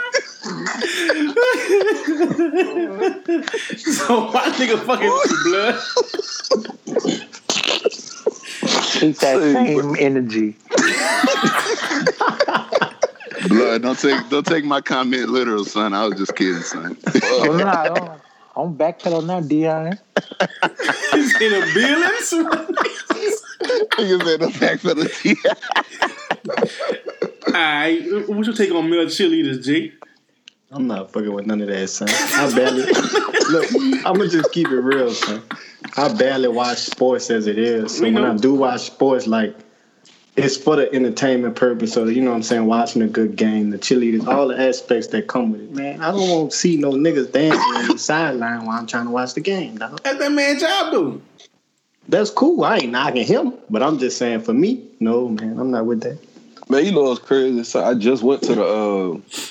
So 3.78 4.32
why 4.32 4.50
nigga 4.52 4.78
fucking 4.86 5.10
with 5.10 5.44
blood? 5.44 5.76
Keep 9.00 9.18
that 9.20 9.38
Hey, 9.42 9.54
same 9.54 9.96
energy. 10.00 10.56
Blood, 13.50 13.82
don't 13.82 13.98
take 14.00 14.30
don't 14.30 14.46
take 14.46 14.66
my 14.66 14.82
comment 14.82 15.30
literal, 15.30 15.66
son. 15.66 15.94
I 15.94 16.06
was 16.06 16.18
just 16.18 16.36
kidding, 16.36 16.62
son. 16.62 16.98
Oh, 17.24 17.56
no, 17.58 17.68
I 17.68 17.88
don't. 17.88 18.22
I'm 18.56 18.76
backpedal 18.76 19.26
now, 19.26 19.40
Dion. 19.40 20.00
He's 21.12 21.42
in 21.42 21.54
a 21.54 21.74
Billings. 21.74 22.34
Nigga 23.98 24.24
said 24.24 24.40
the 24.40 24.52
fact 24.52 24.82
for 24.82 24.94
the 24.96 25.08
Alright, 27.48 28.28
what 28.30 28.46
you 28.48 28.54
take 28.54 28.72
on 28.72 28.90
male 28.90 29.06
cheerleaders, 29.06 29.64
G? 29.64 29.94
I'm 30.72 30.88
not 30.88 31.12
fucking 31.12 31.32
with 31.32 31.46
none 31.46 31.62
of 31.62 31.68
that, 31.68 31.88
son. 31.88 32.10
I 32.10 32.52
barely 32.56 32.84
look. 32.84 34.06
I'm 34.06 34.16
gonna 34.18 34.28
just 34.28 34.52
keep 34.52 34.68
it 34.68 34.80
real, 34.80 35.12
son. 35.12 35.42
I 35.96 36.14
barely 36.14 36.50
watch 36.50 36.80
sports 36.80 37.30
as 37.32 37.48
it 37.48 37.58
is. 37.58 37.98
So 37.98 38.04
We 38.04 38.12
when. 38.12 38.26
I 38.26 38.36
do 38.36 38.54
watch 38.54 38.82
sports, 38.82 39.28
like 39.28 39.56
it's 40.38 40.56
for 40.56 40.76
the 40.76 40.94
entertainment 40.94 41.56
purpose. 41.56 41.92
So 41.92 42.06
you 42.06 42.22
know 42.22 42.30
what 42.30 42.38
I'm 42.38 42.44
saying, 42.44 42.66
watching 42.68 43.02
a 43.02 43.08
good 43.08 43.36
game, 43.36 43.72
the 43.72 43.80
cheerleaders, 43.80 44.28
all 44.28 44.48
the 44.48 44.60
aspects 44.60 45.08
that 45.08 45.28
come 45.28 45.52
with 45.52 45.62
it. 45.62 45.72
Man, 45.72 46.00
I 46.00 46.12
don't 46.12 46.30
want 46.30 46.52
to 46.52 46.58
see 46.58 46.78
no 46.78 46.92
niggas 46.92 47.32
dancing 47.32 47.60
on 47.60 47.88
the 47.88 47.98
sideline 47.98 48.66
while 48.66 48.78
I'm 48.78 48.86
trying 48.86 49.06
to 49.06 49.12
watch 49.12 49.34
the 49.34 49.42
game, 49.42 49.78
dog. 49.78 50.02
That's 50.04 50.20
that 50.20 50.32
man 50.32 50.60
job, 50.60 50.94
though. 50.94 51.22
That's 52.08 52.30
cool. 52.30 52.64
I 52.64 52.78
ain't 52.78 52.92
knocking 52.92 53.26
him, 53.26 53.56
but 53.70 53.84
I'm 53.84 53.98
just 53.98 54.18
saying 54.18 54.42
for 54.42 54.54
me, 54.54 54.88
no, 55.00 55.28
man, 55.28 55.60
I'm 55.60 55.72
not 55.72 55.88
with 55.88 56.02
that. 56.02 56.20
Man, 56.70 56.86
you 56.86 56.92
know 56.92 57.04
what's 57.04 57.20
crazy? 57.20 57.64
So 57.64 57.84
I 57.84 57.96
just 57.96 58.24
went 58.24 58.44
to 58.44 58.56
the, 58.56 58.64
uh, 58.64 59.42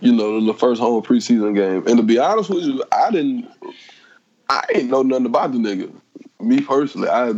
you 0.00 0.12
know, 0.12 0.44
the 0.44 0.54
first 0.54 0.80
home 0.80 1.02
preseason 1.02 1.54
game, 1.54 1.86
and 1.88 1.96
to 1.96 2.02
be 2.02 2.18
honest 2.18 2.50
with 2.50 2.64
you, 2.64 2.84
I 2.92 3.10
didn't, 3.10 3.50
I 4.48 4.62
ain't 4.74 4.90
know 4.90 5.02
nothing 5.02 5.26
about 5.26 5.52
the 5.52 5.58
nigga. 5.58 5.92
Me 6.40 6.60
personally, 6.60 7.08
I, 7.08 7.30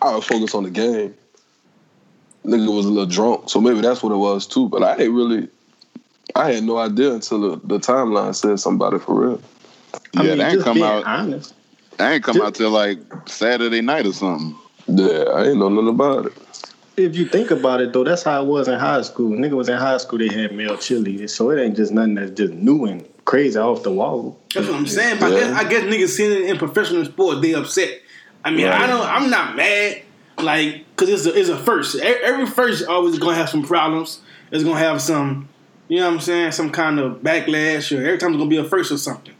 I 0.00 0.16
was 0.16 0.24
focused 0.24 0.54
on 0.54 0.62
the 0.62 0.70
game. 0.70 1.14
Nigga 2.44 2.74
was 2.74 2.86
a 2.86 2.88
little 2.88 3.06
drunk, 3.06 3.48
so 3.48 3.60
maybe 3.60 3.80
that's 3.80 4.02
what 4.02 4.12
it 4.12 4.16
was 4.16 4.46
too. 4.46 4.68
But 4.68 4.82
I 4.82 4.96
ain't 5.02 5.12
really, 5.12 5.48
I 6.34 6.52
had 6.52 6.64
no 6.64 6.78
idea 6.78 7.12
until 7.12 7.40
the, 7.56 7.66
the 7.66 7.78
timeline 7.78 8.34
said 8.34 8.58
somebody 8.58 8.98
for 8.98 9.14
real. 9.14 9.40
I 10.16 10.22
Yeah, 10.22 10.30
mean, 10.30 10.38
they 10.38 10.44
ain't 10.44 10.62
come 10.62 10.82
out. 10.82 11.04
honest. 11.04 11.54
They 11.98 12.14
ain't 12.14 12.24
come 12.24 12.40
out 12.40 12.54
till 12.54 12.70
like 12.70 12.98
Saturday 13.26 13.80
night 13.80 14.06
or 14.06 14.12
something. 14.12 14.56
Yeah, 14.88 15.24
I 15.34 15.48
ain't 15.48 15.58
know 15.58 15.68
nothing 15.68 15.88
about 15.88 16.26
it. 16.26 16.32
If 16.96 17.16
you 17.16 17.26
think 17.26 17.50
about 17.50 17.80
it, 17.80 17.92
though, 17.92 18.04
that's 18.04 18.22
how 18.22 18.42
it 18.42 18.46
was 18.46 18.68
in 18.68 18.78
high 18.78 19.00
school. 19.02 19.30
Nigga 19.30 19.52
was 19.52 19.68
in 19.68 19.78
high 19.78 19.96
school, 19.96 20.18
they 20.18 20.28
had 20.28 20.54
male 20.54 20.76
cheerleaders, 20.76 21.30
so 21.30 21.50
it 21.50 21.62
ain't 21.62 21.76
just 21.76 21.92
nothing 21.92 22.14
that's 22.16 22.32
just 22.32 22.52
new 22.52 22.84
and 22.84 23.06
crazy 23.24 23.58
off 23.58 23.82
the 23.82 23.90
wall. 23.92 24.38
That's 24.52 24.66
what 24.66 24.76
I'm 24.76 24.86
saying. 24.86 25.18
But 25.20 25.32
I, 25.32 25.38
guess, 25.38 25.56
I 25.56 25.68
guess 25.68 25.82
niggas 25.84 26.08
seeing 26.08 26.32
it 26.32 26.50
in 26.50 26.58
professional 26.58 27.04
sports, 27.04 27.40
they 27.40 27.54
upset. 27.54 28.00
I 28.44 28.50
mean, 28.50 28.66
I 28.66 28.86
don't. 28.86 29.06
I'm 29.06 29.30
not 29.30 29.56
mad, 29.56 30.02
like, 30.42 30.84
cause 30.96 31.08
it's 31.08 31.26
a, 31.26 31.38
it's 31.38 31.48
a 31.48 31.56
first. 31.56 31.96
Every 31.96 32.46
first 32.46 32.86
always 32.86 33.18
gonna 33.18 33.36
have 33.36 33.48
some 33.48 33.62
problems. 33.62 34.20
It's 34.50 34.64
gonna 34.64 34.78
have 34.78 35.00
some, 35.00 35.48
you 35.88 35.98
know 35.98 36.08
what 36.08 36.14
I'm 36.14 36.20
saying, 36.20 36.52
some 36.52 36.70
kind 36.70 36.98
of 36.98 37.22
backlash, 37.22 37.96
or 37.96 38.04
every 38.04 38.18
time 38.18 38.30
it's 38.30 38.38
gonna 38.38 38.50
be 38.50 38.56
a 38.56 38.64
first 38.64 38.92
or 38.92 38.98
something. 38.98 39.34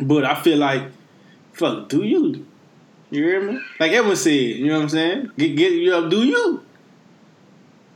But 0.00 0.24
I 0.24 0.40
feel 0.40 0.58
like, 0.58 0.84
fuck, 1.52 1.88
do 1.88 2.02
you? 2.02 2.46
You 3.10 3.24
hear 3.24 3.42
me? 3.42 3.60
Like 3.78 3.92
everyone 3.92 4.16
said, 4.16 4.32
you 4.32 4.68
know 4.68 4.76
what 4.76 4.84
I'm 4.84 4.88
saying? 4.88 5.32
Get 5.36 5.56
get 5.56 5.72
you 5.72 5.94
up, 5.94 6.10
do 6.10 6.24
you? 6.24 6.62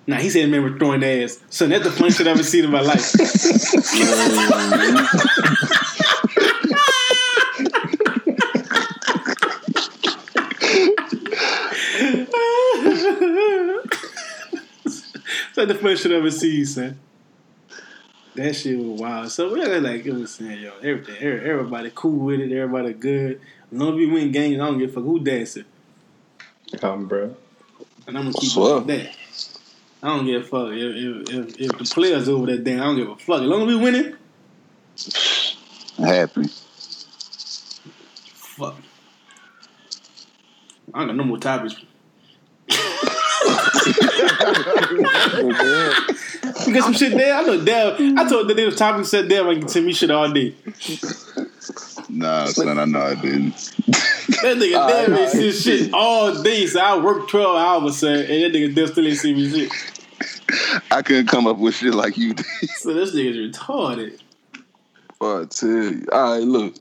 Nah, 0.06 0.16
he 0.16 0.30
said 0.30 0.44
remember 0.44 0.70
was 0.70 0.78
throwing 0.78 1.02
ass. 1.02 1.40
So 1.50 1.66
that's 1.66 1.84
the 1.84 1.90
funniest 1.90 2.18
shit 2.18 2.28
I've 2.28 2.34
ever 2.34 2.44
seen 2.44 2.64
in 2.64 2.70
my 2.70 2.80
life. 2.80 3.12
It's 15.56 15.66
like 15.66 15.68
the 15.68 15.74
funniest 15.82 16.02
shit 16.02 16.12
I 16.12 16.16
ever 16.16 16.30
seen, 16.30 16.66
son. 16.66 16.98
That 18.34 18.54
shit 18.54 18.76
was 18.76 19.00
wild. 19.00 19.30
So 19.30 19.54
we 19.54 19.62
yeah, 19.62 19.78
like 19.78 20.04
it 20.04 20.12
was 20.12 20.34
saying, 20.34 20.60
yo, 20.60 20.76
everything, 20.82 21.16
everybody 21.16 21.90
cool 21.94 22.26
with 22.26 22.40
it, 22.40 22.52
everybody 22.52 22.92
good. 22.92 23.40
As 23.72 23.78
long 23.78 23.94
as 23.94 23.94
we 23.94 24.06
win 24.06 24.32
games, 24.32 24.60
I 24.60 24.66
don't 24.66 24.78
give 24.78 24.90
a 24.90 24.92
fuck 24.92 25.04
who 25.04 25.18
dancing. 25.18 25.64
Um, 26.82 27.08
bro. 27.08 27.34
And 28.06 28.18
I'm 28.18 28.24
gonna 28.24 28.34
keep 28.34 28.50
Swear. 28.50 28.72
it 28.72 28.74
like 28.74 28.86
that. 28.88 29.16
I 30.02 30.08
don't 30.08 30.26
give 30.26 30.42
a 30.42 30.44
fuck 30.44 30.72
if, 30.72 30.76
if, 30.76 31.34
if, 31.34 31.58
if 31.58 31.78
the 31.78 31.84
players 31.90 32.28
over 32.28 32.44
that 32.48 32.62
damn. 32.62 32.82
I 32.82 32.84
don't 32.84 32.96
give 32.96 33.08
a 33.08 33.16
fuck. 33.16 33.40
As 33.40 33.46
long 33.46 33.62
as 33.62 33.68
we 33.68 33.76
winning, 33.76 34.14
Happy. 35.96 36.48
fuck. 38.34 38.76
I 40.92 41.06
got 41.06 41.16
no 41.16 41.24
more 41.24 41.38
topics. 41.38 41.76
We 46.66 46.72
got 46.72 46.84
some 46.84 46.94
shit 46.94 47.16
there. 47.16 47.34
I 47.34 47.42
know 47.42 47.64
Dale. 47.64 47.96
I 48.18 48.28
told 48.28 48.48
the 48.48 48.54
nigga 48.54 48.76
topic 48.76 49.06
said 49.06 49.28
Dale 49.28 49.48
I 49.48 49.54
can 49.54 49.66
tell 49.66 49.82
me 49.82 49.92
shit 49.92 50.10
all 50.10 50.30
day. 50.32 50.54
Nah, 52.08 52.46
son, 52.46 52.78
I 52.78 52.84
know 52.84 53.00
I 53.00 53.14
didn't. 53.14 53.52
That 54.42 54.56
nigga 54.56 54.76
All 54.80 54.88
Dale 54.88 55.10
right, 55.10 55.20
ain't 55.20 55.30
see 55.30 55.52
shit 55.52 55.94
all 55.94 56.42
day. 56.42 56.66
So 56.66 56.80
I 56.80 56.98
worked 57.02 57.30
12 57.30 57.56
hours, 57.56 57.98
son, 57.98 58.14
and 58.14 58.26
that 58.26 58.52
nigga 58.52 58.74
Dale 58.74 58.88
still 58.88 59.06
ain't 59.06 59.18
see 59.18 59.34
me 59.34 59.50
shit. 59.50 59.72
I 60.90 61.02
couldn't 61.02 61.26
come 61.26 61.46
up 61.46 61.58
with 61.58 61.74
shit 61.74 61.94
like 61.94 62.16
you 62.16 62.34
did. 62.34 62.46
So 62.76 62.94
this 62.94 63.14
nigga's 63.14 63.56
retarded. 63.56 64.18
I 65.20 65.44
tell 65.50 65.68
you. 65.68 66.06
All 66.12 66.32
right, 66.32 66.42
look. 66.42 66.74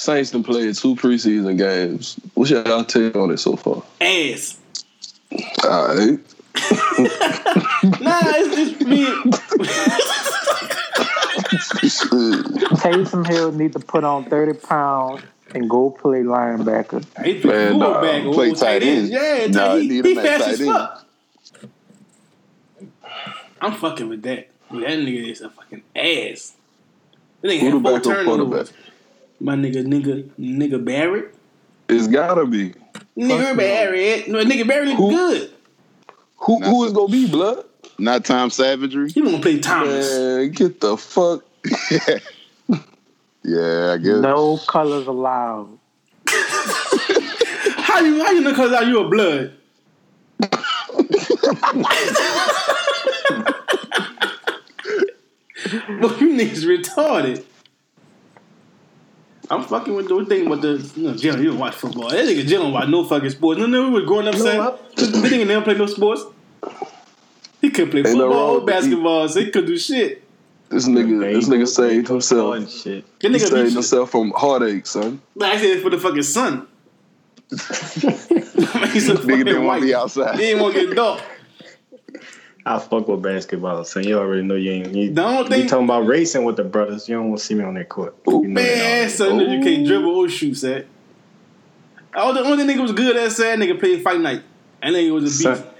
Saints 0.00 0.30
done 0.30 0.42
played 0.42 0.74
two 0.74 0.94
preseason 0.94 1.58
games. 1.58 2.18
What's 2.32 2.50
your 2.50 2.84
take 2.84 3.14
on 3.16 3.30
it 3.32 3.36
so 3.36 3.54
far? 3.54 3.82
Ass. 4.00 4.58
All 5.68 5.94
right. 5.94 6.18
Nah, 8.00 8.20
it's, 8.36 8.72
it's 8.72 8.84
me. 8.84 9.06
Taysom 12.76 13.26
Hill 13.26 13.52
need 13.52 13.72
to 13.72 13.78
put 13.80 14.04
on 14.04 14.24
30 14.26 14.58
pounds 14.60 15.22
and 15.54 15.68
go 15.68 15.90
play 15.90 16.20
linebacker. 16.22 17.04
He 17.24 17.40
play 17.40 17.52
Man, 17.70 17.78
nah, 17.78 17.86
quarterback 18.00 18.24
or 18.26 18.34
play 18.34 18.50
tight 18.50 18.58
tight 18.60 18.82
end. 18.82 18.98
end. 18.98 19.08
Yeah, 19.10 19.46
Nah, 19.50 19.66
tight- 19.68 19.76
he 19.76 19.82
he, 19.82 19.88
need 19.88 20.04
he 20.06 20.14
fast 20.14 20.26
tight 20.44 20.50
as 20.52 20.60
end. 20.60 20.70
fuck. 20.70 21.06
I'm 23.60 23.72
fucking 23.74 24.08
with 24.08 24.22
that. 24.22 24.48
That 24.70 24.80
nigga 24.80 25.30
is 25.30 25.40
a 25.40 25.50
fucking 25.50 25.82
ass. 25.96 26.54
That 27.42 27.48
nigga 27.48 27.60
had 27.60 27.72
four 27.72 27.80
Quarterback 27.82 28.02
turnovers. 28.24 28.72
My 29.40 29.54
nigga, 29.54 29.84
nigga, 29.86 30.28
nigga 30.38 30.84
Barrett. 30.84 31.34
It's 31.88 32.06
gotta 32.06 32.46
be. 32.46 32.74
Nigga 33.16 33.56
Barrett. 33.56 34.28
No, 34.28 34.44
nigga 34.44 34.66
Barrett 34.66 34.88
look 34.88 35.10
good. 35.10 35.50
Who 36.40 36.62
who 36.62 36.84
is 36.84 36.92
gonna 36.92 37.12
be 37.12 37.30
blood? 37.30 37.64
Not 37.98 38.24
Tom 38.24 38.50
Savagery. 38.50 39.10
He 39.10 39.20
gonna 39.20 39.40
play 39.40 39.58
Thomas. 39.58 40.18
Man, 40.18 40.50
get 40.50 40.80
the 40.80 40.96
fuck. 40.96 41.44
Yeah, 43.42 43.94
I 43.94 43.96
guess. 43.96 44.20
No 44.20 44.58
colors 44.68 45.06
allowed. 45.06 45.78
How 46.28 48.00
you 48.00 48.22
how 48.22 48.32
you 48.32 48.42
know 48.42 48.54
cause 48.54 48.86
you 48.86 49.00
a 49.00 49.08
blood? 49.08 49.54
Well, 56.00 56.16
you 56.18 56.30
niggas 56.30 56.64
retarded. 56.64 57.44
I'm 59.50 59.64
fucking 59.64 59.94
with 59.94 60.08
the 60.08 60.24
thing 60.26 60.48
with 60.48 60.62
the 60.62 60.74
you 60.96 61.08
know, 61.08 61.14
Jalen, 61.14 61.38
you 61.42 61.48
don't 61.50 61.58
watch 61.58 61.74
football. 61.74 62.08
That 62.10 62.24
nigga 62.24 62.42
Jalen 62.44 62.50
don't 62.62 62.72
watch 62.72 62.88
no 62.88 63.04
fucking 63.04 63.30
sports. 63.30 63.58
No, 63.60 63.66
no, 63.66 63.88
we 63.88 63.90
was 64.00 64.04
growing 64.04 64.28
up 64.28 64.34
No, 64.34 64.40
saying 64.44 64.60
I- 64.60 64.76
this 64.94 65.08
nigga 65.10 65.46
never 65.46 65.64
play 65.64 65.74
no 65.74 65.86
sports. 65.86 66.22
He 67.60 67.70
couldn't 67.70 67.90
play 67.90 68.00
Ain't 68.00 68.10
no 68.10 68.12
football 68.12 68.28
wrong 68.28 68.48
or 68.50 68.54
with 68.54 68.66
the- 68.66 68.72
basketball, 68.72 69.28
so 69.28 69.40
he 69.40 69.46
couldn't 69.50 69.66
do 69.68 69.76
shit. 69.78 70.22
This 70.68 70.86
nigga, 70.88 71.34
this 71.34 71.48
nigga 71.48 71.66
saved 71.66 72.06
himself. 72.08 72.54
And 72.54 72.70
shit. 72.70 73.04
That 73.20 73.30
He 73.32 73.36
nigga 73.36 73.40
saved 73.48 73.64
beat 73.66 73.72
himself 73.74 74.10
from 74.12 74.30
heartache, 74.36 74.86
son. 74.86 75.20
I 75.42 75.56
said, 75.56 75.64
it's 75.66 75.82
for 75.82 75.90
the 75.90 75.98
fucking 75.98 76.22
sun. 76.22 76.68
He's 77.50 79.08
a 79.08 79.14
Nigga 79.14 79.18
fucking 79.18 79.38
didn't 79.44 79.64
want 79.64 79.66
white. 79.66 79.80
to 79.80 79.86
be 79.86 79.94
outside. 79.94 80.34
He 80.38 80.42
didn't 80.46 80.62
want 80.62 80.74
to 80.76 80.86
get 80.86 80.94
dark. 80.96 81.20
I 82.66 82.78
fuck 82.78 83.08
with 83.08 83.22
basketball, 83.22 83.84
so 83.84 84.00
you 84.00 84.18
already 84.18 84.42
know 84.42 84.54
you 84.54 84.70
ain't. 84.72 84.94
You, 84.94 85.12
The 85.12 85.24
only 85.24 85.42
you 85.42 85.48
thing- 85.48 85.66
talking 85.68 85.84
about 85.86 86.06
racing 86.06 86.44
with 86.44 86.56
the 86.56 86.64
brothers, 86.64 87.08
you 87.08 87.16
don't 87.16 87.28
want 87.30 87.40
to 87.40 87.44
see 87.46 87.54
me 87.54 87.64
on 87.64 87.74
that 87.74 87.88
court. 87.88 88.14
You 88.26 88.32
know 88.32 88.48
Man, 88.48 88.66
already. 88.96 89.10
son, 89.10 89.40
you 89.40 89.60
can't 89.62 89.86
dribble 89.86 90.10
or 90.14 90.28
shoot, 90.28 90.54
son. 90.56 90.84
Oh, 92.14 92.20
All 92.20 92.32
the 92.34 92.40
only 92.44 92.64
nigga 92.64 92.82
was 92.82 92.92
good 92.92 93.16
at 93.16 93.32
said 93.32 93.58
nigga 93.58 93.78
played 93.78 94.02
fight 94.02 94.20
night. 94.20 94.42
And 94.82 94.94
then 94.94 95.04
he 95.04 95.10
was 95.10 95.22
a 95.24 95.26
beast. 95.26 95.42
Son, 95.62 95.74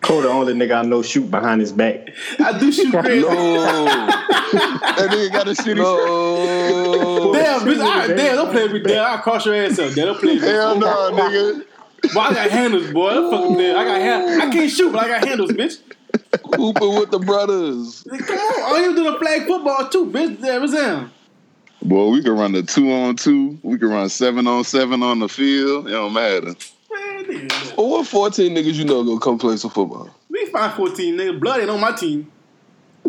Cole, 0.00 0.22
the 0.22 0.28
only 0.28 0.52
nigga 0.54 0.76
I 0.78 0.82
know 0.82 1.02
shoot 1.02 1.30
behind 1.30 1.60
his 1.60 1.72
back. 1.72 2.08
I 2.38 2.58
do 2.58 2.70
shoot 2.72 2.90
crazy. 3.02 3.20
No, 3.26 3.34
That 3.34 5.08
nigga 5.10 5.32
got 5.32 5.48
a 5.48 5.52
shitty 5.52 5.76
no. 5.76 7.32
Damn, 7.32 7.60
bitch, 7.60 7.80
I, 7.80 8.06
damn, 8.08 8.36
don't 8.36 8.50
play 8.52 8.64
with 8.64 8.72
me. 8.72 8.80
Damn, 8.80 9.04
I'll 9.12 9.18
cross 9.18 9.46
your 9.46 9.54
ass 9.54 9.78
up. 9.78 9.92
Damn, 9.94 10.06
don't 10.06 10.20
play 10.20 10.34
with 10.34 10.42
me. 10.42 10.48
Hell 10.48 10.78
no, 10.78 11.10
nigga. 11.12 11.64
Boy, 12.14 12.20
I 12.20 12.34
got 12.34 12.50
handles, 12.50 12.90
boy. 12.92 13.14
That 13.14 13.30
fucking 13.30 13.56
damn. 13.56 13.76
I 13.76 13.84
got 13.84 14.00
hand, 14.00 14.42
I 14.42 14.50
can't 14.50 14.70
shoot, 14.70 14.92
but 14.92 15.02
I 15.04 15.08
got 15.08 15.26
handles, 15.26 15.50
bitch. 15.50 15.78
Hooping 16.44 16.98
with 16.98 17.10
the 17.10 17.18
brothers. 17.18 18.04
Come 18.08 18.38
on, 18.38 18.62
all 18.62 18.80
you 18.80 18.94
do 18.94 19.12
the 19.12 19.18
flag 19.18 19.46
football 19.46 19.88
too, 19.88 20.06
bitch. 20.06 20.40
There 20.40 20.60
was 20.60 20.72
him. 20.72 21.10
Boy, 21.82 22.08
we 22.08 22.22
can 22.22 22.32
run 22.32 22.52
the 22.52 22.62
two 22.62 22.90
on 22.92 23.16
two. 23.16 23.58
We 23.62 23.78
can 23.78 23.88
run 23.88 24.08
seven 24.08 24.46
on 24.46 24.64
seven 24.64 25.02
on 25.02 25.20
the 25.20 25.28
field. 25.28 25.86
It 25.86 25.92
don't 25.92 26.12
matter. 26.12 26.46
Man, 26.46 27.24
nigga. 27.24 27.76
Well, 27.76 27.90
what 27.90 28.06
14 28.06 28.54
niggas 28.54 28.74
you 28.74 28.84
know 28.84 29.04
gonna 29.04 29.20
come 29.20 29.38
play 29.38 29.56
some 29.56 29.70
football? 29.70 30.10
We 30.28 30.46
find 30.46 30.72
14, 30.72 31.16
niggas. 31.16 31.40
Blood 31.40 31.60
ain't 31.60 31.70
on 31.70 31.80
my 31.80 31.92
team. 31.92 32.32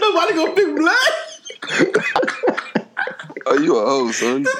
Nobody 0.00 0.34
gonna 0.34 0.52
pick 0.54 0.76
blood. 0.76 0.94
Oh, 3.46 3.58
you 3.60 3.76
a 3.76 3.86
hoe, 3.86 4.10
son. 4.12 4.44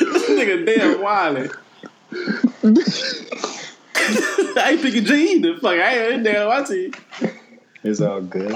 This 0.00 0.30
nigga 0.30 0.64
damn 0.64 0.98
wildin'. 1.00 1.52
I 4.56 4.70
ain't 4.70 4.82
picking 4.82 5.04
G 5.04 5.38
The 5.38 5.54
Fuck, 5.60 5.72
I 5.72 6.08
ain't 6.08 6.24
damn 6.24 6.48
my 6.48 6.64
team. 6.64 6.92
It's 7.84 8.00
all 8.00 8.20
good. 8.20 8.52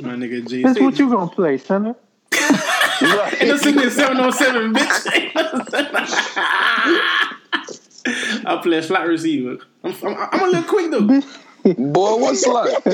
My 0.00 0.14
nigga 0.14 0.48
G. 0.48 0.62
That's 0.62 0.80
what 0.80 0.98
you 0.98 1.10
gonna 1.10 1.30
play, 1.30 1.58
center? 1.58 1.94
Ain't 3.02 3.48
no 3.48 3.56
singing 3.58 3.90
707, 3.90 4.72
bitch. 4.72 5.32
I 8.46 8.56
play 8.62 8.78
a 8.78 8.82
slot 8.82 9.06
receiver. 9.06 9.58
I'm, 9.84 9.94
I'm, 10.02 10.16
I'm 10.32 10.42
a 10.42 10.46
little 10.46 10.62
quick 10.62 10.90
though. 10.90 11.20
Boy, 11.74 12.16
what's 12.16 12.46
like? 12.46 12.86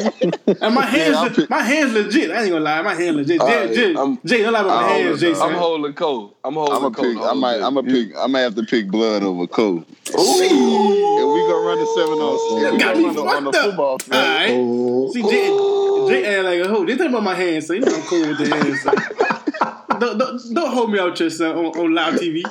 And 0.62 0.74
my 0.74 0.86
hands, 0.86 1.16
I'll 1.16 1.28
pick- 1.30 1.50
my 1.50 1.62
hands 1.62 1.92
legit. 1.92 2.30
I 2.30 2.42
ain't 2.42 2.50
gonna 2.52 2.64
lie, 2.64 2.80
my 2.82 2.94
hands 2.94 3.16
legit. 3.16 3.38
Jay, 3.40 3.44
Alright, 3.44 3.74
Jay, 3.74 3.94
I'm- 3.94 4.18
Jay, 4.24 4.42
don't 4.42 4.52
lie 4.54 4.60
about 4.60 4.80
my 4.82 4.88
I'm 4.88 4.88
hands, 5.02 5.20
Jay. 5.20 5.32
holding- 5.32 5.52
I'm 5.54 5.58
holding 5.60 5.92
cold. 5.94 6.34
I'm 6.44 6.54
holding 6.54 6.74
I'm 6.76 6.84
a 6.84 6.90
cold. 6.90 7.14
pick. 7.16 7.22
I 7.22 7.32
might. 7.34 7.60
I'm 7.60 7.76
a 7.76 7.82
pick. 7.82 8.08
I 8.16 8.26
might 8.28 8.40
have 8.40 8.54
to 8.54 8.62
pick 8.62 8.88
blood 8.90 9.22
over 9.22 9.46
Cole. 9.46 9.84
If 10.06 10.14
Ooh. 10.14 11.34
we 11.34 11.40
gonna 11.40 11.66
run 11.66 11.78
the 11.78 11.86
seven 11.94 12.18
on, 12.18 12.34
if 12.34 12.72
we 12.72 12.78
Got 12.78 12.94
gonna 12.94 12.98
me 12.98 13.04
run 13.04 13.14
the, 13.14 13.22
on 13.22 13.44
the 13.44 13.52
fucked 13.52 13.56
up. 13.56 13.64
football 13.70 13.98
field. 13.98 14.14
Alright. 14.16 14.50
Oh, 14.52 15.12
See, 15.12 15.22
Jay, 15.22 16.22
Jay 16.22 16.36
ain't 16.36 16.44
like 16.46 16.60
a 16.60 16.68
hoe. 16.68 16.84
They 16.86 16.96
talking 16.96 17.10
about 17.12 17.22
my 17.24 17.34
hands, 17.34 17.66
so 17.66 17.74
you 17.74 17.80
know 17.80 17.94
I'm 17.94 18.02
cool 18.02 18.26
with 18.28 18.38
the 18.38 18.48
hands. 18.56 18.80
son. 18.82 18.94
don't, 20.00 20.18
don't, 20.18 20.54
don't 20.54 20.72
hold 20.72 20.90
me 20.90 20.98
out 20.98 21.18
your 21.20 21.30
son 21.30 21.56
on, 21.56 21.66
on 21.78 21.94
live 21.94 22.14
TV. 22.14 22.42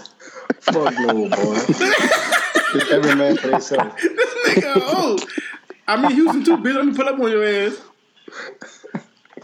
fuck 0.61 0.93
no, 0.99 1.28
boy. 1.30 2.91
Every 2.91 3.15
man 3.15 3.36
for 3.38 3.49
himself. 3.49 3.97
this 3.97 4.57
Nigga, 4.57 4.74
oh. 4.78 5.17
I'm 5.88 6.05
in 6.05 6.11
Houston 6.11 6.43
too, 6.43 6.57
bitch. 6.57 6.75
Let 6.75 6.86
me 6.86 6.95
pull 6.95 7.07
up 7.07 7.19
on 7.19 7.32
your 7.32 7.43
ass. 7.43 7.82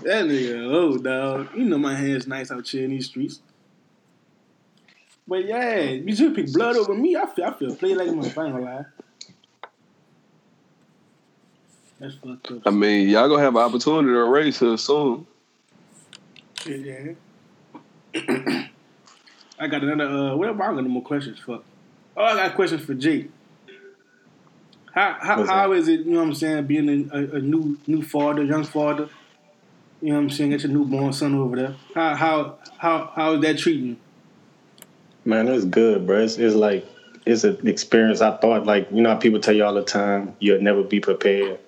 That 0.04 0.26
nigga, 0.26 0.72
oh, 0.72 0.98
dog. 0.98 1.50
You 1.56 1.66
know 1.66 1.78
my 1.78 1.96
hands 1.96 2.28
nice 2.28 2.52
out 2.52 2.68
here 2.68 2.86
in 2.86 2.92
these 2.92 3.08
streets. 3.08 3.42
But 5.28 5.46
yeah, 5.46 5.80
you 5.82 6.16
should 6.16 6.36
pick 6.36 6.54
blood 6.54 6.78
over 6.78 6.94
me. 6.94 7.16
I 7.16 7.26
feel, 7.26 7.46
I 7.46 7.54
feel 7.54 7.76
play 7.76 7.94
like 7.94 8.14
my. 8.14 8.24
I 8.24 8.48
ain't 8.48 8.62
lie. 8.62 8.86
That's 12.00 12.16
fucked 12.16 12.52
up. 12.52 12.62
I 12.66 12.70
mean, 12.70 13.10
y'all 13.10 13.28
gonna 13.28 13.42
have 13.42 13.56
an 13.56 13.62
opportunity 13.62 14.14
to 14.14 14.24
race 14.26 14.60
her 14.60 14.78
soon. 14.78 15.26
Yeah. 16.66 17.14
I 19.60 19.68
got 19.68 19.84
another. 19.84 20.04
Uh, 20.06 20.36
what 20.36 20.50
am 20.50 20.62
I 20.62 20.66
got 20.68 20.76
no 20.76 20.84
more 20.84 21.04
questions? 21.04 21.40
Fuck. 21.40 21.64
Oh, 22.16 22.24
I 22.24 22.36
got 22.36 22.56
questions 22.56 22.86
for 22.86 22.94
Jake. 22.94 23.30
How 24.98 25.16
how, 25.22 25.46
how 25.46 25.72
is 25.74 25.88
it? 25.88 26.00
You 26.00 26.14
know 26.14 26.22
what 26.22 26.30
I'm 26.30 26.34
saying? 26.34 26.66
Being 26.66 27.12
a, 27.14 27.36
a, 27.36 27.40
new 27.40 27.78
new 27.86 28.02
father, 28.02 28.44
young 28.44 28.64
father. 28.64 29.10
You 30.02 30.10
know 30.10 30.16
what 30.16 30.22
I'm 30.24 30.30
saying? 30.32 30.50
Get 30.50 30.64
your 30.64 30.72
newborn 30.72 31.14
son 31.14 31.36
over 31.36 31.56
there. 31.56 31.76
How 31.94 32.16
how 32.16 32.58
how 32.80 33.12
how 33.16 33.34
is 33.34 33.42
that 33.42 33.60
treating 33.60 33.86
you? 33.86 33.98
Man, 35.24 35.48
it's 35.50 35.66
good, 35.66 36.08
bro. 36.08 36.24
It's, 36.24 36.38
it's 36.38 36.56
like 36.56 36.84
it's 37.28 37.44
an 37.44 37.68
experience. 37.68 38.22
I 38.22 38.38
thought, 38.38 38.66
like 38.66 38.90
you 38.90 39.04
know, 39.04 39.10
how 39.10 39.18
people 39.18 39.40
tell 39.40 39.54
you 39.54 39.66
all 39.66 39.76
the 39.76 39.84
time, 39.84 40.36
you'll 40.40 40.64
never 40.64 40.82
be 40.82 41.00
prepared. 41.00 41.60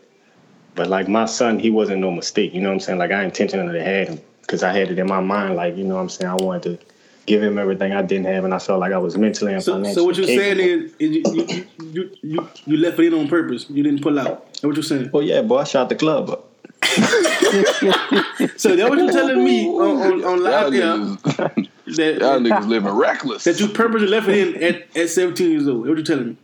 But 0.73 0.87
like 0.87 1.07
my 1.07 1.25
son, 1.25 1.59
he 1.59 1.69
wasn't 1.69 2.01
no 2.01 2.09
mistake. 2.09 2.55
You 2.55 2.61
know 2.61 2.69
what 2.69 2.73
I'm 2.73 2.79
saying? 2.79 2.97
Like 2.97 3.11
I 3.11 3.23
intentionally 3.23 3.79
had 3.79 4.07
him 4.07 4.21
because 4.41 4.63
I 4.63 4.73
had 4.73 4.89
it 4.89 4.97
in 4.97 5.05
my 5.05 5.21
mind. 5.21 5.55
Like 5.55 5.77
you 5.77 5.83
know 5.83 5.95
what 5.95 6.01
I'm 6.01 6.09
saying? 6.09 6.31
I 6.31 6.35
wanted 6.35 6.63
to 6.79 6.85
give 7.29 7.41
him 7.43 7.57
everything 7.57 7.93
I 7.93 8.01
didn't 8.01 8.25
have, 8.25 8.43
and 8.43 8.53
I 8.53 8.59
felt 8.59 8.79
like 8.81 8.91
I 8.91 8.97
was 8.97 9.15
mentally 9.17 9.53
and 9.53 9.63
So 9.63 9.73
financially. 9.73 9.95
so 9.95 10.03
what 10.03 10.17
you're 10.17 10.25
saying 10.25 10.59
is, 10.59 10.93
is 10.99 11.11
you, 11.15 11.23
you, 11.33 11.65
you 11.93 12.11
you 12.21 12.49
you 12.65 12.77
left 12.77 12.99
it 12.99 13.05
in 13.05 13.13
on 13.13 13.27
purpose. 13.29 13.67
You 13.69 13.83
didn't 13.83 14.01
pull 14.01 14.19
out. 14.19 14.47
That's 14.47 14.63
what 14.63 14.75
you're 14.75 14.83
saying. 14.83 15.11
Well, 15.13 15.23
yeah, 15.23 15.41
boy, 15.43 15.59
I 15.59 15.63
shot 15.63 15.87
the 15.89 15.95
club 15.95 16.29
up. 16.31 16.45
So 18.57 18.75
that 18.75 18.89
what 18.89 18.97
you're 18.99 19.11
telling 19.11 19.43
me 19.43 19.67
on 19.67 20.01
on, 20.01 20.11
on 20.11 20.19
Y'all 20.21 20.37
live 20.39 20.73
yeah, 20.73 20.95
niggas, 20.97 21.69
that, 21.97 22.17
y'all 22.21 22.39
niggas 22.39 22.67
living 22.67 22.93
reckless. 22.93 23.43
that 23.43 23.59
you 23.59 23.67
purposely 23.67 24.07
left 24.07 24.27
it 24.29 24.37
in 24.57 24.63
at, 24.63 24.97
at 24.97 25.09
17 25.09 25.51
years 25.51 25.67
old. 25.67 25.87
What 25.87 25.97
you 25.97 26.03
telling 26.03 26.27
me. 26.29 26.37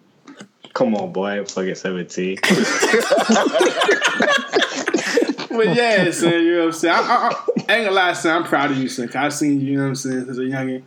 Come 0.74 0.94
on, 0.96 1.12
boy, 1.14 1.44
fucking 1.46 1.76
17. 1.76 2.38
But 5.56 5.76
yeah, 5.76 6.12
son, 6.12 6.34
you 6.34 6.54
know 6.54 6.60
what 6.60 6.66
I'm 6.68 6.72
saying? 6.74 6.96
I, 6.96 7.00
I, 7.00 7.04
I, 7.04 7.30
I 7.30 7.76
ain't 7.78 7.86
gonna 7.86 7.92
lie, 7.92 8.14
son. 8.14 8.38
I'm 8.38 8.44
proud 8.44 8.72
of 8.72 8.78
you, 8.78 8.90
son. 8.90 9.08
Cause 9.08 9.16
I 9.16 9.30
seen 9.30 9.62
you, 9.62 9.68
you 9.68 9.78
know 9.78 9.84
what 9.84 9.90
I'm 9.90 9.96
saying, 9.96 10.30
as 10.30 10.38
a 10.38 10.42
youngin'. 10.42 10.84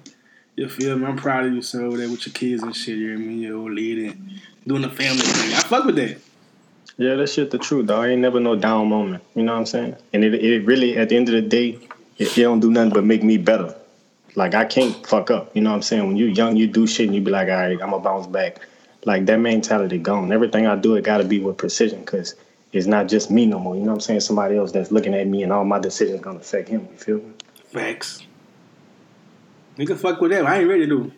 You 0.56 0.68
feel 0.68 0.98
me? 0.98 1.06
I'm 1.06 1.16
proud 1.16 1.46
of 1.46 1.52
you, 1.52 1.62
son, 1.62 1.84
over 1.84 1.96
there 1.96 2.10
with 2.10 2.26
your 2.26 2.32
kids 2.32 2.62
and 2.62 2.74
shit. 2.74 2.98
You 2.98 3.12
know 3.12 3.18
what 3.18 3.22
I 3.22 3.26
mean? 3.26 3.38
Your 3.38 3.58
old 3.58 3.72
lady 3.72 4.08
and 4.08 4.40
doing 4.66 4.82
the 4.82 4.90
family 4.90 5.22
thing. 5.22 5.54
I 5.54 5.60
fuck 5.60 5.84
with 5.84 5.96
that. 5.96 6.20
Yeah, 6.96 7.14
that 7.14 7.28
shit 7.28 7.52
the 7.52 7.58
truth, 7.58 7.86
dog. 7.86 8.06
Ain't 8.06 8.20
never 8.20 8.40
no 8.40 8.56
down 8.56 8.88
moment. 8.88 9.22
You 9.36 9.44
know 9.44 9.52
what 9.52 9.60
I'm 9.60 9.66
saying? 9.66 9.96
And 10.12 10.24
it, 10.24 10.34
it 10.34 10.66
really, 10.66 10.96
at 10.96 11.10
the 11.10 11.16
end 11.16 11.28
of 11.28 11.34
the 11.34 11.42
day, 11.42 11.78
it, 12.18 12.36
it 12.36 12.42
don't 12.42 12.58
do 12.58 12.72
nothing 12.72 12.92
but 12.92 13.04
make 13.04 13.22
me 13.22 13.36
better. 13.36 13.74
Like 14.34 14.54
I 14.54 14.64
can't 14.64 15.06
fuck 15.06 15.30
up. 15.30 15.54
You 15.54 15.62
know 15.62 15.70
what 15.70 15.76
I'm 15.76 15.82
saying? 15.82 16.06
When 16.06 16.16
you 16.16 16.26
young, 16.26 16.56
you 16.56 16.66
do 16.66 16.86
shit 16.86 17.06
and 17.06 17.14
you 17.14 17.20
be 17.20 17.30
like, 17.30 17.48
all 17.48 17.54
right, 17.54 17.72
I'm 17.72 17.90
gonna 17.90 18.00
bounce 18.00 18.26
back. 18.26 18.58
Like 19.04 19.26
that 19.26 19.38
mentality 19.38 19.98
gone. 19.98 20.32
Everything 20.32 20.66
I 20.66 20.74
do, 20.74 20.96
it 20.96 21.04
gotta 21.04 21.24
be 21.24 21.38
with 21.38 21.56
precision 21.56 22.00
because 22.00 22.34
it's 22.72 22.86
not 22.86 23.08
just 23.08 23.30
me 23.30 23.46
no 23.46 23.58
more. 23.58 23.74
You 23.74 23.82
know 23.82 23.88
what 23.88 23.94
I'm 23.94 24.00
saying? 24.00 24.20
Somebody 24.20 24.56
else 24.56 24.72
that's 24.72 24.90
looking 24.90 25.14
at 25.14 25.26
me 25.26 25.42
and 25.42 25.52
all 25.52 25.64
my 25.64 25.78
decisions 25.78 26.20
gonna 26.20 26.38
affect 26.38 26.68
him. 26.68 26.88
You 26.92 26.98
feel 26.98 27.16
me? 27.18 27.32
Facts. 27.72 28.22
Nigga 29.76 29.96
fuck 29.96 30.20
with 30.20 30.32
that. 30.32 30.44
I 30.44 30.60
ain't 30.60 30.68
ready 30.68 30.86
to. 30.86 31.12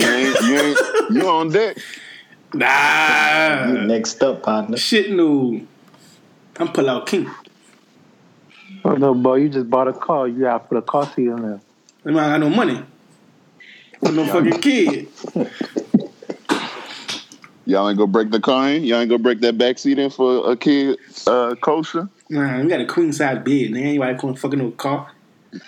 You 0.00 0.06
ain't, 0.06 0.40
you 0.42 0.56
ain't, 0.56 0.78
you 1.10 1.28
on 1.28 1.50
deck. 1.50 1.76
Nah. 2.52 3.66
You 3.66 3.86
next 3.86 4.22
up, 4.22 4.42
partner. 4.42 4.76
Shit, 4.76 5.10
no. 5.10 5.60
I'm 6.56 6.68
pull 6.68 6.88
out 6.88 7.06
king. 7.06 7.28
Oh 8.84 8.94
no, 8.94 9.14
boy, 9.14 9.36
you 9.36 9.48
just 9.48 9.68
bought 9.68 9.88
a 9.88 9.92
car. 9.92 10.28
You 10.28 10.40
gotta 10.40 10.60
put 10.60 10.78
a 10.78 10.82
car 10.82 11.06
seat 11.06 11.26
in 11.26 11.42
there. 11.42 11.60
I 12.06 12.10
I 12.10 12.12
got 12.12 12.40
no 12.40 12.50
money. 12.50 12.82
I'm 14.04 14.14
no 14.14 14.26
fucking 14.26 14.60
kid. 14.60 15.08
Y'all 17.66 17.88
ain't 17.88 17.96
gonna 17.98 18.10
break 18.10 18.30
the 18.30 18.40
car 18.40 18.68
in. 18.70 18.84
Y'all 18.84 19.00
ain't 19.00 19.08
gonna 19.08 19.22
break 19.22 19.40
that 19.40 19.56
back 19.56 19.78
seat 19.78 19.98
in 19.98 20.10
for 20.10 20.50
a 20.50 20.56
kid 20.56 20.98
uh, 21.26 21.54
kosher. 21.60 22.08
Nah, 22.28 22.60
we 22.60 22.68
got 22.68 22.80
a 22.80 22.86
queen 22.86 23.12
size 23.12 23.42
bed. 23.44 23.70
Man, 23.70 23.84
anybody 23.84 24.18
going 24.18 24.34
fucking 24.36 24.58
no 24.58 24.70
car. 24.72 25.10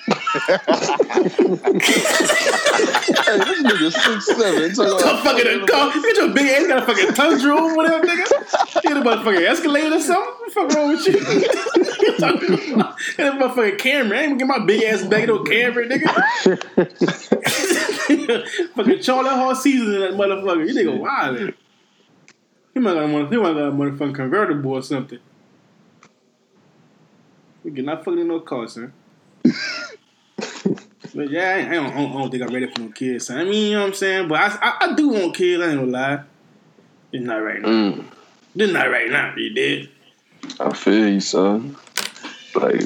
Hey, 3.27 3.39
this 3.39 3.63
nigga 3.63 3.91
six 3.91 4.27
seven. 4.27 4.73
Talking 4.73 4.99
Come 4.99 5.19
fucking 5.25 5.47
a 5.47 5.67
car. 5.67 5.93
Get 5.93 6.17
your 6.17 6.29
big 6.33 6.47
ass 6.47 6.67
got 6.69 6.83
a 6.83 6.87
fucking 6.87 7.13
tundra 7.15 7.55
or 7.57 7.75
whatever, 7.77 8.07
nigga. 8.07 8.83
Get 8.83 8.97
a 8.97 9.01
motherfucking 9.01 9.47
Escalade 9.49 9.93
or 9.93 10.01
something. 10.01 10.33
What 10.33 10.47
the 10.47 10.53
fuck 10.53 10.71
wrong 10.75 10.89
with 10.91 11.07
you? 11.07 11.15
Get 13.17 13.27
a 13.27 13.31
motherfucking 13.37 13.79
Camry. 13.79 14.17
I 14.17 14.21
ain't 14.23 14.39
gonna 14.39 14.39
get 14.39 14.47
my 14.47 14.61
big 14.65 14.83
ass 14.85 15.03
back 15.05 15.27
no 15.27 15.41
Camry, 15.43 15.89
nigga. 15.91 16.09
fucking 18.75 19.01
Charlie 19.03 19.31
Horse 19.31 19.63
season 19.63 19.95
in 19.95 20.01
that 20.01 20.13
motherfucker. 20.13 20.67
You 20.69 20.75
nigga 20.75 20.99
wild. 21.01 21.53
He 22.77 22.81
might 22.81 22.93
got 22.93 23.05
a 23.05 23.09
mother- 23.09 23.29
he 23.35 23.37
might 23.41 23.55
got 23.55 23.69
a 23.69 23.73
motherfucking 23.73 24.15
convertible 24.15 24.73
or 24.73 24.83
something. 24.83 25.19
We 27.65 27.71
get 27.71 27.87
not 27.87 28.05
fucking 28.05 28.21
in 28.21 28.29
no 28.29 28.41
car, 28.41 28.69
son. 28.69 28.93
But 31.15 31.31
yeah, 31.31 31.55
I, 31.55 31.71
I, 31.71 31.75
don't, 31.77 31.87
I 31.87 32.03
don't- 32.03 32.31
think 32.31 32.43
I'm 32.43 32.53
ready 32.53 32.67
for 32.71 32.83
no 32.83 32.89
kids. 32.91 33.29
Son. 33.29 33.39
I 33.39 33.45
mean, 33.45 33.71
you 33.71 33.77
know 33.77 33.81
what 33.81 33.87
I'm 33.89 33.95
saying? 33.95 34.29
But 34.29 34.41
I, 34.41 34.59
I, 34.61 34.77
I 34.91 34.95
do 34.95 35.09
want 35.09 35.35
kids. 35.35 35.63
I 35.63 35.69
ain't 35.71 35.79
gonna 35.79 35.91
lie. 35.91 36.21
It's 37.13 37.25
not 37.25 37.37
right 37.37 37.63
now. 37.63 37.69
Mm, 37.69 38.05
It's 38.55 38.73
not 38.75 38.91
right 38.91 39.11
now. 39.11 39.35
You 39.35 39.55
did. 39.55 39.89
I 40.61 40.75
feel 40.75 41.09
you, 41.09 41.21
son. 41.21 41.77
Like 42.55 42.83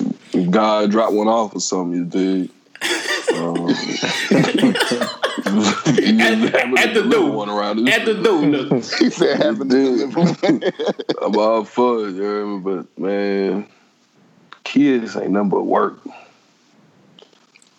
God 0.53 0.93
dropped 0.93 1.15
one 1.15 1.27
off 1.27 1.57
or 1.57 1.61
something, 1.61 1.99
you 1.99 2.05
did. 2.05 2.51
Um, 3.35 3.69
At- 5.47 6.79
at 6.79 6.95
the 6.95 7.07
door. 7.11 7.31
one 7.33 7.49
around 7.49 7.85
this 7.85 7.97
At 7.97 8.05
the 8.05 8.15
door, 8.15 8.41
look. 8.43 8.85
He 8.99 9.11
said, 9.11 9.41
"Having 9.43 9.69
to 9.71 10.73
I'm 11.23 11.37
all 11.37 11.65
for 11.65 12.09
it, 12.09 12.13
you 12.15 12.23
hear 12.23 12.47
me? 12.47 12.59
But 12.61 12.99
man, 12.99 13.67
kids 14.65 15.17
ain't 15.17 15.31
nothing 15.31 15.51
but 15.51 15.63
work. 15.63 15.99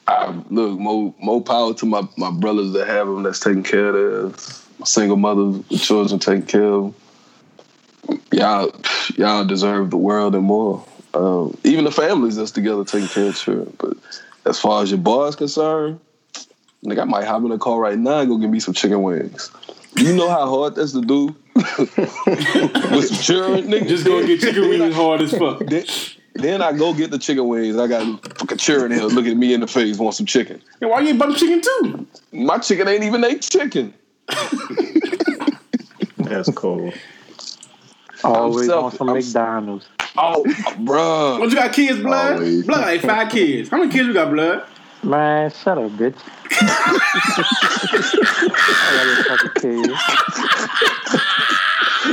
I 0.08 0.34
look 0.50 0.78
more 0.80 1.14
more 1.20 1.42
power 1.42 1.74
to 1.74 1.86
my, 1.86 2.08
my 2.18 2.32
brothers 2.32 2.74
that 2.74 2.88
have 2.88 3.08
them 3.08 3.24
that's 3.24 3.40
taking 3.40 3.64
care 3.64 3.88
of 3.88 3.94
theirs. 3.94 4.68
My 4.80 4.86
single 4.86 5.18
mothers 5.18 5.64
with 5.70 5.82
children 5.82 6.20
taking 6.20 6.46
care 6.46 6.64
of 6.64 6.96
them. 8.10 8.20
Y'all 8.32 8.76
y'all 9.16 9.46
deserve 9.46 9.90
the 9.92 9.98
world 9.98 10.36
and 10.36 10.44
more. 10.46 10.86
Um, 11.14 11.58
even 11.64 11.84
the 11.86 11.92
families 11.92 12.36
that's 12.36 12.52
together 12.52 12.84
taking 12.86 13.08
care 13.10 13.28
of 13.30 13.36
children. 13.36 13.76
But 13.78 13.98
as 14.46 14.60
far 14.60 14.82
as 14.82 14.90
your 14.92 15.00
boys 15.00 15.36
concerned, 15.36 16.00
nigga, 16.86 17.02
I 17.02 17.06
might 17.06 17.26
hop 17.26 17.44
in 17.44 17.52
a 17.52 17.58
car 17.58 17.80
right 17.80 17.98
now 17.98 18.20
and 18.20 18.30
go 18.30 18.38
get 18.38 18.50
me 18.50 18.60
some 18.60 18.74
chicken 18.74 19.02
wings. 19.04 19.52
You 19.98 20.16
know 20.16 20.30
how 20.30 20.48
hard 20.48 20.76
that's 20.76 20.94
to 20.94 21.02
do 21.02 21.36
with 21.56 23.08
some 23.08 23.18
children, 23.18 23.66
nigga. 23.70 23.88
Just 23.88 24.06
go 24.06 24.26
get 24.26 24.40
chicken 24.40 24.70
wings 24.70 24.96
hard 24.96 25.22
as 25.22 25.32
fuck. 25.38 25.60
Then, 25.66 25.86
then 26.36 26.62
I 26.62 26.72
go 26.72 26.94
get 26.94 27.12
the 27.12 27.20
chicken 27.20 27.48
wings. 27.48 27.78
I 27.78 27.88
got 27.88 28.38
fucking 28.38 28.58
children 28.58 28.92
here 28.92 29.04
looking 29.04 29.32
at 29.32 29.38
me 29.38 29.54
in 29.54 29.60
the 29.60 29.68
face, 29.68 29.98
want 29.98 30.16
some 30.16 30.26
chicken. 30.26 30.62
And 30.80 30.90
why 30.90 31.02
you 31.02 31.10
ain't 31.10 31.20
bum 31.20 31.36
chicken 31.36 31.62
too? 31.62 32.08
My 32.32 32.58
chicken 32.58 32.88
ain't 32.88 33.04
even 33.04 33.24
ate 33.24 33.42
chicken. 33.42 33.94
That's 36.18 36.50
cool. 36.52 36.94
Always 38.24 38.68
self- 38.68 38.86
on 38.86 38.98
some 38.98 39.10
I'm- 39.10 39.18
McDonald's. 39.18 39.88
Oh, 40.18 40.44
bruh. 40.46 41.40
What 41.40 41.50
you 41.50 41.56
got 41.56 41.72
kids, 41.74 42.00
blood? 42.02 42.34
Always. 42.34 42.66
Blood 42.66 42.82
like 42.82 43.02
five 43.02 43.32
kids. 43.32 43.70
How 43.70 43.78
many 43.78 43.90
kids 43.92 44.08
you 44.08 44.14
got, 44.14 44.30
blood? 44.32 44.66
Man, 45.04 45.50
shut 45.52 45.78
up, 45.78 45.92
bitch. 45.92 46.16
I 48.62 48.94
got 48.94 49.08
a 49.08 49.24
fucking 49.24 49.52
kid. 49.62 49.90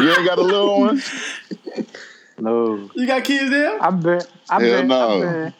You 0.03 0.11
ain't 0.13 0.27
got 0.27 0.39
a 0.39 0.43
little 0.43 0.81
one? 0.81 1.03
No. 2.39 2.89
You 2.95 3.07
got 3.07 3.25
kids 3.25 3.51
there? 3.51 3.83
I've 3.83 4.01
been 4.03 4.21
I've 4.49 4.63
Hell 4.63 4.79
been 4.79 4.89
no. 4.89 5.15
I've 5.15 5.21
been 5.21 5.55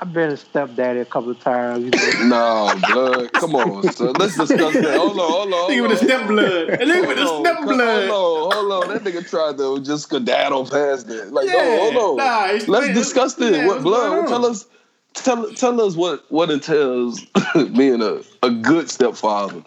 I've 0.00 0.12
been 0.12 0.30
a 0.30 0.36
stepdaddy 0.36 1.00
a 1.00 1.04
couple 1.04 1.30
of 1.30 1.40
times, 1.40 1.84
you 1.84 1.90
know. 2.28 2.66
No, 2.74 2.80
blood. 2.92 3.32
Come 3.32 3.54
on, 3.54 3.84
son. 3.92 4.12
Let's 4.18 4.36
discuss 4.36 4.74
that. 4.74 4.96
Hold 4.98 5.18
on, 5.18 5.30
hold 5.30 5.52
on. 5.54 5.70
Nigga 5.70 5.82
with 5.88 5.98
the 6.00 6.04
step 6.04 6.26
blood. 6.28 6.68
And 6.80 6.90
nigga 6.90 7.06
with 7.08 7.16
the 7.16 7.26
step 7.40 7.62
blood. 7.64 8.08
Hold 8.10 8.52
on, 8.52 8.56
hold 8.68 8.72
on. 8.84 8.88
That 8.92 9.04
nigga 9.04 9.28
tried 9.30 9.56
to 9.58 9.80
just 9.82 10.02
skedaddle 10.04 10.64
past 10.66 11.06
that. 11.08 11.32
Like, 11.32 11.46
Yeah, 11.46 11.52
no, 11.54 11.78
hold 11.78 11.96
on. 11.96 12.16
nah, 12.26 12.46
explain- 12.46 12.82
Let's 12.82 12.94
discuss 12.98 13.34
this. 13.34 13.56
yeah, 13.56 13.66
what 13.68 13.82
blood? 13.82 14.26
Tell 14.28 14.44
us, 14.44 14.66
tell 15.14 15.50
tell 15.52 15.80
us 15.80 15.96
what 15.96 16.24
what 16.30 16.50
entails 16.50 17.20
being 17.76 18.02
a, 18.02 18.20
a 18.42 18.50
good 18.50 18.90
stepfather. 18.90 19.62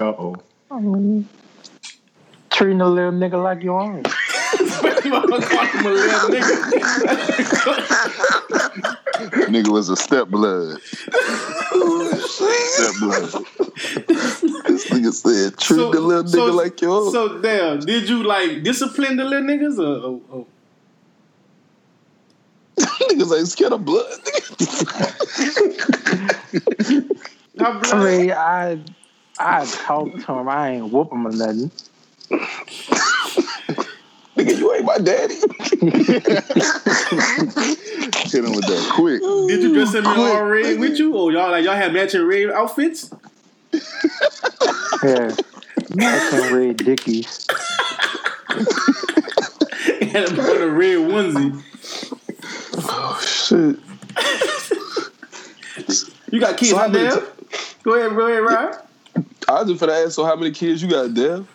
Uh 0.00 0.04
oh. 0.04 1.24
Treating 2.50 2.80
a 2.80 2.88
little 2.88 3.12
nigga 3.12 3.42
like 3.42 3.62
your 3.62 3.80
own. 3.80 4.02
You 5.04 5.12
wanna 5.12 5.40
call 5.46 5.66
him 5.66 5.86
a 5.86 5.88
little 5.90 6.28
nigga. 6.30 6.52
Nigga 9.48 9.68
was 9.68 9.88
a 9.88 9.96
step 9.96 10.28
blood. 10.28 10.80
step 10.82 11.10
blood. 13.00 13.44
this 14.06 14.90
nigga 14.90 15.12
said, 15.12 15.58
treat 15.58 15.76
So- 15.76 15.90
the 15.92 16.00
little 16.00 16.24
nigga 16.24 16.30
so- 16.30 16.54
like 16.54 16.80
your 16.80 16.90
own. 16.90 17.12
So 17.12 17.40
damn, 17.40 17.80
did 17.80 18.08
you 18.08 18.22
like 18.22 18.62
discipline 18.62 19.16
the 19.16 19.24
little 19.24 19.46
niggas 19.48 19.78
or, 19.78 20.04
or, 20.06 20.20
or 20.30 20.46
Niggas 22.78 23.38
ain't 23.38 23.48
scared 23.48 23.72
of 23.72 23.84
blood. 23.84 24.18
I 27.92 28.04
mean, 28.04 28.32
I 28.32 28.82
I 29.38 29.64
talk 29.66 30.12
to 30.12 30.32
him. 30.32 30.48
I 30.48 30.70
ain't 30.70 30.92
whoop 30.92 31.12
him 31.12 31.26
or 31.26 31.32
nothing. 31.32 31.70
Nigga, 34.36 34.58
you 34.58 34.74
ain't 34.74 34.84
my 34.84 34.98
daddy. 34.98 35.34
Hit 38.30 38.44
him 38.44 38.52
with 38.52 38.66
that 38.66 38.90
quick. 38.94 39.20
Did 39.20 39.62
you 39.62 39.74
dress 39.74 39.94
him 39.94 40.06
in 40.06 40.18
all 40.18 40.44
red 40.44 40.78
with 40.80 40.98
you, 40.98 41.14
or 41.14 41.30
y'all 41.32 41.50
like 41.50 41.64
y'all 41.64 41.74
had 41.74 41.92
matching 41.92 42.24
red 42.26 42.50
outfits? 42.50 43.10
Yeah. 45.02 45.34
Matching 45.94 46.54
red 46.54 46.76
dickies. 46.78 47.46
Had 50.12 50.28
him 50.28 50.40
on 50.40 50.62
a 50.62 50.68
red 50.68 50.98
onesie. 50.98 51.62
Oh 52.84 53.20
shit. 53.24 53.78
You 56.30 56.40
got 56.40 56.56
kids 56.56 56.70
So 56.70 56.78
how 56.78 56.84
out 56.84 56.92
many 56.92 57.10
there? 57.10 57.22
Go 57.82 57.94
ahead, 57.94 58.16
go 58.16 58.26
ahead, 58.26 58.42
Ryan. 58.42 58.74
I 59.48 59.62
was 59.62 59.70
just 59.70 59.82
finna 59.82 60.04
ask, 60.04 60.14
so 60.14 60.24
how 60.24 60.36
many 60.36 60.50
kids 60.50 60.82
you 60.82 60.88
got, 60.88 61.12
Dev? 61.12 61.46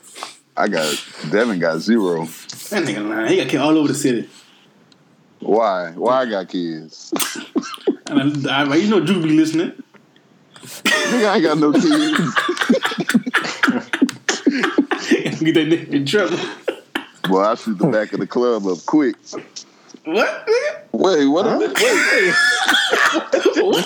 I 0.56 0.68
got 0.68 1.04
Devin 1.32 1.60
got 1.60 1.80
zero. 1.80 2.26
That 2.26 2.84
nigga 2.84 3.08
lying. 3.08 3.28
He 3.28 3.38
got 3.38 3.48
kids 3.48 3.62
all 3.62 3.78
over 3.78 3.88
the 3.88 3.94
city. 3.94 4.30
Why? 5.40 5.92
Why 5.92 6.22
I 6.22 6.26
got 6.26 6.50
kids? 6.50 7.14
And 8.08 8.48
I, 8.48 8.64
I, 8.64 8.76
you 8.76 8.90
know 8.90 9.04
Drew 9.04 9.22
be 9.22 9.30
listening. 9.30 9.72
Nigga, 10.62 11.30
I 11.30 11.36
ain't 11.36 11.44
got 11.44 11.58
no 11.58 11.72
kids. 11.72 11.88
Get 15.40 15.54
that 15.54 15.68
nigga 15.68 15.88
in 15.90 16.06
trouble. 16.06 16.38
Well, 17.30 17.46
I 17.46 17.56
shoot 17.56 17.78
the 17.78 17.88
back 17.88 18.14
of 18.14 18.20
the 18.20 18.28
club 18.28 18.66
up 18.66 18.80
quick. 18.86 19.16
What? 20.08 20.48
Wait, 20.94 21.26
what 21.28 21.46
a 21.46 21.60
minute. 21.60 21.78
Wait, 21.82 21.84
wait. 21.84 22.34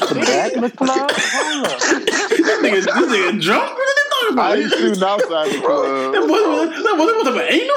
The 0.10 0.24
back 0.28 0.54
of 0.54 0.62
the 0.62 0.70
club? 0.70 1.12
Hold 1.18 1.66
up. 1.66 1.80
This 1.82 2.62
nigga, 2.62 2.82
this 2.86 2.94
nigga 2.94 3.42
drunk? 3.42 3.74
What 3.74 3.82
are 3.82 3.96
they 3.98 4.06
talking 4.12 4.30
I 4.30 4.32
about? 4.32 4.58
ain't 4.60 4.72
shooting 4.72 5.04
outside 5.04 5.48
the 5.50 5.58
That 5.58 5.66
club. 5.66 6.14
boy, 6.14 6.22
that 6.22 6.96
boy, 6.96 7.06
that 7.10 7.34
boy, 7.34 7.42
ain't 7.42 7.68
no. 7.68 7.76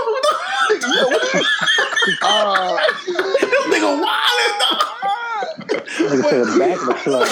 Uh, 2.20 2.76
This 3.06 3.66
nigga 3.72 3.90
wild 4.02 4.38
as 4.44 4.54
dog. 4.60 4.80
Nigga 6.04 6.22
said 6.28 6.46
the 6.46 6.52
back 6.58 6.78
of 6.80 6.86
the 6.86 6.94
club. 6.94 7.26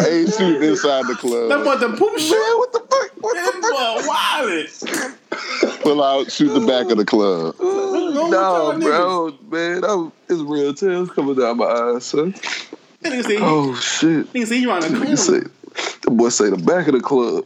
I 0.00 0.08
ain't 0.10 0.30
shooting 0.34 0.62
inside 0.68 1.06
the 1.06 1.14
club. 1.14 1.48
That 1.48 1.62
club. 1.62 1.80
boy, 1.80 1.86
the 1.88 1.96
poop 1.96 2.18
shit. 2.18 2.36
what 2.58 2.72
the 2.72 2.80
fuck? 2.80 3.10
What 3.20 3.34
That 3.34 3.54
boy, 3.62 4.08
wild. 4.08 5.80
Pull 5.82 6.02
out, 6.02 6.30
shoot 6.30 6.52
the 6.58 6.66
back 6.66 6.90
of 6.90 6.98
the 6.98 7.04
club. 7.04 7.54
No, 8.10 8.78
bro, 8.78 9.38
man, 9.50 9.80
that 9.82 9.88
was, 9.96 10.12
it's 10.28 10.40
real 10.40 10.74
tears 10.74 11.10
coming 11.10 11.34
down 11.36 11.56
my 11.58 11.64
eyes, 11.66 12.04
son. 12.06 12.32
That 13.02 13.12
nigga 13.12 13.24
say, 13.24 13.36
Oh 13.40 13.74
shit! 13.76 14.32
nigga 14.32 14.46
say 14.46 14.56
you 14.56 14.70
on 14.70 14.80
the 14.80 15.06
He 15.06 15.16
say, 15.16 15.40
corner. 15.40 15.50
the 16.02 16.10
boy 16.10 16.28
say 16.30 16.50
the 16.50 16.56
back 16.56 16.88
of 16.88 16.94
the 16.94 17.00
club. 17.00 17.44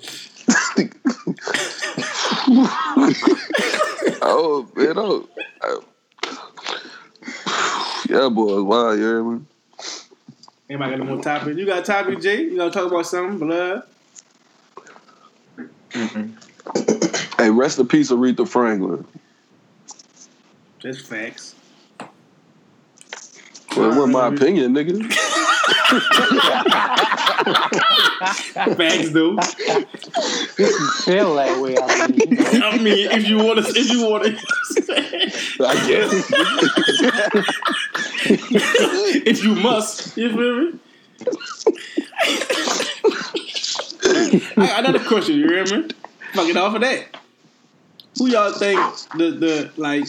oh 4.22 4.68
man, 4.74 4.94
oh, 4.96 5.28
I- 5.62 5.80
yeah, 8.08 8.28
boy, 8.28 8.62
wow, 8.62 8.90
you 8.92 9.00
hear 9.02 9.24
me? 9.24 9.40
Anybody 10.68 10.90
got 10.90 11.00
any 11.00 11.04
more 11.14 11.22
topics? 11.22 11.56
You 11.58 11.66
got 11.66 11.78
a 11.80 11.82
topic, 11.82 12.20
Jay? 12.20 12.42
You 12.42 12.56
gonna 12.56 12.70
talk 12.70 12.90
about 12.90 13.06
something? 13.06 13.38
Blood? 13.46 13.82
Hey, 17.38 17.50
rest 17.50 17.78
in 17.78 17.88
peace, 17.88 18.10
Aretha 18.10 18.46
Franklin. 18.48 19.04
That's 20.82 21.00
facts. 21.00 21.54
Well, 23.76 23.86
it 23.86 23.96
wasn't 23.96 24.12
my 24.12 24.26
opinion, 24.26 24.74
nigga. 24.74 25.12
Facts, 28.76 29.10
though. 29.10 29.36
Feel 31.04 31.34
that 31.36 31.58
way. 31.60 31.76
I 31.78 32.08
mean, 32.08 32.62
I 32.62 32.78
mean, 32.78 33.10
if 33.12 33.28
you 33.28 33.38
want 33.38 33.64
to, 33.64 33.72
if 33.74 33.90
you 33.90 34.08
want 34.08 34.24
to, 34.24 34.30
I 35.64 35.74
guess. 35.88 36.30
if 39.26 39.44
you 39.44 39.54
must, 39.54 40.16
you 40.16 40.30
feel 40.30 40.60
me? 40.60 40.78
I 44.56 44.66
got 44.66 44.80
another 44.80 45.04
question. 45.04 45.36
You 45.36 45.48
hear 45.48 45.64
me? 45.64 45.88
Fucking 46.34 46.56
off 46.56 46.74
of 46.74 46.80
that. 46.82 47.16
Who 48.18 48.28
y'all 48.28 48.52
think 48.52 48.78
the 49.16 49.30
the 49.30 49.70
like 49.76 50.06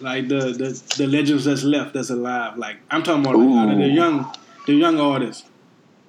like 0.00 0.28
the 0.28 0.52
the, 0.52 0.82
the 0.96 1.06
legends 1.06 1.44
that's 1.44 1.62
left 1.64 1.94
that's 1.94 2.10
alive? 2.10 2.56
Like 2.58 2.76
I'm 2.90 3.02
talking 3.02 3.24
about 3.24 3.36
like, 3.38 3.78
the 3.78 3.88
young 3.88 4.32
the 4.66 4.74
young 4.74 5.00
artists 5.00 5.44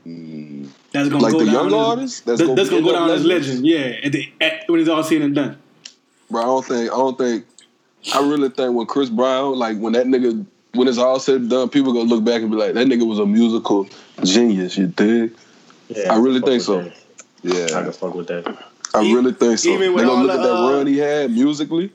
Mm, 0.07 0.69
that's 0.93 1.09
gonna 1.09 1.23
Like 1.23 1.33
go 1.33 1.39
the 1.39 1.45
down 1.45 1.69
young 1.69 1.73
artists 1.73 2.21
that's, 2.21 2.39
that's 2.39 2.55
that's 2.55 2.69
gonna 2.69 2.81
gonna 2.83 2.93
go 2.93 2.99
down 2.99 3.09
as 3.11 3.25
legends? 3.25 3.61
legend. 3.61 3.67
Yeah, 3.67 4.05
at 4.05 4.11
the, 4.13 4.31
at, 4.39 4.63
when 4.69 4.79
it's 4.79 4.89
all 4.89 5.03
said 5.03 5.21
and 5.21 5.35
done. 5.35 5.57
Bro, 6.31 6.41
I 6.41 6.45
don't 6.45 6.65
think 6.65 6.91
I 6.91 6.95
don't 6.95 7.17
think 7.17 7.45
I 8.15 8.21
really 8.21 8.49
think 8.49 8.75
when 8.75 8.87
Chris 8.87 9.09
Brown, 9.09 9.59
like 9.59 9.77
when 9.77 9.93
that 9.93 10.05
nigga 10.05 10.45
when 10.73 10.87
it's 10.87 10.97
all 10.97 11.19
said 11.19 11.41
and 11.41 11.49
done, 11.49 11.69
people 11.69 11.91
gonna 11.91 12.09
look 12.09 12.23
back 12.23 12.41
and 12.41 12.49
be 12.49 12.55
like, 12.57 12.73
that 12.75 12.87
nigga 12.87 13.05
was 13.05 13.19
a 13.19 13.25
musical 13.25 13.87
genius, 14.23 14.77
you 14.77 14.87
dig? 14.87 15.33
Yeah, 15.89 16.13
I 16.13 16.17
really 16.17 16.39
fuck 16.39 16.49
think 16.49 16.61
so. 16.63 16.81
that. 16.83 16.93
I 16.93 16.93
yeah. 17.43 17.67
can 17.83 17.91
fuck 17.91 18.15
with 18.15 18.27
that. 18.27 18.57
I 18.93 19.01
E- 19.01 19.13
really 19.13 19.33
think 19.33 19.59
so. 19.59 19.69
even 19.69 19.81
They 19.81 19.89
with 19.89 20.05
gonna 20.05 20.11
all 20.17 20.23
look 20.23 20.37
at 20.37 20.43
that 20.43 20.55
uh, 20.55 20.71
run 20.71 20.87
he 20.87 20.97
had 20.97 21.31
musically. 21.31 21.91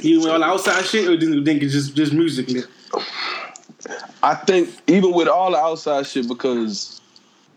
Even 0.00 0.22
with 0.22 0.32
all 0.32 0.38
the 0.38 0.44
outside 0.44 0.84
shit, 0.84 1.08
or 1.08 1.16
didn't 1.16 1.44
think 1.44 1.62
it's 1.62 1.72
just 1.72 1.94
just 1.94 2.12
musically. 2.12 2.62
I 4.22 4.34
think 4.34 4.70
even 4.86 5.12
with 5.12 5.28
all 5.28 5.50
the 5.50 5.58
outside 5.58 6.06
shit, 6.06 6.28
because 6.28 7.00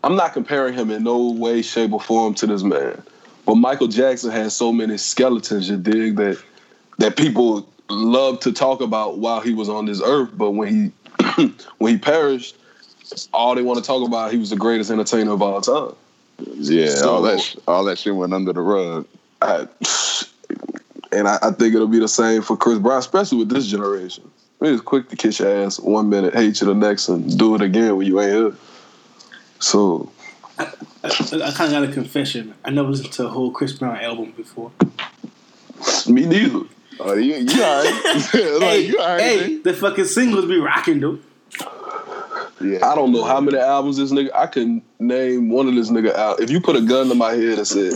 I'm 0.02 0.16
not 0.16 0.32
comparing 0.32 0.74
him 0.74 0.90
in 0.90 1.04
no 1.04 1.30
way, 1.32 1.62
shape, 1.62 1.92
or 1.92 2.00
form 2.00 2.34
to 2.34 2.46
this 2.46 2.62
man. 2.62 3.02
But 3.44 3.56
Michael 3.56 3.86
Jackson 3.86 4.30
has 4.32 4.54
so 4.56 4.72
many 4.72 4.96
skeletons, 4.98 5.68
you 5.68 5.76
dig, 5.76 6.16
that 6.16 6.42
that 6.98 7.16
people 7.16 7.68
love 7.88 8.40
to 8.40 8.52
talk 8.52 8.80
about 8.80 9.18
while 9.18 9.40
he 9.40 9.54
was 9.54 9.68
on 9.68 9.86
this 9.86 10.00
earth. 10.02 10.30
But 10.34 10.52
when 10.52 10.92
he 11.38 11.52
when 11.78 11.92
he 11.92 11.98
perished, 11.98 12.56
all 13.32 13.54
they 13.54 13.62
want 13.62 13.78
to 13.78 13.84
talk 13.84 14.06
about 14.06 14.32
he 14.32 14.38
was 14.38 14.50
the 14.50 14.56
greatest 14.56 14.90
entertainer 14.90 15.32
of 15.32 15.42
all 15.42 15.60
time. 15.60 15.92
Yeah, 16.56 16.88
So- 16.88 17.14
all 17.16 17.22
that 17.22 17.40
sh- 17.40 17.56
all 17.68 17.84
that 17.84 17.98
shit 17.98 18.14
went 18.14 18.32
under 18.34 18.52
the 18.52 18.60
rug. 18.60 19.06
I, 19.42 19.68
and 21.12 21.28
I, 21.28 21.38
I 21.42 21.50
think 21.50 21.74
it'll 21.74 21.86
be 21.86 21.98
the 21.98 22.08
same 22.08 22.42
for 22.42 22.56
Chris 22.56 22.78
Brown, 22.78 22.98
especially 22.98 23.38
with 23.38 23.48
this 23.48 23.66
generation. 23.66 24.30
It's 24.60 24.80
quick 24.80 25.08
to 25.10 25.16
kiss 25.16 25.38
your 25.38 25.64
ass 25.64 25.78
one 25.78 26.08
minute, 26.08 26.34
hate 26.34 26.60
you 26.60 26.66
the 26.66 26.74
next, 26.74 27.08
and 27.08 27.38
do 27.38 27.54
it 27.54 27.60
again 27.60 27.96
when 27.96 28.06
you 28.06 28.20
ain't 28.20 28.32
here. 28.32 28.54
So 29.58 30.10
I, 30.58 30.72
I 31.04 31.50
kind 31.52 31.74
of 31.74 31.82
got 31.82 31.84
a 31.84 31.92
confession. 31.92 32.54
I 32.64 32.70
never 32.70 32.88
listened 32.88 33.12
to 33.14 33.26
a 33.26 33.28
whole 33.28 33.50
Chris 33.50 33.72
Brown 33.72 33.96
album 33.96 34.32
before. 34.32 34.72
Me 36.08 36.24
neither. 36.24 36.66
Oh, 36.98 37.14
you, 37.14 37.34
you 37.34 37.62
all 37.62 37.84
right? 37.84 38.02
like, 38.14 38.32
hey, 38.32 38.80
you 38.80 38.98
all 38.98 39.06
right? 39.06 39.20
hey, 39.20 39.40
man? 39.40 39.62
the 39.62 39.74
fucking 39.74 40.06
singles 40.06 40.46
be 40.46 40.58
rocking 40.58 41.00
though. 41.00 41.18
Yeah. 42.60 42.88
I 42.88 42.94
don't 42.94 43.12
know 43.12 43.24
how 43.24 43.40
many 43.40 43.58
albums 43.58 43.98
this 43.98 44.12
nigga. 44.12 44.30
I 44.34 44.46
can 44.46 44.82
name 44.98 45.50
one 45.50 45.68
of 45.68 45.74
this 45.74 45.90
nigga 45.90 46.14
out. 46.14 46.40
If 46.40 46.50
you 46.50 46.60
put 46.60 46.76
a 46.76 46.80
gun 46.80 47.08
to 47.08 47.14
my 47.14 47.32
head 47.32 47.58
and 47.58 47.66
said, 47.66 47.94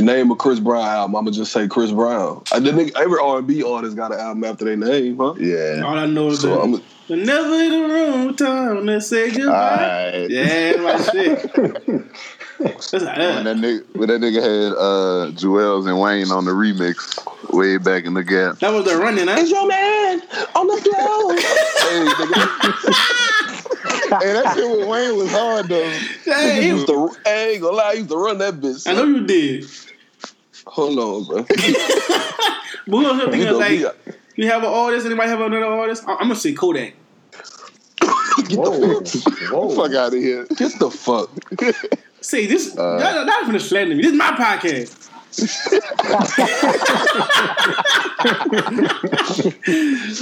"Name 0.00 0.30
a 0.30 0.36
Chris 0.36 0.60
Brown 0.60 0.86
album," 0.86 1.16
I'ma 1.16 1.30
just 1.30 1.52
say 1.52 1.66
Chris 1.66 1.90
Brown. 1.90 2.42
I 2.52 2.60
the 2.60 2.70
nigga, 2.70 2.96
every 2.96 3.18
R 3.20 3.38
and 3.38 3.46
B 3.46 3.62
artist 3.62 3.96
got 3.96 4.12
an 4.12 4.20
album 4.20 4.44
after 4.44 4.64
their 4.64 4.76
name, 4.76 5.16
huh? 5.18 5.34
Yeah. 5.38 5.82
All 5.84 5.98
I 5.98 6.06
know 6.06 6.28
is 6.28 6.40
So 6.40 6.48
that 6.48 6.60
I'm 6.60 6.82
we're 7.08 7.24
never 7.24 7.54
in 7.54 7.70
the 7.70 7.88
room 7.88 8.36
time 8.36 8.86
to 8.86 9.00
say 9.00 9.30
goodbye. 9.30 10.12
Alright. 10.12 10.30
Yeah, 10.30 10.72
that's 10.76 11.06
my 11.06 11.12
shit. 11.12 12.04
When 12.58 12.70
that, 12.72 13.44
that 13.44 13.56
nigga, 13.56 13.96
when 13.96 14.08
that 14.08 14.20
nigga 14.20 14.42
had 14.42 14.72
uh, 14.72 15.30
Juelz 15.30 15.88
and 15.88 16.00
Wayne 16.00 16.32
on 16.32 16.44
the 16.44 16.50
remix 16.50 17.16
way 17.54 17.76
back 17.78 18.04
in 18.04 18.14
the 18.14 18.24
gap. 18.24 18.58
that 18.58 18.72
was 18.72 18.84
the 18.84 18.96
running, 18.96 19.28
huh? 19.28 19.40
your 19.40 19.68
man 19.68 20.20
on 20.56 20.66
the 20.66 20.76
floor. 20.82 21.34
hey, 21.86 22.04
nigga, 22.08 23.24
hey, 24.08 24.32
that 24.32 24.54
shit 24.54 24.70
with 24.78 24.88
Wayne 24.88 25.16
was 25.16 25.30
hard 25.30 25.68
though. 25.68 25.90
Hey, 26.24 26.54
he 26.56 26.62
he- 26.62 26.68
used 26.68 26.86
to. 26.86 27.10
I 27.26 27.30
ain't 27.30 27.62
gonna 27.62 27.76
lie, 27.76 27.92
he 27.92 27.98
used 27.98 28.10
to 28.10 28.16
run 28.16 28.38
that 28.38 28.54
bitch. 28.54 28.86
I 28.88 28.94
know 28.94 29.04
you 29.04 29.26
did. 29.26 29.66
Hold 30.66 30.98
on, 30.98 31.24
bro. 31.24 31.46
But 32.90 32.96
who 32.96 33.04
else 33.04 33.16
you 33.18 33.24
You 33.26 33.30
thinking 33.30 33.44
know, 33.50 33.58
like 33.58 33.70
we- 34.06 34.12
you 34.44 34.50
have 34.50 34.62
an 34.62 34.70
artist? 34.70 35.04
Anybody 35.04 35.28
have 35.28 35.40
another 35.42 35.66
artist? 35.66 36.04
I- 36.06 36.12
I'm 36.12 36.18
gonna 36.20 36.36
say 36.36 36.52
Kodak. 36.54 36.94
Get 38.48 38.58
Whoa. 38.58 39.00
the 39.00 39.04
fuck. 39.22 39.38
Whoa. 39.52 39.68
Fuck 39.76 39.94
out 39.94 40.14
of 40.14 40.20
here. 40.20 40.46
Get 40.56 40.78
the 40.78 40.90
fuck. 40.90 41.28
See 42.22 42.46
this, 42.46 42.76
Uh, 42.78 42.98
y'all 42.98 43.26
not 43.26 43.44
gonna 43.46 43.60
slander 43.60 43.94
me. 43.94 44.02
This 44.02 44.12
is 44.12 44.18
my 44.18 44.30
podcast. 44.32 44.94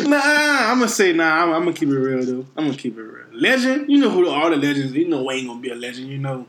nah, 0.06 0.70
I'm 0.70 0.78
gonna 0.78 0.88
say 0.88 1.12
nah. 1.12 1.42
I'm, 1.42 1.52
I'm 1.52 1.60
gonna 1.64 1.72
keep 1.72 1.88
it 1.88 1.92
real 1.98 2.24
though. 2.24 2.46
I'm 2.56 2.66
gonna 2.66 2.76
keep 2.76 2.96
it 2.98 3.02
real. 3.02 3.25
Legend, 3.36 3.90
you 3.90 3.98
know 3.98 4.10
who 4.10 4.24
the, 4.24 4.30
all 4.30 4.50
the 4.50 4.56
legends. 4.56 4.92
You 4.92 5.08
know 5.08 5.22
Wayne 5.22 5.46
gonna 5.46 5.60
be 5.60 5.70
a 5.70 5.74
legend. 5.74 6.08
You 6.08 6.18
know. 6.18 6.46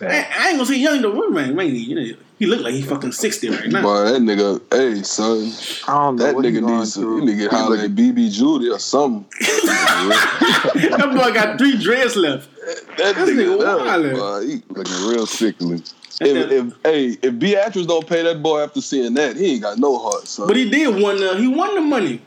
I, 0.00 0.06
I 0.06 0.48
ain't 0.48 0.56
gonna 0.56 0.66
say 0.66 0.78
young 0.78 1.00
though. 1.02 1.30
Wayne, 1.30 1.54
Wayne, 1.54 1.74
you 1.74 1.94
know, 1.94 2.16
he 2.38 2.46
look 2.46 2.60
like 2.62 2.74
he 2.74 2.82
fucking 2.82 3.12
sixty 3.12 3.50
right 3.50 3.68
now. 3.68 3.82
Boy, 3.82 4.04
that 4.04 4.22
nigga, 4.22 4.60
hey 4.72 5.02
son, 5.02 5.52
I 5.86 5.98
don't 5.98 6.16
know 6.16 6.24
that 6.24 6.34
nigga 6.36 6.62
needs 6.64 6.94
to, 6.94 7.00
through. 7.00 7.26
you 7.30 7.46
nigga 7.48 7.50
holler 7.50 7.76
at 7.76 7.90
BB 7.94 8.32
Judy 8.32 8.68
or 8.70 8.78
something. 8.78 9.26
that 9.40 11.10
boy 11.14 11.32
got 11.32 11.58
three 11.58 11.76
dreads 11.78 12.16
left. 12.16 12.48
That 12.96 13.14
This 13.16 13.30
nigga 13.30 13.58
that- 13.60 13.78
wildin'. 13.78 14.16
boy, 14.16 14.46
he- 14.46 14.62
Looking 14.74 15.08
real 15.08 15.26
sickly. 15.26 15.82
if, 16.20 16.50
if 16.50 16.74
hey, 16.84 17.18
if 17.22 17.38
Beatrice 17.38 17.86
don't 17.86 18.06
pay 18.06 18.22
that 18.22 18.42
boy 18.42 18.62
after 18.62 18.80
seeing 18.80 19.14
that, 19.14 19.36
he 19.36 19.52
ain't 19.54 19.62
got 19.62 19.78
no 19.78 19.98
heart, 19.98 20.26
son. 20.26 20.46
But 20.46 20.56
he 20.56 20.68
did 20.70 21.00
won. 21.02 21.18
The, 21.18 21.32
uh, 21.32 21.36
he 21.36 21.48
won 21.48 21.74
the 21.74 21.80
money. 21.80 22.20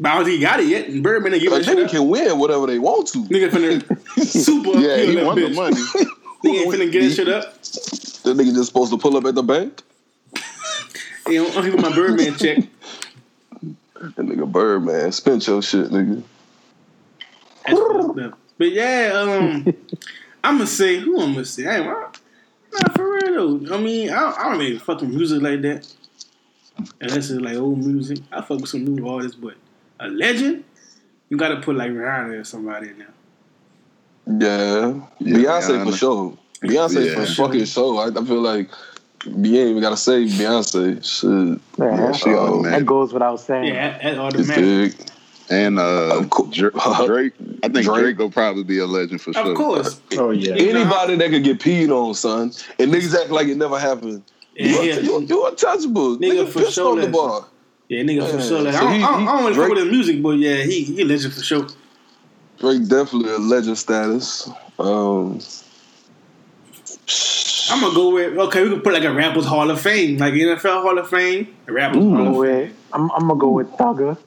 But 0.00 0.12
I 0.12 0.14
don't 0.14 0.24
think 0.24 0.36
he 0.36 0.42
got 0.42 0.60
it 0.60 0.66
yet. 0.66 0.88
And 0.88 1.02
Birdman 1.02 1.32
didn't 1.32 1.44
give 1.44 1.52
a 1.52 1.62
shit. 1.62 1.76
nigga 1.76 1.84
up. 1.84 1.90
can 1.90 2.08
win 2.08 2.38
whatever 2.38 2.66
they 2.66 2.78
want 2.78 3.08
to. 3.08 3.24
Nigga 3.24 3.50
finna 3.50 4.20
super 4.24 4.78
Yeah, 4.78 4.96
he 4.98 5.16
won 5.24 5.40
the 5.40 5.48
money. 5.50 5.76
Nigga 6.44 6.60
ain't 6.62 6.74
finna 6.74 6.92
get 6.92 7.02
that 7.02 7.14
shit 7.14 7.28
up. 7.28 7.62
That 8.22 8.36
nigga 8.36 8.54
just 8.54 8.66
supposed 8.68 8.92
to 8.92 8.98
pull 8.98 9.16
up 9.16 9.24
at 9.24 9.34
the 9.34 9.42
bank. 9.42 9.82
He 11.26 11.34
don't 11.34 11.52
don't 11.52 11.64
give 11.64 11.80
my 11.80 11.94
Birdman 11.94 12.36
check. 12.36 12.58
That 14.00 14.26
nigga 14.26 14.50
Birdman, 14.50 15.10
spend 15.10 15.44
your 15.44 15.60
shit, 15.60 15.88
nigga. 15.90 16.22
That's 17.66 17.80
fucked 17.80 18.20
up. 18.20 18.38
But 18.56 18.70
yeah, 18.70 19.10
um, 19.12 19.74
I'm 20.44 20.58
gonna 20.58 20.68
say 20.68 21.00
who 21.00 21.20
I'm 21.20 21.32
gonna 21.32 21.44
say. 21.44 21.66
I 21.66 21.78
ain't, 21.78 21.86
nah, 21.86 22.92
for 22.94 23.12
real 23.14 23.58
though. 23.58 23.74
I 23.74 23.80
mean, 23.80 24.10
I 24.10 24.20
don't, 24.20 24.38
I 24.38 24.48
don't 24.50 24.58
make 24.58 24.80
fucking 24.82 25.10
music 25.10 25.42
like 25.42 25.62
that. 25.62 25.92
Unless 27.00 27.30
it's 27.30 27.40
like 27.40 27.56
old 27.56 27.84
music. 27.84 28.18
I 28.30 28.40
fuck 28.40 28.60
with 28.60 28.68
some 28.68 28.84
new 28.84 29.08
artists, 29.08 29.36
but 29.36 29.54
a 30.00 30.08
legend, 30.08 30.64
you 31.28 31.36
gotta 31.36 31.56
put 31.60 31.76
like 31.76 31.90
Rihanna 31.90 32.40
or 32.40 32.44
somebody 32.44 32.88
in 32.88 32.98
there. 32.98 33.08
Yeah, 34.26 35.00
Yeah, 35.18 35.36
Beyonce 35.36 35.66
for 35.84 35.90
Rihanna. 35.90 35.98
sure. 35.98 36.38
Beyonce 36.62 37.06
Yeah. 37.06 37.24
for 37.24 37.34
fucking 37.34 37.64
sure. 37.64 38.00
I, 38.02 38.06
I 38.08 38.24
feel 38.24 38.40
like 38.40 38.70
you 39.24 39.32
ain't 39.60 39.70
even 39.70 39.80
gotta 39.80 39.96
say 39.96 40.24
Beyonce. 40.24 41.02
Shit, 41.04 41.60
Yeah, 41.78 42.12
She 42.12 42.30
Oh, 42.30 42.38
automatic. 42.58 42.78
that 42.80 42.86
goes 42.86 43.12
without 43.12 43.40
saying. 43.40 43.64
Yeah, 43.74 43.98
that, 43.98 44.02
that 44.02 44.10
it's 44.10 44.50
automatic. 44.50 44.98
big. 44.98 45.08
And 45.50 45.78
uh, 45.78 46.18
Of 46.20 46.30
Drake. 46.52 46.74
I 47.62 47.68
think 47.68 47.72
Drake. 47.72 47.84
Drake. 47.84 48.18
will 48.18 48.30
probably 48.30 48.64
be 48.64 48.78
a 48.80 48.86
legend 48.86 49.22
for 49.22 49.32
sure. 49.32 49.50
Of 49.50 49.56
course. 49.56 50.00
Oh 50.18 50.30
yeah. 50.30 50.54
Anybody 50.54 51.16
that 51.16 51.30
could 51.30 51.42
get 51.42 51.58
peed 51.58 51.88
on, 51.90 52.12
son, 52.14 52.52
and 52.78 52.92
niggas 52.92 53.18
act 53.18 53.30
like 53.30 53.48
it 53.48 53.56
never 53.56 53.78
happened. 53.78 54.22
You, 54.54 54.66
Yeah, 54.70 54.78
un- 54.78 54.86
yeah. 54.86 54.94
you, 55.00 55.20
you 55.22 55.46
untouchable. 55.46 56.18
Nigga, 56.18 56.44
Nigga, 56.44 56.48
for 56.48 56.58
pissed 56.60 56.74
sure 56.74 56.92
on 56.92 57.00
the 57.00 57.08
bar. 57.08 57.46
Yeah, 57.88 58.02
nigga 58.02 58.30
for 58.30 58.40
sure. 58.40 58.60
Like, 58.62 58.74
so 58.74 58.80
I 58.80 58.82
don't, 58.82 58.94
he- 58.94 59.02
I 59.04 59.10
don't, 59.10 59.22
I 59.28 59.32
don't 59.32 59.40
really 59.42 59.54
Drake- 59.54 59.68
fuck 59.68 59.76
with 59.76 59.84
his 59.84 59.92
music, 59.92 60.22
but 60.22 60.30
yeah, 60.38 60.56
he 60.56 60.84
he 60.84 61.02
a 61.02 61.04
legend 61.04 61.32
for 61.34 61.42
sure. 61.42 61.66
Drake 62.58 62.86
definitely 62.88 63.30
a 63.32 63.38
legend 63.38 63.78
status. 63.78 64.48
Um, 64.78 65.40
I'm 67.70 67.80
gonna 67.80 67.94
go 67.94 68.10
with 68.14 68.36
okay. 68.38 68.62
We 68.62 68.70
can 68.70 68.80
put 68.80 68.92
like 68.94 69.04
a 69.04 69.12
rappers 69.12 69.44
Hall 69.46 69.70
of 69.70 69.80
Fame, 69.80 70.18
like 70.18 70.34
NFL 70.34 70.82
Hall 70.82 70.98
of 70.98 71.08
Fame, 71.08 71.54
a 71.66 71.72
rappers 71.72 71.96
I'm 71.98 72.02
Hall 72.10 72.16
gonna 72.18 72.30
of 72.30 72.34
go 72.34 72.42
Fame. 72.42 72.60
with, 72.62 72.72
I'm, 72.92 73.10
I'm 73.12 73.20
gonna 73.28 73.36
go 73.40 73.50
with 73.50 73.70
Thugger. 73.72 74.18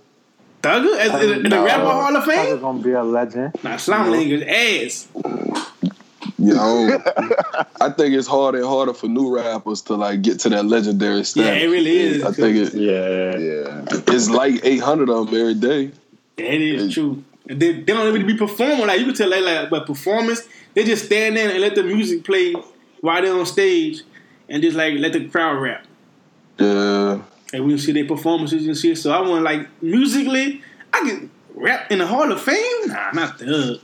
Thugger 0.62 0.98
as 1.00 1.24
in, 1.24 1.46
in 1.46 1.50
the 1.50 1.62
rapper 1.62 1.84
Hall 1.86 2.16
of 2.16 2.24
Thugger 2.24 2.46
Fame. 2.52 2.60
gonna 2.62 2.84
be 2.84 2.92
a 2.92 3.04
legend. 3.04 3.54
Nah, 3.64 3.78
Slime 3.78 4.12
Language 4.12 4.44
ass. 4.44 5.08
You 6.42 6.54
know, 6.54 7.02
I 7.82 7.90
think 7.90 8.16
it's 8.16 8.28
harder 8.28 8.60
and 8.60 8.68
harder 8.68 8.94
for 8.94 9.08
new 9.08 9.36
rappers 9.36 9.82
to 9.84 9.96
like 9.96 10.22
get 10.22 10.40
to 10.42 10.50
that 10.50 10.66
legendary 10.66 11.24
status. 11.24 11.36
Yeah, 11.36 11.54
status. 11.54 11.64
it 11.64 11.68
really 11.72 11.98
is. 11.98 12.24
I 12.24 12.32
think 12.32 12.58
it, 12.58 12.74
Yeah. 12.74 13.38
Yeah. 13.38 14.14
it's 14.14 14.30
like 14.30 14.60
800 14.64 15.10
of 15.10 15.28
them 15.28 15.40
every 15.40 15.54
day. 15.54 15.92
That 16.38 16.54
is 16.54 16.84
it 16.84 16.88
is 16.88 16.94
true. 16.94 17.24
And 17.48 17.60
they, 17.60 17.74
they 17.74 17.94
don't 17.94 18.08
even 18.08 18.26
be 18.26 18.38
performing 18.38 18.88
like 18.88 19.00
you 19.00 19.06
can 19.06 19.16
tell 19.16 19.30
like, 19.30 19.44
like 19.44 19.70
but 19.70 19.86
performance. 19.86 20.48
They 20.74 20.84
just 20.84 21.06
stand 21.06 21.36
there 21.38 21.50
and 21.50 21.60
let 21.60 21.76
the 21.76 21.84
music 21.84 22.24
play 22.24 22.56
while 23.02 23.22
they're 23.22 23.38
on 23.38 23.46
stage, 23.46 24.04
and 24.48 24.62
just 24.62 24.78
like 24.78 24.94
let 24.98 25.14
the 25.14 25.28
crowd 25.28 25.62
rap. 25.62 25.86
Yeah. 26.58 27.22
And 27.54 27.66
we 27.66 27.72
can 27.74 27.80
see 27.80 27.92
their 27.92 28.08
performances 28.08 28.66
and 28.66 28.78
shit. 28.78 28.98
So 28.98 29.12
I 29.12 29.20
want 29.28 29.44
like 29.44 29.68
musically, 29.82 30.62
I 30.94 31.00
can 31.02 31.30
rap 31.56 31.92
in 31.92 32.00
the 32.00 32.08
Hall 32.08 32.32
of 32.32 32.42
Fame. 32.42 32.88
Nah, 32.88 33.12
not 33.12 33.40
Thug. 33.40 33.80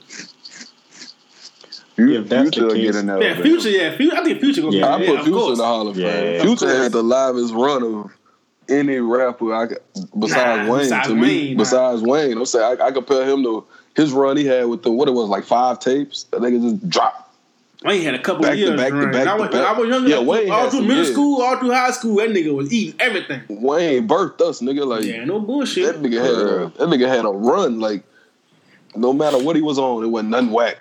You, 1.98 2.22
If 2.22 2.30
that's 2.30 2.43
Future 2.43 2.68
will 2.68 2.74
case- 2.76 2.91
get 2.91 2.95
in. 3.04 3.08
Yeah. 3.22 3.41
Future. 3.41 3.70
Yeah, 3.70 3.95
Future. 3.98 4.16
I 4.18 4.24
think 4.24 4.39
Future 4.39 4.62
gonna 4.62 4.78
Yeah, 4.78 4.93
I 4.93 4.98
put 5.00 5.08
yeah, 5.16 5.24
Future 5.24 5.52
in 5.52 5.58
the 5.58 5.66
Hall 5.66 5.88
of 5.88 5.95
Fame. 5.95 6.06
Yeah. 6.06 6.41
Future 6.43 6.70
Of 6.70 6.78
had 6.78 6.91
the 6.91 7.02
livest 7.04 7.54
run 7.54 7.84
of 7.84 8.12
any 8.70 8.98
rapper 9.00 9.54
I 9.56 9.68
could, 9.68 9.80
besides 10.20 10.68
Nah, 10.68 10.74
Wayne. 10.74 10.82
besides 10.84 11.08
to 11.08 11.16
me, 11.16 11.54
nah. 11.54 11.58
besides 11.58 12.02
Wayne, 12.04 12.38
I'm 12.38 12.45
saying 12.45 12.78
I, 12.80 12.86
I 12.86 12.91
compare 12.91 13.26
him 13.26 13.41
to 13.43 13.66
his 13.95 14.12
run 14.12 14.38
he 14.38 14.45
had 14.45 14.66
with 14.68 14.84
the 14.84 14.91
what 14.91 15.08
it 15.08 15.12
was 15.12 15.28
like 15.30 15.43
five 15.45 15.80
tapes. 15.80 16.26
That 16.26 16.41
nigga 16.41 16.62
just 16.62 16.88
dropped. 16.89 17.24
Wayne 17.84 18.02
had 18.04 18.14
a 18.16 18.20
couple 18.20 18.41
Back 18.43 18.54
to 18.54 18.58
years. 18.58 18.80
back 18.80 18.89
to 18.91 19.08
back 19.08 19.28
I 19.28 19.36
to 19.38 19.41
was, 19.43 19.52
back. 19.52 19.68
I 19.68 19.80
was 19.80 19.89
younger. 19.89 20.10
Yeah, 20.10 20.18
like, 20.18 20.28
Wayne 20.28 20.52
all 20.52 20.62
had 20.62 20.70
through 20.72 20.80
some 20.80 20.88
middle 20.88 21.04
years. 21.04 21.14
school, 21.14 21.41
all 21.41 21.58
through 21.58 21.72
high 21.72 21.91
school. 21.91 22.16
That 22.18 22.30
nigga 22.30 22.54
was 22.54 22.72
eating 22.74 23.00
everything. 23.00 23.41
Wayne 23.50 24.08
birthed 24.08 24.41
us, 24.41 24.62
nigga. 24.62 24.86
Like 24.86 25.04
Yeah, 25.06 25.24
no 25.26 25.39
bullshit. 25.39 25.86
that 25.86 26.02
nigga 26.02 26.22
had 26.22 26.32
a, 26.32 26.72
that 26.78 26.89
nigga 26.89 27.08
had 27.08 27.26
a 27.26 27.30
run. 27.30 27.80
Like 27.80 28.04
no 28.95 29.14
matter 29.14 29.38
what 29.39 29.56
he 29.56 29.62
was 29.64 29.80
on, 29.80 30.04
it 30.04 30.08
wasn't 30.08 30.30
nothing 30.32 30.52
whack. 30.52 30.78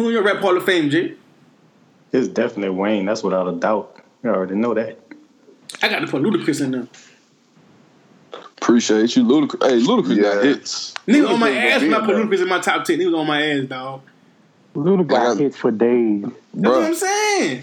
Who 0.00 0.06
in 0.08 0.14
your 0.14 0.22
rap 0.22 0.38
Hall 0.38 0.56
of 0.56 0.64
Fame, 0.64 0.88
Jay? 0.88 1.12
It's 2.10 2.26
definitely 2.26 2.70
Wayne. 2.70 3.04
That's 3.04 3.22
without 3.22 3.46
a 3.46 3.52
doubt. 3.52 4.02
You 4.24 4.30
already 4.30 4.54
know 4.54 4.72
that. 4.72 4.98
I 5.82 5.88
got 5.90 5.98
to 5.98 6.06
put 6.06 6.22
Ludacris 6.22 6.62
in 6.64 6.70
there. 6.70 6.86
Appreciate 8.32 9.14
you, 9.14 9.24
Ludacris. 9.24 9.62
Hey, 9.68 9.78
Ludacris 9.82 10.22
got 10.22 10.36
Yeah. 10.36 10.42
hits. 10.42 10.94
Nigga 11.06 11.28
on 11.28 11.38
my 11.38 11.50
ass 11.50 11.82
gonna 11.82 11.92
when 11.92 12.02
I 12.02 12.06
put 12.06 12.16
in 12.16 12.28
Ludacris 12.30 12.40
in 12.40 12.48
my 12.48 12.60
top 12.60 12.84
ten. 12.86 12.98
He 12.98 13.04
was 13.04 13.14
on 13.14 13.26
my 13.26 13.42
ass, 13.42 13.64
dog. 13.66 14.00
Ludacris 14.74 15.06
got 15.06 15.36
hits 15.36 15.56
for 15.58 15.70
days. 15.70 16.22
That's 16.54 16.74
what 16.74 16.82
I'm 16.82 16.94
saying. 16.94 17.62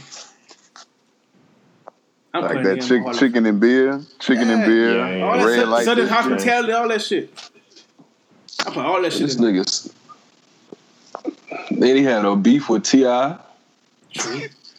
I'm 2.36 2.44
Like 2.44 2.64
that 2.66 2.82
chick, 2.84 3.02
chicken 3.18 3.48
and 3.48 3.60
beer, 3.60 4.00
chicken 4.20 4.48
and 4.52 4.64
beer, 4.64 4.96
Yeah, 4.96 5.16
yeah. 5.16 5.26
all 5.26 5.44
red 5.44 5.68
light. 5.70 5.86
Southern 5.86 6.06
district. 6.06 6.28
hospitality, 6.30 6.72
all 6.74 6.88
that 6.90 7.02
shit. 7.02 7.34
I 8.60 8.66
put 8.66 8.86
all 8.86 9.02
that 9.02 9.12
shit 9.12 9.24
This 9.24 9.36
in 9.38 9.42
there. 9.42 9.54
nigga's. 9.54 9.92
Then 11.72 11.96
he 11.96 12.04
had 12.04 12.26
a 12.26 12.36
beef 12.36 12.70
with 12.70 12.84
Ti. 12.84 13.04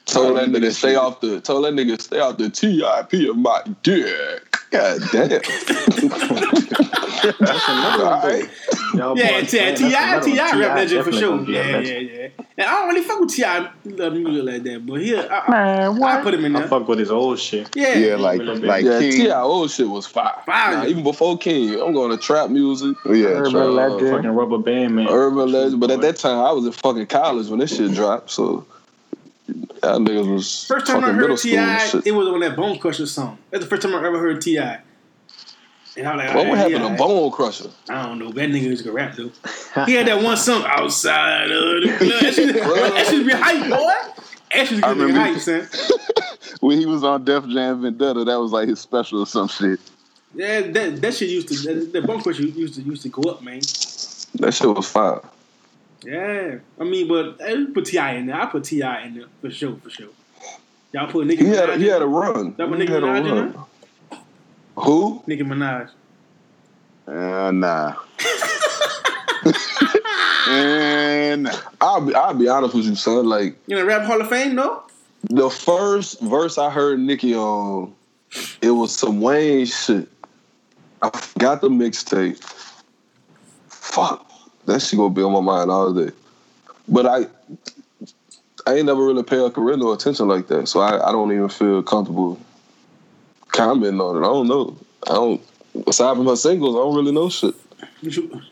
Told 0.06 0.36
that 0.38 0.48
nigga 0.48 0.72
stay 0.72 0.94
off 0.94 1.20
the. 1.20 1.40
Told 1.40 1.64
that 1.64 1.74
nigga 1.74 2.00
stay 2.00 2.18
off 2.18 2.38
the 2.38 2.48
TIP 2.48 3.30
of 3.30 3.36
my 3.36 3.62
dick. 3.82 4.56
God 4.70 5.00
damn. 5.12 5.40
That's 7.22 7.68
another 7.68 8.04
one. 8.04 8.48
though. 8.94 9.14
Yeah, 9.14 9.40
boys 9.40 9.50
T.I. 9.50 9.74
T.I. 9.74 10.20
T.I. 10.20 10.58
rap 10.60 10.76
legend 10.76 11.04
for 11.04 11.12
sure. 11.12 11.30
gonna 11.36 11.42
be 11.46 11.56
a 11.56 11.70
Yeah, 11.70 11.78
yeah, 11.78 11.98
yeah. 11.98 12.28
And 12.56 12.66
I 12.66 12.70
don't 12.72 12.88
really 12.88 13.02
fuck 13.02 13.20
with 13.20 13.30
T.I. 13.30 13.70
love 13.84 14.12
music 14.14 14.44
like 14.44 14.62
that, 14.64 14.86
but 14.86 15.00
here, 15.00 15.28
I, 15.30 15.38
I, 15.38 15.50
Man, 15.50 15.80
I 15.84 15.88
what? 15.88 16.22
put 16.22 16.34
him 16.34 16.44
in 16.44 16.56
I 16.56 16.66
fuck 16.66 16.88
with 16.88 16.98
his 16.98 17.10
old 17.10 17.38
shit. 17.38 17.68
Yeah, 17.74 17.94
Yeah, 17.96 18.16
like 18.16 18.40
like 18.40 18.84
Yeah, 18.84 18.98
T.I. 18.98 19.40
old 19.40 19.70
shit 19.70 19.88
was 19.88 20.06
fire. 20.06 20.34
Fire. 20.46 20.76
Nah, 20.78 20.84
even 20.86 21.02
before 21.04 21.38
King, 21.38 21.80
I'm 21.80 21.92
going 21.92 22.10
to 22.10 22.16
trap 22.16 22.50
music, 22.50 22.96
Yeah, 23.06 23.26
Urban 23.28 23.52
Charles. 23.52 23.74
legend. 23.74 24.10
Fucking 24.16 24.30
rubber 24.30 24.58
band 24.58 24.96
man. 24.96 25.08
urban 25.08 25.52
legend. 25.52 25.80
But 25.80 25.90
at 25.90 26.00
that 26.00 26.16
time, 26.16 26.38
I 26.38 26.52
was 26.52 26.66
in 26.66 26.72
fucking 26.72 27.06
college 27.06 27.48
when 27.48 27.60
this 27.60 27.76
shit 27.76 27.92
dropped. 27.92 28.30
So 28.30 28.66
Y'all 29.82 29.98
niggas 30.00 30.30
was 30.30 30.66
First 30.66 30.86
time 30.86 31.04
I 31.04 31.12
heard 31.12 31.38
T.I., 31.38 32.02
it 32.04 32.12
was 32.12 32.28
on 32.28 32.40
that 32.40 32.56
Bone 32.56 32.78
Crusher 32.78 33.06
song. 33.06 33.38
That's 33.50 33.64
the 33.64 33.70
first 33.70 33.82
time 33.82 33.94
I 33.94 34.04
ever 34.06 34.18
heard 34.18 34.40
Ti. 34.42 34.58
And 35.98 36.06
I 36.06 36.14
was 36.16 36.24
like, 36.26 36.34
What 36.34 36.46
"Ah, 36.46 36.50
would 36.50 36.58
happen 36.58 36.90
to 36.92 36.96
Bone 36.96 37.30
Crusher? 37.32 37.70
I 37.88 38.06
don't 38.06 38.18
know. 38.18 38.30
That 38.30 38.50
nigga 38.50 38.70
was 38.70 38.82
gonna 38.82 38.94
rap 38.94 39.16
though. 39.16 39.30
He 39.86 39.94
had 39.94 40.06
that 40.06 40.22
one 40.22 40.36
song 40.36 40.62
outside 40.66 41.50
of 41.50 41.82
the 41.82 41.88
club. 41.98 42.22
That 42.22 42.34
should, 42.34 42.54
that 42.54 43.06
should 43.08 43.26
be 43.26 43.32
hype, 43.32 43.68
boy. 43.68 44.12
That 44.54 44.66
should 44.66 44.76
be 44.82 45.12
hype, 45.12 45.38
son. 45.38 45.68
when 46.60 46.78
he 46.78 46.86
was 46.86 47.02
on 47.04 47.24
Def 47.24 47.46
Jam 47.48 47.82
Vendetta, 47.82 48.24
that 48.24 48.38
was 48.40 48.52
like 48.52 48.68
his 48.68 48.80
special 48.80 49.20
or 49.20 49.26
some 49.26 49.48
shit. 49.48 49.80
Yeah, 50.34 50.60
that 50.60 51.00
that 51.00 51.14
shit 51.14 51.30
used 51.30 51.48
to 51.48 51.74
that, 51.74 51.92
that 51.92 52.06
Bone 52.06 52.22
Crusher 52.22 52.42
used 52.42 52.74
to 52.74 52.82
used 52.82 53.02
to 53.02 53.08
go 53.08 53.22
up, 53.30 53.42
man. 53.42 53.60
That 53.60 54.52
shit 54.54 54.68
was 54.68 54.88
fire. 54.88 55.20
Yeah, 56.04 56.58
I 56.80 56.84
mean, 56.84 57.08
but 57.08 57.42
I 57.42 57.66
put 57.74 57.86
T.I. 57.86 58.12
in 58.14 58.26
there. 58.26 58.40
I 58.40 58.46
put 58.46 58.62
T.I. 58.64 59.02
in 59.06 59.14
there 59.14 59.24
for 59.40 59.50
sure, 59.50 59.74
for 59.82 59.90
sure. 59.90 60.08
Y'all 60.92 61.10
put 61.10 61.26
Nicki 61.26 61.44
He 61.44 61.50
had 61.50 61.68
a, 61.70 61.76
he 61.76 61.86
had 61.86 62.02
a 62.02 62.06
run. 62.06 62.54
That 62.56 62.70
one 62.70 62.78
He 62.80 62.86
Nicki 62.86 62.92
had 62.92 63.02
a 63.02 63.06
Minaj 63.06 63.18
in 63.26 63.32
run. 63.34 63.52
there? 63.52 63.62
Who? 64.84 65.22
Nicki 65.26 65.42
Minaj. 65.42 65.90
Uh, 67.06 67.50
nah. 67.52 67.94
and 70.48 71.48
I'll 71.80 72.04
be 72.04 72.14
I'll 72.14 72.34
be 72.34 72.48
honest 72.48 72.74
with 72.74 72.84
you, 72.84 72.94
son. 72.94 73.26
Like 73.26 73.56
You 73.66 73.76
know, 73.76 73.84
Rap 73.84 74.04
Hall 74.04 74.20
of 74.20 74.28
Fame, 74.28 74.54
no? 74.54 74.82
the 75.30 75.50
first 75.50 76.20
verse 76.20 76.58
I 76.58 76.70
heard 76.70 77.00
Nicki 77.00 77.34
on, 77.34 77.94
it 78.62 78.70
was 78.70 78.96
some 78.96 79.20
Wayne 79.20 79.66
shit. 79.66 80.08
I 81.02 81.10
forgot 81.10 81.60
the 81.60 81.68
mixtape. 81.68 82.38
Fuck, 83.68 84.30
that 84.66 84.80
shit 84.80 84.98
gonna 84.98 85.14
be 85.14 85.22
on 85.22 85.32
my 85.32 85.40
mind 85.40 85.70
all 85.70 85.92
day. 85.92 86.12
But 86.88 87.06
I, 87.06 87.26
I 88.66 88.76
ain't 88.76 88.86
never 88.86 89.04
really 89.04 89.22
paid 89.22 89.40
a 89.40 89.50
career 89.50 89.76
no 89.76 89.92
attention 89.92 90.28
like 90.28 90.48
that, 90.48 90.68
so 90.68 90.80
I, 90.80 91.08
I 91.08 91.12
don't 91.12 91.32
even 91.32 91.48
feel 91.48 91.82
comfortable 91.82 92.38
commenting 93.58 94.00
on 94.00 94.16
it. 94.16 94.20
I 94.20 94.22
don't 94.22 94.48
know. 94.48 94.76
I 95.06 95.14
don't. 95.14 95.42
Aside 95.86 96.16
from 96.16 96.26
her 96.26 96.36
singles, 96.36 96.74
I 96.74 96.78
don't 96.78 96.96
really 96.96 97.12
know 97.12 97.28
shit. 97.28 97.54
What 98.00 98.16
you, 98.16 98.42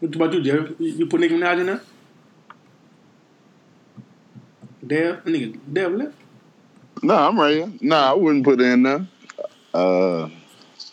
what 0.00 0.14
about 0.14 0.32
you, 0.32 0.42
Jerry? 0.42 0.74
You, 0.78 0.92
you 0.92 1.06
put 1.06 1.20
Nicki 1.20 1.34
Minaj 1.34 1.60
in 1.60 1.66
there? 1.66 1.80
Dev? 4.86 5.24
Nigga 5.24 5.58
Dev 5.72 5.92
left? 5.92 6.14
no, 7.02 7.14
I'm 7.14 7.38
right 7.38 7.54
here. 7.54 7.72
Nah, 7.80 8.10
I 8.10 8.14
wouldn't 8.14 8.44
put 8.44 8.60
it 8.60 8.66
in 8.66 8.82
there. 8.82 9.06
Uh, 9.72 10.24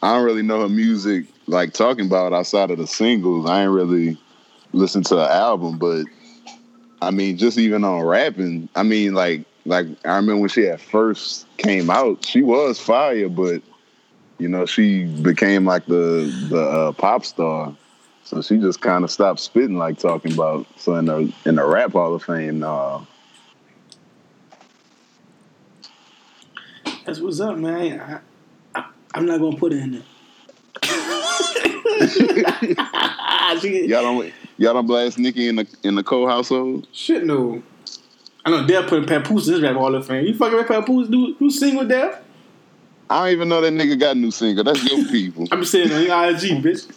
I 0.02 0.14
don't 0.14 0.26
really 0.26 0.44
know 0.44 0.62
her 0.62 0.70
music 0.70 1.26
like 1.48 1.74
talking 1.74 2.06
about 2.06 2.34
outside 2.34 2.72
of 2.72 2.78
the 2.78 2.88
singles. 2.88 3.50
I 3.50 3.64
ain't 3.64 3.72
really 3.72 4.18
listen 4.74 5.04
to 5.04 5.16
her 5.16 5.30
album, 5.30 5.78
but 5.78 6.06
I 7.02 7.12
mean, 7.12 7.38
just 7.38 7.58
even 7.58 7.84
on 7.84 8.04
rapping, 8.04 8.70
I 8.76 8.84
mean, 8.84 9.14
like, 9.14 9.46
like 9.68 9.88
I 10.06 10.16
remember 10.16 10.42
when 10.42 10.50
she 10.50 10.64
had 10.64 10.82
first 10.82 11.46
came 11.58 11.90
out, 11.90 12.26
she 12.26 12.42
was 12.42 12.80
fire, 12.80 13.30
but 13.30 13.62
you 14.40 14.48
know, 14.48 14.66
she 14.66 15.04
became 15.04 15.66
like 15.66 15.86
the 15.86 16.34
the 16.50 16.62
uh, 16.62 16.92
pop 16.94 17.26
star. 17.26 17.76
So 18.24 18.42
she 18.42 18.58
just 18.58 18.82
kind 18.82 19.04
of 19.04 19.12
stopped 19.12 19.40
spitting 19.40 19.78
like 19.78 20.00
talking 20.00 20.34
about. 20.34 20.66
So 20.78 20.96
in 20.96 21.06
the 21.06 21.32
in 21.46 21.56
the 21.56 21.66
rap 21.66 21.92
Hall 21.92 22.16
of 22.16 22.24
Fame, 22.24 22.64
uh, 22.64 23.02
That's 27.06 27.20
what's 27.20 27.40
up, 27.40 27.58
man. 27.58 28.02
I, 28.02 28.80
I, 28.80 28.90
I'm 29.16 29.26
not 29.26 29.40
gonna 29.40 29.58
put 29.58 29.74
it 29.74 29.80
in 29.80 29.92
there. 29.92 30.04
Y'all 33.64 34.04
don't 34.04 34.34
y'all 34.58 34.74
don't 34.74 34.88
blast 34.88 35.18
Nicki 35.18 35.48
in 35.48 35.56
the 35.56 35.68
in 35.84 35.96
the 35.96 36.04
Cole 36.04 36.28
household. 36.28 36.88
Shit, 36.92 37.26
no. 37.26 37.64
I 38.48 38.50
know 38.50 38.66
Dev 38.66 38.88
put 38.88 39.06
Papoose 39.06 39.50
in 39.50 39.56
his 39.56 39.62
Rap 39.62 39.76
Hall 39.76 39.94
of 39.94 40.08
Fame. 40.08 40.26
You 40.26 40.34
fucking 40.34 40.58
with 40.58 40.68
Papoose? 40.68 41.10
Do, 41.10 41.36
do 41.36 41.52
sing 41.52 41.76
with 41.76 41.90
Dev? 41.90 42.18
I 43.10 43.26
don't 43.26 43.34
even 43.34 43.50
know 43.50 43.60
that 43.60 43.74
nigga 43.74 44.00
got 44.00 44.16
a 44.16 44.20
new 44.20 44.32
single. 44.32 44.64
That's 44.64 44.90
your 44.90 45.06
people. 45.12 45.50
I'm 45.52 45.60
just 45.60 45.74
saying 45.74 45.92
on 45.92 46.02
your 46.02 46.30
IG, 46.30 46.64
bitch. 46.64 46.88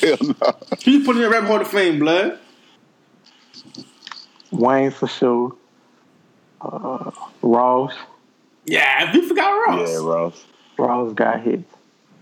Hell 0.00 0.34
no. 0.40 0.56
Who 0.82 0.90
you 0.92 1.04
put 1.04 1.16
in 1.16 1.22
the 1.22 1.28
Rap 1.28 1.44
Hall 1.44 1.60
of 1.60 1.68
Fame, 1.68 1.98
blood? 1.98 2.38
Wayne 4.50 4.92
for 4.92 5.08
sure. 5.08 5.54
Uh, 6.62 7.10
Ross. 7.42 7.92
Yeah, 8.64 9.12
you 9.12 9.28
forgot 9.28 9.50
Ross. 9.50 9.90
Yeah, 9.90 9.98
Ross. 9.98 10.44
Ross 10.78 11.12
got 11.12 11.42
hit. 11.42 11.64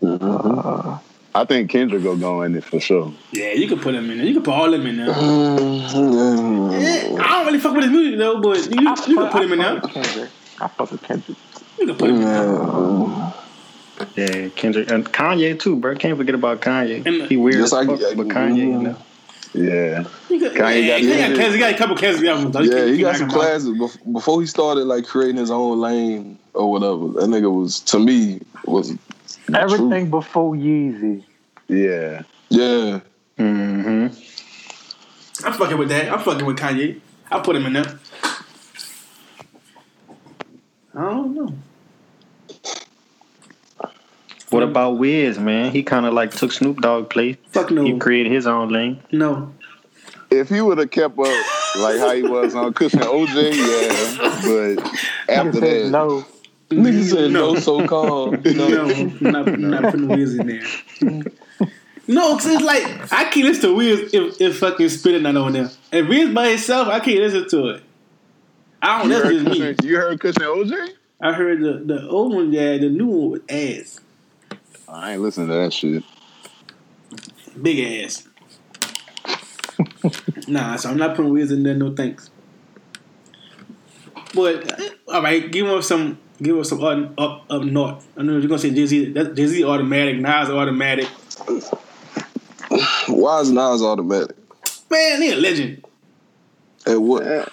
Uh, 0.03 0.99
I 1.37 1.45
think 1.45 1.69
Kendrick 1.71 2.03
go 2.05 2.17
go 2.17 2.43
in 2.43 2.55
it 2.55 2.63
for 2.65 2.79
sure. 2.79 3.13
Yeah, 3.33 3.53
you 3.53 3.67
can 3.67 3.81
put 3.81 3.95
him 3.95 4.09
in 4.11 4.19
there. 4.19 4.27
You 4.27 4.35
can 4.35 4.43
put 4.45 4.55
all 4.55 4.67
of 4.73 4.73
them 4.73 4.87
in 4.87 4.97
there. 4.99 5.13
Mm-hmm. 5.13 6.71
Yeah, 6.73 7.23
I 7.25 7.29
don't 7.29 7.47
really 7.47 7.59
fuck 7.59 7.75
with 7.75 7.85
his 7.85 7.93
music 7.93 8.19
though, 8.19 8.41
but 8.41 8.59
you, 8.71 8.81
you, 8.83 8.89
I 8.91 8.95
can 8.95 9.15
fuck- 9.17 9.33
put 9.33 9.43
him 9.43 9.53
in 9.53 9.59
there. 9.59 9.81
fuck 9.81 9.83
with 9.83 9.93
Kendrick. 10.05 10.31
I 10.61 10.69
fuck 10.69 10.91
with 10.93 11.03
Kendrick. 11.03 11.39
You 11.79 11.87
can 11.87 11.97
put 11.97 12.11
him 12.11 12.17
in 12.17 12.23
there. 12.23 13.33
Yeah, 14.17 14.49
Kendrick 14.51 14.91
and 14.91 15.05
Kanye 15.13 15.59
too, 15.59 15.77
bro. 15.77 15.95
Can't 15.97 16.17
forget 16.19 16.35
about 16.35 16.61
Kanye. 16.61 17.05
And- 17.07 17.29
he 17.29 17.37
weird 17.37 17.57
Just 17.57 17.73
as 17.75 17.87
like- 17.87 17.99
fuck, 18.01 18.17
but 18.17 18.29
Kanye, 18.29 18.57
you 18.59 18.67
know. 18.83 18.97
Yeah. 19.55 20.05
You 20.31 20.41
can, 20.41 20.51
Kanye 20.51 20.83
yeah, 20.85 20.89
got 20.89 21.01
he 21.01 21.09
got, 21.37 21.45
his- 21.45 21.55
he 21.55 21.61
got 21.61 21.75
a 21.75 21.79
couple 21.79 21.97
classic 21.97 22.25
albums. 22.27 22.55
Yeah, 22.69 22.75
can't- 22.75 22.91
he 22.91 22.99
got 23.01 23.17
some 23.17 23.29
knock 23.29 23.37
him 23.37 23.41
out. 23.41 23.47
classes 23.47 23.69
Bef- 23.71 24.13
before 24.13 24.41
he 24.41 24.47
started 24.47 24.85
like 24.85 25.05
creating 25.07 25.37
his 25.37 25.51
own 25.51 25.81
lane 25.81 26.39
or 26.55 26.71
whatever. 26.71 27.09
That 27.21 27.29
nigga 27.31 27.53
was 27.55 27.81
to 27.81 27.99
me 28.01 28.41
was 28.67 28.93
the 29.47 29.61
Everything 29.61 30.11
before 30.11 30.55
Yeezy. 30.55 31.25
Yeah. 31.69 32.23
Yeah, 32.49 33.01
Mm-hmm. 33.39 35.47
I'm 35.47 35.53
fucking 35.55 35.77
with 35.77 35.89
that. 35.89 36.13
I'm 36.13 36.21
fucking 36.21 36.47
with 36.47 36.57
Kanye. 36.57 37.01
I'll 37.31 37.41
put 37.41 37.57
him 37.57 37.67
in 37.67 37.73
there. 37.73 37.99
I 40.95 41.01
don't 41.01 41.35
know. 41.35 41.53
What 44.51 44.63
about 44.63 44.99
Wiz, 44.99 45.37
man? 45.39 45.73
He 45.73 45.83
kind 45.83 46.07
of 46.07 46.15
like 46.15 46.31
took 46.31 46.53
Snoop 46.53 46.81
Dogg 46.81 47.11
place. 47.11 47.37
Fuck 47.51 47.73
no. 47.73 47.83
He 47.83 47.99
created 47.99 48.31
his 48.31 48.47
own 48.47 48.69
lane. 48.69 49.03
No. 49.11 49.53
If 50.31 50.49
he 50.49 50.61
would 50.61 50.79
have 50.79 50.93
kept 50.93 51.19
up 51.19 51.27
like 51.79 51.99
how 51.99 52.15
he 52.15 52.23
was 52.23 52.55
on 52.55 52.73
Kush 52.73 52.93
and 52.93 53.03
OJ, 53.03 53.57
yeah. 53.57 54.77
But 54.77 54.93
after 55.29 55.61
that, 55.61 55.89
no. 55.91 56.25
Nigga 56.77 57.03
said 57.05 57.31
No. 57.31 57.55
no, 57.55 57.61
so 57.61 57.87
called. 57.87 58.45
No, 58.57 58.67
I'm 58.91 59.19
not, 59.21 59.59
not 59.59 59.83
putting 59.85 60.09
Wiz 60.09 60.35
in 60.39 60.47
there. 60.47 61.23
No, 62.07 62.35
cause 62.37 62.47
it's 62.47 62.63
like 62.63 62.85
I 63.13 63.25
can't 63.31 63.47
listen 63.47 63.71
to 63.71 63.75
Wiz 63.77 64.13
if, 64.13 64.41
if 64.41 64.59
fucking 64.59 64.89
spitting 64.91 65.23
not 65.23 65.37
on 65.37 65.53
there. 65.55 65.71
If 65.93 66.09
Wiz 66.09 66.35
by 66.35 66.49
himself, 66.51 66.89
I 66.89 67.01
can't 67.01 67.19
listen 67.21 67.49
to 67.49 67.69
it. 67.71 67.83
I 68.83 68.99
don't. 68.99 69.09
you 69.11 69.15
That's 69.15 69.25
heard, 69.25 69.47
just 69.47 69.83
me. 69.83 69.89
You 69.89 69.97
heard 69.97 70.21
Kush 70.21 70.35
and 70.37 70.45
OJ? 70.45 70.91
I 71.21 71.33
heard 71.33 71.61
the 71.61 71.73
the 71.95 72.09
old 72.09 72.35
one, 72.35 72.53
yeah, 72.53 72.77
the 72.77 72.91
new 72.91 73.07
one 73.07 73.31
with 73.31 73.51
ass, 73.51 74.01
I 74.87 75.13
ain't 75.13 75.23
listening 75.23 75.49
to 75.49 75.55
that 75.55 75.73
shit. 75.73 76.03
big 77.63 78.05
ass. 78.05 78.29
nah, 80.49 80.77
so 80.77 80.91
I'm 80.91 80.99
not 80.99 81.17
putting 81.17 81.33
Wiz 81.33 81.51
in 81.51 81.63
there. 81.63 81.75
No 81.75 81.95
thanks. 81.95 82.29
But 84.35 84.79
eh, 84.81 84.89
all 85.09 85.23
right, 85.23 85.51
give 85.51 85.67
us 85.69 85.89
some, 85.89 86.19
give 86.43 86.59
us 86.59 86.69
some 86.69 86.83
up 86.85 87.13
up, 87.19 87.45
up 87.51 87.63
north. 87.63 88.07
I 88.17 88.23
know 88.23 88.33
you're 88.39 88.49
gonna 88.49 88.59
say 88.59 88.71
Jay 88.71 88.87
Z. 88.87 89.13
Jay 89.15 89.47
Z 89.47 89.65
automatic, 89.65 90.19
Nas 90.21 90.49
automatic. 90.51 91.09
Why 93.09 93.41
is 93.41 93.51
Nas 93.51 93.83
automatic? 93.83 94.37
Man, 94.91 95.23
he 95.23 95.33
a 95.33 95.37
legend. 95.37 95.85
At 96.87 97.01
what? 97.01 97.23
I 97.27 97.47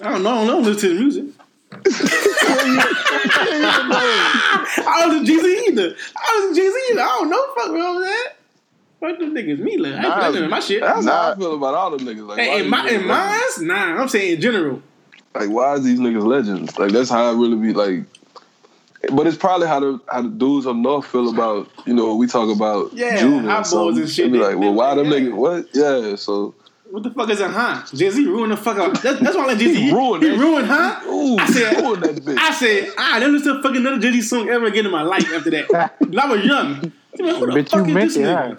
don't 0.00 0.22
know. 0.22 0.30
I 0.30 0.34
don't 0.34 0.46
know. 0.46 0.58
Listen 0.60 0.88
to 0.90 0.94
the 0.94 1.00
music. 1.00 1.24
I 3.70 4.96
don't 5.00 5.10
listen 5.10 5.26
to 5.26 5.32
Jay 5.32 5.38
Z 5.38 5.64
either. 5.68 5.96
I 6.16 6.26
don't 6.28 6.50
listen 6.50 6.54
to 6.54 6.60
Jay 6.60 6.68
Z 6.68 6.92
either. 6.92 7.02
I 7.02 7.04
don't 7.06 7.30
know. 7.30 7.44
Fuck 7.54 7.68
wrong 7.72 7.96
with 7.96 8.04
that. 8.04 8.28
Fuck 9.00 9.18
them 9.18 9.34
niggas. 9.34 9.58
Me, 9.60 9.76
like, 9.78 9.92
I 9.92 9.96
ain't 9.96 10.02
Nah, 10.08 10.28
listening 10.28 10.50
my 10.50 10.60
shit. 10.60 10.80
That's 10.80 11.06
how 11.06 11.32
I 11.32 11.36
feel 11.36 11.54
about 11.54 11.74
all 11.74 11.90
them 11.96 12.00
niggas. 12.06 12.26
Like, 12.26 12.38
Hey, 12.40 12.56
in 12.58 12.62
these 12.64 12.70
my 12.70 12.78
niggas 12.82 12.90
in 13.00 13.06
legends? 13.08 13.58
mine, 13.60 13.66
nah. 13.68 14.02
I'm 14.02 14.08
saying 14.08 14.34
in 14.34 14.40
general. 14.40 14.82
Like, 15.38 15.50
why 15.50 15.74
is 15.74 15.84
these 15.84 15.98
niggas 16.00 16.24
legends? 16.26 16.78
Like, 16.78 16.92
that's 16.92 17.10
how 17.10 17.26
I 17.30 17.32
really 17.32 17.56
be 17.56 17.72
like. 17.72 18.04
But 19.12 19.26
it's 19.28 19.36
probably 19.36 19.68
how 19.68 19.78
the 19.78 20.00
how 20.10 20.22
the 20.22 20.28
dudes 20.28 20.66
up 20.66 20.74
north 20.74 21.06
feel 21.06 21.30
about 21.30 21.70
you 21.86 21.94
know 21.94 22.16
we 22.16 22.26
talk 22.26 22.54
about 22.54 22.92
Yeah, 22.92 23.16
Juven 23.18 23.44
or 23.46 23.50
eyeballs 23.50 23.70
something. 23.70 24.02
and 24.02 24.10
shit. 24.10 24.32
They 24.32 24.38
be 24.38 24.42
like, 24.44 24.58
well, 24.58 24.74
why 24.74 24.88
like 24.92 24.96
them 24.96 25.10
that. 25.10 25.22
niggas? 25.22 25.34
What? 25.34 25.66
Yeah, 25.72 26.16
so 26.16 26.52
What 26.90 27.04
the 27.04 27.10
fuck 27.12 27.30
is 27.30 27.40
a 27.40 27.48
huh? 27.48 27.84
Jay 27.94 28.10
Z 28.10 28.26
ruined 28.26 28.50
the 28.52 28.56
fuck 28.56 28.76
out. 28.76 29.00
That's, 29.00 29.20
that's 29.20 29.36
why 29.36 29.44
I 29.44 29.46
like 29.46 29.58
Jay 29.58 29.72
Z. 29.72 29.80
He 29.80 29.92
ruined 29.92 30.24
He 30.24 30.30
ruined 30.30 30.66
huh? 30.66 31.00
ooh, 31.08 31.36
I 31.38 31.46
said- 31.48 31.76
ruin 31.80 32.00
that 32.00 32.16
bitch. 32.16 32.38
I 32.38 32.50
said, 32.52 32.90
I 32.98 33.20
never 33.20 33.32
listened 33.32 33.56
to 33.56 33.62
fucking 33.62 33.76
another 33.82 34.00
Jay 34.00 34.10
Z 34.10 34.22
song 34.22 34.48
ever 34.48 34.66
again 34.66 34.84
in 34.86 34.90
my 34.90 35.02
life 35.02 35.32
after 35.32 35.50
that. 35.50 35.94
When 36.00 36.18
I 36.18 36.26
was 36.26 36.44
young. 36.44 36.92
I 37.20 37.22
mean, 37.22 37.34
who 37.36 37.46
the 37.46 37.52
Bitch, 37.52 37.68
fuck 37.70 37.86
you 37.86 37.96
is 37.96 38.14
this 38.16 38.24
meant 38.24 38.58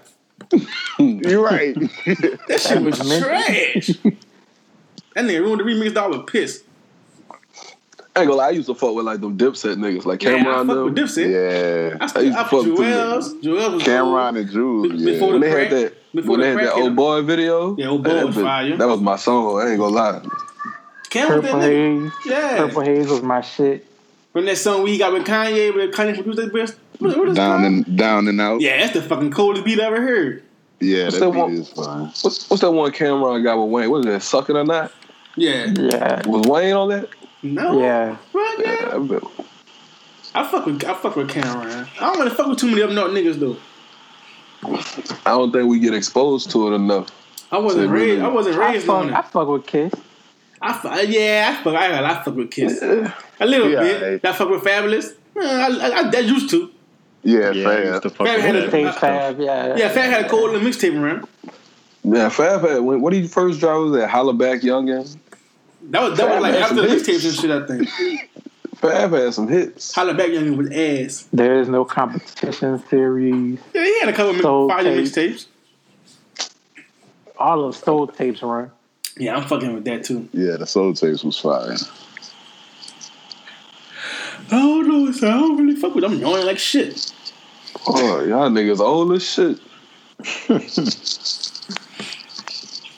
it, 0.54 0.54
nigga? 0.54 1.20
huh? 1.22 1.30
You're 1.30 1.44
right. 1.44 1.76
That 2.48 2.62
shit 2.62 2.82
was 2.82 2.98
trash. 3.20 3.88
That 5.16 5.26
nigga 5.26 5.42
ruined 5.42 5.60
the 5.60 5.64
remix 5.66 5.94
dog 5.94 6.12
was 6.12 6.24
piss. 6.32 6.64
I 8.16 8.22
ain't 8.22 8.28
gonna 8.30 8.34
lie, 8.40 8.48
I 8.48 8.52
used 8.52 8.68
to 8.68 8.76
fuck 8.76 8.96
with 8.96 9.06
like 9.06 9.22
them 9.22 9.38
Dipset 9.38 9.76
niggas, 9.76 10.06
like 10.06 10.22
Yeah, 10.24 10.32
I 10.32 10.34
Cam'ron. 10.40 10.68
fuck 10.68 10.76
them. 10.76 10.84
with 10.86 10.96
Dipset. 10.96 11.30
yeah. 11.30 11.98
I 12.02 12.20
I 12.20 12.22
used 12.24 12.36
to 12.36 12.40
I 12.40 12.44
fuck 12.44 12.52
with 12.52 12.66
them 12.66 12.76
Juelz. 12.76 13.44
Joel 13.44 13.72
was 13.74 13.84
Cam'ron 13.84 14.32
cool. 14.32 14.38
and 14.38 14.50
Juelz. 14.50 14.92
Be- 14.92 14.98
Yeah. 14.98 15.12
before 15.14 15.32
when 15.32 15.42
the 15.42 15.48
they 15.48 15.52
had 15.64 15.72
that 15.72 15.94
before 16.16 16.32
when 16.32 16.40
the 16.40 16.46
they 16.46 16.52
had 16.52 16.60
that 16.70 16.74
old 16.74 16.96
boy 16.96 17.22
video. 17.22 17.76
Yeah, 17.78 17.88
Old 17.88 18.04
Boy 18.04 18.10
that 18.14 18.26
was 18.26 18.36
bit- 18.36 18.44
fire. 18.44 18.78
That 18.78 18.88
was 18.88 19.00
my 19.00 19.16
song. 19.16 19.62
I 19.62 19.70
ain't 19.70 19.80
gonna 19.80 19.96
lie. 19.96 20.22
Cam 21.12 21.28
Purple. 21.28 21.60
Haze. 21.62 22.12
Yeah. 22.26 22.58
Purple 22.58 22.82
Haze 22.82 23.08
was 23.10 23.22
my 23.22 23.42
shit. 23.42 23.86
From 24.34 24.46
that 24.46 24.58
song 24.58 24.84
we 24.84 24.98
got 24.98 25.14
with 25.14 25.26
Kanye, 25.26 25.74
with 25.74 25.92
Kanye 25.94 26.14
produced 26.16 26.38
that 26.38 26.54
best. 26.54 26.76
What, 27.00 27.18
what 27.18 27.30
is 27.30 27.36
Down 27.36 27.62
called? 27.62 27.74
and 27.88 27.98
down 27.98 28.28
and 28.28 28.42
out. 28.42 28.60
Yeah, 28.62 28.78
that's 28.78 28.94
the 28.94 29.02
fucking 29.02 29.32
coldest 29.32 29.66
beat 29.66 29.80
I 29.80 29.86
ever 29.86 30.02
heard. 30.02 30.44
Yeah, 30.82 31.06
What's 31.06 31.20
that 31.20 31.26
that 31.26 31.32
beat 31.34 31.40
one? 31.40 31.54
is 31.54 31.70
fine. 31.70 32.02
What's, 32.06 32.50
what's 32.50 32.62
that 32.62 32.72
one 32.72 32.92
Cam'ron 32.92 33.44
got 33.44 33.58
with 33.62 33.72
Wayne? 33.72 33.90
What 33.90 34.00
is 34.00 34.06
that? 34.06 34.22
Sucking 34.24 34.56
or 34.56 34.64
not? 34.66 34.92
Yeah. 35.36 35.68
Yeah. 35.78 36.28
Was 36.28 36.48
Wayne 36.48 36.76
on 36.76 36.90
that? 36.90 37.10
No. 37.42 37.80
Yeah. 37.80 38.18
Right, 38.34 38.56
Yeah, 38.60 38.98
yeah. 39.00 39.20
I. 40.34 40.42
I 40.42 40.48
fuck 40.52 40.66
with 40.66 40.84
I 40.84 40.94
fuck 40.94 41.16
with 41.16 41.30
Cam'ron. 41.30 41.88
I 41.98 42.00
don't 42.00 42.18
want 42.20 42.30
to 42.30 42.36
fuck 42.36 42.48
with 42.48 42.60
too 42.60 42.68
many 42.70 42.82
up 42.84 42.92
north 42.92 43.12
niggas 43.12 43.40
though. 43.40 43.58
I 45.26 45.30
don't 45.32 45.52
think 45.52 45.68
we 45.70 45.80
get 45.80 45.94
exposed 45.94 46.52
to 46.52 46.72
it 46.72 46.76
enough. 46.76 47.08
I 47.52 47.58
wasn't 47.58 47.86
So 47.88 47.92
really- 47.92 48.12
raised. 48.12 48.22
I 48.24 48.28
wasn't 48.28 48.56
I 48.58 48.72
raised 48.72 48.86
fuck, 48.86 48.96
on 48.98 49.10
it. 49.10 49.14
I 49.16 49.22
fuck 49.22 49.48
with 49.48 49.66
Kiss. 49.66 49.94
I 50.62 50.74
fuck, 50.74 50.92
uh, 50.92 51.00
yeah, 51.02 51.56
I 51.60 51.64
fuck. 51.64 51.76
I 51.76 51.90
got 51.90 52.04
I 52.04 52.24
fuck 52.24 52.36
with 52.36 52.52
Kiss 52.52 52.82
a 52.82 53.14
little 53.46 53.70
Yeah, 53.72 53.80
bit. 53.80 54.22
hey. 54.24 54.30
I 54.30 54.34
fuck 54.34 54.50
with 54.50 54.62
Fabolous. 54.64 55.14
Uh, 55.36 55.40
I, 55.42 55.68
I, 55.68 56.02
I, 56.02 56.12
I 56.14 56.20
used 56.20 56.50
to. 56.52 56.70
Yeah, 57.24 57.52
Yeah, 57.52 57.70
I 57.70 57.84
used 57.86 58.02
to 58.04 58.10
fast. 58.10 58.16
fuck 58.18 58.28
Fab 58.28 58.40
had 58.42 58.56
a- 58.56 58.62
that. 58.62 58.70
Stage 58.70 58.96
Fab, 58.96 59.40
uh, 59.40 59.44
yeah. 59.44 59.76
Yeah, 59.78 59.90
Fab 59.90 60.10
had 60.12 60.26
a 60.26 60.30
cold 60.30 60.52
little 60.52 60.68
mixtape 60.68 61.02
around. 61.02 61.28
Yeah, 62.04 62.30
Fab 62.30 62.62
had 62.62 62.80
when, 62.82 63.02
what 63.02 63.14
did 63.14 63.24
he 63.24 63.28
first 63.28 63.60
drop 63.60 63.82
was 63.82 63.94
that 63.94 64.10
Holla 64.10 64.34
Back 64.34 64.62
Youngin? 64.62 65.18
That 65.84 66.02
was 66.02 66.18
that 66.18 66.30
was 66.30 66.42
like 66.42 66.54
after 66.56 66.76
some 66.76 66.88
the 66.88 66.94
mixtapes 66.96 67.26
and 67.26 67.36
shit. 67.36 67.52
I 67.52 67.66
think. 67.68 67.90
Forever 68.76 69.26
had 69.26 69.34
some 69.34 69.48
hits. 69.48 69.94
Holla 69.94 70.14
back 70.14 70.30
young 70.30 70.56
with 70.56 70.72
ass. 70.72 71.28
There 71.34 71.60
is 71.60 71.68
no 71.68 71.84
competition 71.84 72.82
series. 72.90 73.60
Yeah, 73.74 73.84
he 73.84 74.00
had 74.00 74.10
a 74.10 74.14
couple 74.14 74.36
of 74.36 74.42
Soul 74.42 74.70
fire 74.70 74.84
tape. 74.84 75.04
mixtapes. 75.06 75.48
All 77.38 77.66
of 77.66 77.76
soul 77.76 78.08
tapes 78.08 78.42
run. 78.42 78.72
Yeah, 79.18 79.36
I'm 79.36 79.48
fucking 79.48 79.74
with 79.74 79.84
that 79.86 80.04
too. 80.06 80.28
Yeah, 80.34 80.56
the 80.58 80.66
soul 80.66 80.94
tapes 80.94 81.24
was 81.24 81.38
fire. 81.38 81.76
Oh 84.52 84.82
no, 84.82 85.12
so 85.12 85.28
I 85.28 85.32
don't 85.34 85.58
really 85.58 85.76
fuck 85.76 85.94
with 85.96 86.04
them. 86.04 86.14
I'm 86.14 86.18
annoying 86.20 86.46
like 86.46 86.58
shit. 86.60 87.14
Oh, 87.88 88.24
y'all 88.24 88.50
niggas 88.50 88.80
old 88.80 89.12
as 89.14 89.24
shit. 89.24 89.60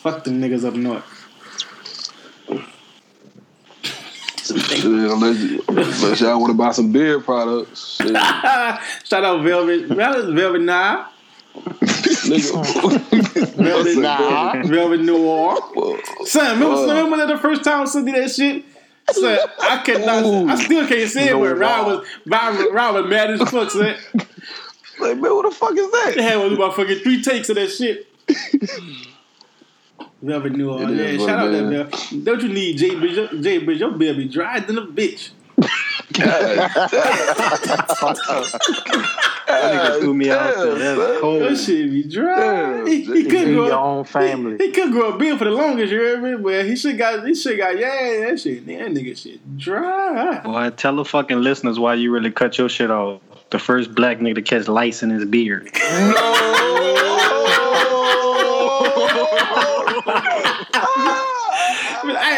Fuck 0.02 0.24
them 0.24 0.42
niggas 0.42 0.66
up 0.66 0.74
north. 0.74 1.04
Shit, 4.60 4.84
unless, 4.86 5.60
unless 5.68 6.22
y'all 6.22 6.40
want 6.40 6.52
to 6.52 6.58
buy 6.58 6.72
some 6.72 6.92
beer 6.92 7.20
products. 7.20 7.96
Shout 7.98 9.24
out 9.24 9.44
Velvet, 9.44 9.86
Velvet, 9.88 10.34
Velvet 10.34 10.62
Nah, 10.62 11.08
nigga. 11.54 13.56
Velvet 13.56 13.98
Nah. 13.98 14.64
Velvet 14.64 15.02
Noir. 15.02 15.58
Son, 16.26 16.60
remember, 16.60 16.88
Fuck. 16.88 17.04
remember 17.04 17.28
the 17.28 17.38
first 17.40 17.64
time 17.64 17.88
I 17.88 18.02
did 18.06 18.16
that 18.16 18.32
shit? 18.32 18.66
Son, 19.12 19.40
I 19.62 19.82
cannot, 19.84 20.50
I 20.50 20.64
still 20.64 20.88
can't 20.88 21.10
say 21.10 21.30
it, 21.30 21.34
but 21.34 21.58
Rob 21.58 21.88
was, 21.88 22.08
Rob, 22.26 22.74
Rob 22.74 22.96
was 22.96 23.10
mad 23.10 23.32
as 23.32 23.42
fuck, 23.50 23.72
son. 23.72 23.96
Like, 25.00 25.18
man, 25.18 25.34
what 25.36 25.50
the 25.50 25.56
fuck 25.56 25.72
is 25.76 25.92
They 25.92 26.16
that? 26.16 26.24
had 26.24 26.38
one 26.38 26.54
about 26.54 26.76
fucking 26.76 27.00
three 27.00 27.22
takes 27.24 27.50
of 27.50 27.56
that 27.56 27.70
shit. 27.72 28.08
Velvet 30.22 30.54
Noir, 30.54 30.84
It 30.84 30.90
yeah, 30.96 31.04
is 31.04 31.20
what 31.20 31.28
shout 31.30 31.40
out 31.40 31.48
it 31.54 31.64
that 31.64 31.70
Velvet. 31.92 32.26
Don't 32.26 32.42
you 32.44 32.50
need 32.50 32.78
Jay 32.78 32.96
Bridge? 32.96 33.42
Jay 33.44 33.58
Bridge, 33.60 33.80
your 33.80 33.92
beer 33.92 34.14
be 34.14 34.28
dry 34.28 34.60
than 34.60 34.78
a 34.78 34.86
bitch. 34.86 35.32
That 39.48 39.74
nigga 39.74 40.00
threw 40.00 40.14
me 40.14 40.30
out 40.32 40.56
there. 40.56 40.76
That's 40.76 41.00
That 41.00 41.18
cold. 41.22 41.58
shit 41.58 41.92
be 41.92 42.04
dry. 42.04 42.38
Yeah, 42.40 42.86
he, 42.88 43.04
he 43.04 43.24
couldn't 43.26 43.48
Be 43.50 43.54
grow 43.54 43.68
your 43.68 43.80
own 43.80 44.04
family. 44.06 44.58
He, 44.58 44.68
he 44.68 44.72
could 44.72 44.92
grow 44.92 45.14
a 45.14 45.18
beard 45.18 45.40
for 45.40 45.46
the 45.46 45.52
longest, 45.52 45.92
you 45.92 46.00
heard 46.00 46.22
me? 46.24 46.36
But 46.36 46.66
he 46.66 46.76
should 46.76 46.98
got 46.98 47.26
he 47.28 47.36
should 47.36 47.58
got 47.58 47.78
yeah, 47.78 48.30
that 48.30 48.40
shit, 48.40 48.66
that 48.66 48.80
nigga 48.92 49.18
shit 49.18 49.58
dry. 49.58 50.40
Boy, 50.40 50.70
tell 50.72 50.96
the 50.96 51.06
fucking 51.06 51.42
listeners 51.42 51.80
why 51.80 51.96
you 51.96 52.12
really 52.12 52.32
cut 52.32 52.58
your 52.58 52.70
shit 52.70 52.92
off. 52.92 53.22
The 53.50 53.60
first 53.60 53.94
black 53.94 54.20
nigga 54.20 54.36
to 54.36 54.42
catch 54.42 54.68
lice 54.70 55.04
in 55.04 55.10
his 55.10 55.26
beard. 55.26 55.70
I 55.74 57.11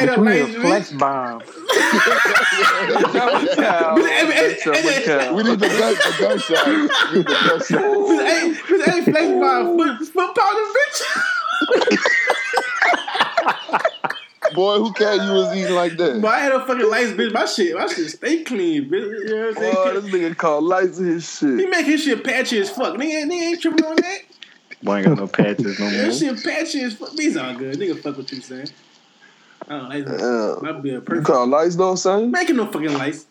had 0.08 0.18
a 0.18 0.22
You 0.22 0.26
need 0.30 0.42
a 0.42 0.48
nice 0.48 0.62
flex 0.62 0.92
bomb. 0.92 1.42
We 5.34 5.44
need 5.44 5.60
the 5.60 5.68
gun, 5.70 5.94
the 5.96 6.14
gunshot. 6.20 6.66
We 6.68 6.74
need 7.18 7.28
the 7.28 7.38
gunshot. 7.48 7.82
Hey, 8.28 8.44
hey, 8.54 9.02
flex 9.12 9.28
by 9.40 9.54
foot, 9.64 9.94
foot 10.08 10.32
powder, 10.36 10.66
bitch. 10.76 11.00
Boy, 14.54 14.78
who 14.78 14.94
cat 14.94 15.16
you 15.16 15.32
was 15.34 15.56
eating 15.58 15.74
like 15.74 15.98
that? 15.98 16.22
But 16.22 16.28
I 16.36 16.40
had 16.42 16.52
a 16.52 16.66
fucking 16.66 16.88
lice, 16.90 17.12
bitch. 17.14 17.34
My 17.34 17.46
shit, 17.46 17.76
my 17.76 17.88
shit 17.88 18.10
stay 18.12 18.44
clean, 18.44 18.90
bitch. 18.90 19.28
You 19.28 19.36
know 19.36 19.42
what 19.48 19.48
I'm 19.50 19.56
saying? 19.56 19.76
Oh, 19.78 19.94
this 20.02 20.14
nigga 20.14 20.38
called 20.38 20.64
lights 20.66 21.00
in 21.00 21.06
his 21.08 21.40
He 21.40 21.66
make 21.66 21.86
his 21.88 22.04
shit 22.04 22.24
patchy 22.24 22.60
as 22.60 22.70
fuck. 22.70 22.96
Nigga, 22.98 23.04
ain't- 23.22 23.32
nigga 23.32 23.42
ain't 23.42 23.62
tripping 23.62 23.86
on 23.86 23.96
that. 23.96 24.20
Boy, 24.84 24.98
ain't 24.98 25.08
got 25.08 25.18
no 25.18 25.28
patches 25.28 25.80
no 25.80 25.90
more. 25.90 26.02
That 26.04 26.14
shit 26.14 26.44
patchy 26.44 26.82
as 26.82 26.94
fuck. 26.94 27.14
These 27.14 27.38
all 27.38 27.56
good. 27.56 27.80
Nigga, 27.80 28.00
fuck 28.00 28.18
what 28.18 28.32
you 28.32 28.42
saying. 28.42 28.68
I 29.68 29.78
don't 29.78 29.90
like 29.90 30.06
that. 30.06 30.20
Yeah. 30.20 30.72
My 30.72 30.80
beer 30.80 30.94
You 30.96 31.02
perfect. 31.02 31.28
call 31.28 31.48
lights 31.48 31.76
though, 31.76 31.96
son? 31.96 32.32
Making 32.32 32.58
no 32.58 32.72
fucking 32.72 32.94
lice. 32.94 33.26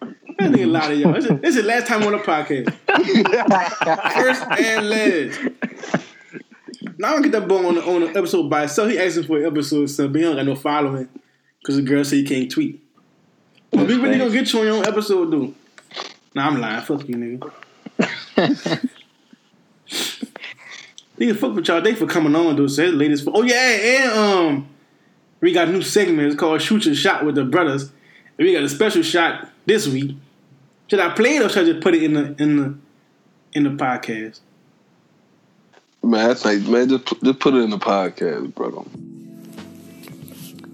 That 0.00 0.52
nigga 0.52 0.70
lie 0.70 0.88
to 0.88 0.94
y'all. 0.96 1.12
This 1.14 1.24
is, 1.24 1.40
this 1.40 1.56
is 1.56 1.62
the 1.62 1.68
last 1.68 1.86
time 1.88 2.02
on 2.04 2.12
the 2.12 2.18
podcast. 2.18 2.72
First 4.14 4.42
and 4.60 4.88
last. 4.88 5.40
Now 6.98 7.08
I 7.08 7.12
don't 7.12 7.22
get 7.22 7.32
that 7.32 7.48
boy 7.48 7.66
on 7.66 7.74
the, 7.76 7.82
on 7.84 8.00
the 8.02 8.08
episode 8.16 8.48
by 8.48 8.64
itself. 8.64 8.90
He 8.90 8.98
asking 8.98 9.24
for 9.24 9.38
an 9.38 9.46
episode, 9.46 9.86
so 9.86 10.08
but 10.08 10.18
he 10.18 10.22
don't 10.24 10.36
got 10.36 10.46
no 10.46 10.54
following 10.54 11.08
because 11.60 11.76
the 11.76 11.82
girl 11.82 12.04
said 12.04 12.16
he 12.16 12.24
can't 12.24 12.50
tweet. 12.50 12.82
But 13.70 13.86
we 13.86 13.96
really 13.96 14.18
gonna 14.18 14.30
get 14.30 14.52
you 14.52 14.60
on 14.60 14.66
your 14.66 14.76
own 14.76 14.86
episode, 14.86 15.30
dude. 15.30 15.54
Nah, 16.34 16.46
I'm 16.46 16.60
lying. 16.60 16.82
Fuck 16.82 17.08
you, 17.08 17.16
nigga. 17.16 17.50
nigga, 21.18 21.36
fuck 21.36 21.54
with 21.54 21.66
y'all. 21.68 21.80
They 21.80 21.94
for 21.94 22.06
coming 22.06 22.34
on, 22.36 22.56
dude. 22.56 22.70
So 22.70 22.84
his 22.84 22.94
latest. 22.94 23.28
Oh 23.32 23.42
yeah, 23.42 23.54
and 23.56 24.12
um, 24.12 24.68
we 25.40 25.52
got 25.52 25.68
a 25.68 25.72
new 25.72 25.82
segment. 25.82 26.28
It's 26.28 26.36
called 26.38 26.60
Shoot 26.62 26.86
Your 26.86 26.94
Shot 26.94 27.24
with 27.24 27.34
the 27.36 27.44
Brothers. 27.44 27.82
And 28.38 28.46
we 28.46 28.52
got 28.52 28.62
a 28.62 28.68
special 28.68 29.02
shot 29.02 29.48
this 29.66 29.86
week. 29.88 30.16
Should 30.88 31.00
I 31.00 31.10
play 31.10 31.36
it 31.36 31.42
or 31.42 31.48
should 31.48 31.64
I 31.68 31.72
just 31.72 31.82
put 31.82 31.94
it 31.94 32.02
in 32.02 32.14
the 32.14 32.34
in 32.42 32.56
the 32.56 32.74
in 33.52 33.64
the 33.64 33.70
podcast? 33.70 34.40
Man, 36.02 36.30
I 36.30 36.34
think, 36.34 36.66
man, 36.68 36.88
just, 36.88 37.04
put- 37.04 37.22
just 37.22 37.38
put 37.40 37.54
it 37.54 37.58
in 37.58 37.70
the 37.70 37.78
podcast, 37.78 38.54
brother. 38.54 38.82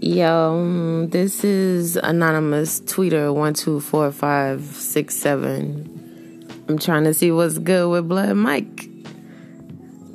Yo, 0.00 0.52
mm, 0.54 1.10
this 1.10 1.42
is 1.44 1.96
anonymous 1.96 2.80
tweeter 2.80 3.34
one 3.34 3.54
two 3.54 3.80
four 3.80 4.12
five 4.12 4.62
six 4.62 5.16
seven. 5.16 6.46
I'm 6.68 6.78
trying 6.78 7.04
to 7.04 7.14
see 7.14 7.30
what's 7.32 7.58
good 7.58 7.88
with 7.90 8.08
Blood 8.08 8.34
Mike. 8.36 8.88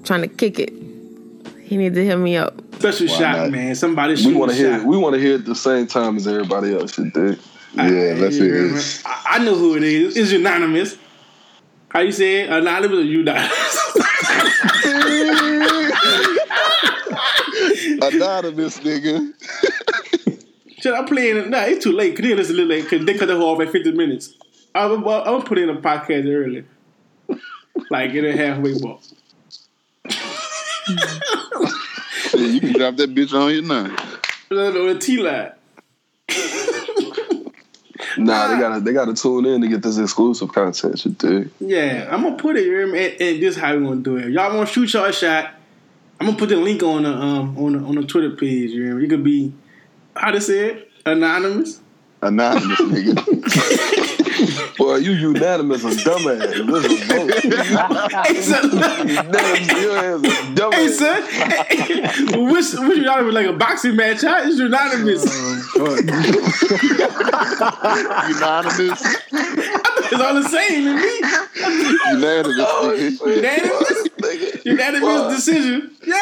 trying 0.03 0.21
to 0.21 0.27
kick 0.27 0.59
it. 0.59 0.73
He 1.69 1.77
need 1.77 1.93
to 1.93 2.03
hit 2.03 2.17
me 2.17 2.35
up. 2.35 2.59
Special 2.79 3.05
Why 3.05 3.13
shot, 3.19 3.37
not? 3.37 3.51
man. 3.51 3.75
Somebody 3.75 4.13
We 4.15 4.21
shoot 4.23 4.35
want 4.35 4.51
a 4.51 4.55
to 4.55 4.59
hear. 4.59 4.77
shot. 4.79 4.87
We 4.87 4.97
want 4.97 5.13
to 5.13 5.21
hear 5.21 5.35
it 5.35 5.45
the 5.45 5.53
same 5.53 5.85
time 5.85 6.17
as 6.17 6.27
everybody 6.27 6.73
else. 6.73 6.97
You 6.97 7.11
dig? 7.11 7.37
Yeah, 7.75 8.15
let's 8.17 8.37
hear 8.37 8.69
hear. 8.69 8.81
I, 9.05 9.23
I 9.35 9.39
know 9.45 9.53
who 9.55 9.75
it 9.77 9.83
is. 9.83 10.17
It's 10.17 10.31
unanimous. 10.31 10.97
How 11.89 11.99
you 11.99 12.11
say 12.11 12.41
it? 12.41 12.49
Anonymous 12.49 12.97
or 12.97 13.03
unanimous? 13.03 13.77
Anonymous 18.01 18.79
nigga. 18.79 19.33
Should 20.81 20.93
I 20.93 21.05
play 21.05 21.29
it? 21.31 21.49
Nah, 21.49 21.63
it's 21.65 21.83
too 21.83 21.91
late. 21.91 22.15
Cause 22.17 22.25
it's 22.25 22.49
a 22.49 22.53
little 22.53 22.67
late. 22.69 22.87
Cause 22.89 23.05
they 23.05 23.17
cut 23.17 23.27
the 23.27 23.35
whole 23.35 23.53
off 23.55 23.61
at 23.61 23.71
50 23.71 23.91
minutes. 23.91 24.33
I'm, 24.73 24.91
I'm 24.93 25.03
gonna 25.03 25.43
put 25.43 25.57
in 25.59 25.69
a 25.69 25.75
podcast 25.75 26.25
early. 26.27 26.65
Like 27.91 28.11
in 28.11 28.25
a 28.25 28.35
halfway 28.35 28.73
walk. 28.73 29.01
Shit, 32.29 32.51
you 32.51 32.59
can 32.59 32.73
drop 32.73 32.95
that 32.97 33.13
bitch 33.13 33.33
on 33.33 33.53
your 33.53 33.63
now. 33.63 33.95
no, 34.51 34.93
the 34.93 34.99
T 34.99 35.17
line. 35.17 35.51
Nah, 38.17 38.47
they 38.47 38.59
gotta 38.59 38.81
they 38.81 38.93
gotta 38.93 39.13
tune 39.13 39.45
in 39.45 39.61
to 39.61 39.67
get 39.67 39.81
this 39.81 39.97
exclusive 39.97 40.51
content. 40.51 41.03
You 41.05 41.11
dig? 41.11 41.51
Yeah, 41.59 42.07
I'm 42.11 42.23
gonna 42.23 42.35
put 42.35 42.57
it 42.57 42.63
here, 42.63 42.87
man. 42.87 43.11
And 43.19 43.41
this 43.41 43.55
is 43.55 43.61
how 43.61 43.75
we 43.75 43.83
gonna 43.83 44.01
do 44.01 44.17
it. 44.17 44.29
Y'all 44.29 44.53
wanna 44.53 44.65
shoot 44.65 44.91
y'all 44.93 45.05
a 45.05 45.13
shot? 45.13 45.53
I'm 46.19 46.27
gonna 46.27 46.37
put 46.37 46.49
the 46.49 46.57
link 46.57 46.83
on 46.83 47.03
the 47.03 47.13
um 47.13 47.57
on 47.57 47.73
the 47.73 47.79
on 47.79 47.95
the 47.95 48.03
Twitter 48.03 48.31
page. 48.31 48.71
You, 48.71 48.83
hear 48.83 48.99
you 48.99 49.07
could 49.07 49.23
be 49.23 49.53
how 50.15 50.31
to 50.31 50.41
say 50.41 50.71
it 50.71 50.91
anonymous. 51.05 51.81
Anonymous 52.21 52.79
nigga. 52.79 53.95
Boy, 54.77 54.95
you 54.97 55.11
unanimous 55.11 55.83
a 55.83 55.89
dumbass. 55.89 56.65
Listen, 56.65 56.97
vote. 57.07 57.33
Hey 58.25 58.41
son, 58.41 58.71
Unanimous, 58.71 59.81
your 59.81 60.19
hey 60.19 60.29
dumbass. 60.55 60.91
son, 60.91 61.21
hey, 61.29 62.37
wish 62.51 62.73
wish 62.73 62.99
y'all 63.03 63.31
like 63.31 63.47
a 63.47 63.53
boxing 63.53 63.95
match. 63.95 64.21
Huh? 64.21 64.41
It's 64.45 64.57
unanimous. 64.59 65.25
Oh, 65.75 65.95
unanimous. 68.29 69.01
It's 70.11 70.19
all 70.19 70.33
the 70.33 70.41
same 70.49 70.85
to 70.85 70.93
me. 70.95 71.21
Unanimous 73.35 74.08
nigga. 74.29 74.65
Unanimous, 74.65 75.01
unanimous 75.01 75.35
decision. 75.35 75.95
Yeah, 76.05 76.17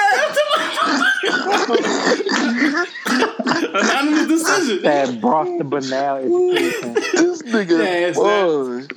anonymous 3.74 4.28
decision. 4.28 4.84
That 4.84 5.22
Boston 5.22 5.70
Banal 5.70 6.18
education. 6.18 6.93
This 6.93 7.41
nigga, 7.43 7.78
Yeah, 7.78 8.08
it's 8.08 8.18
boy. 8.18 8.88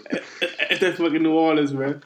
At 0.71 0.81
that 0.81 0.97
fucking 0.97 1.23
New 1.23 1.33
Orleans, 1.35 1.73
man. 1.73 2.03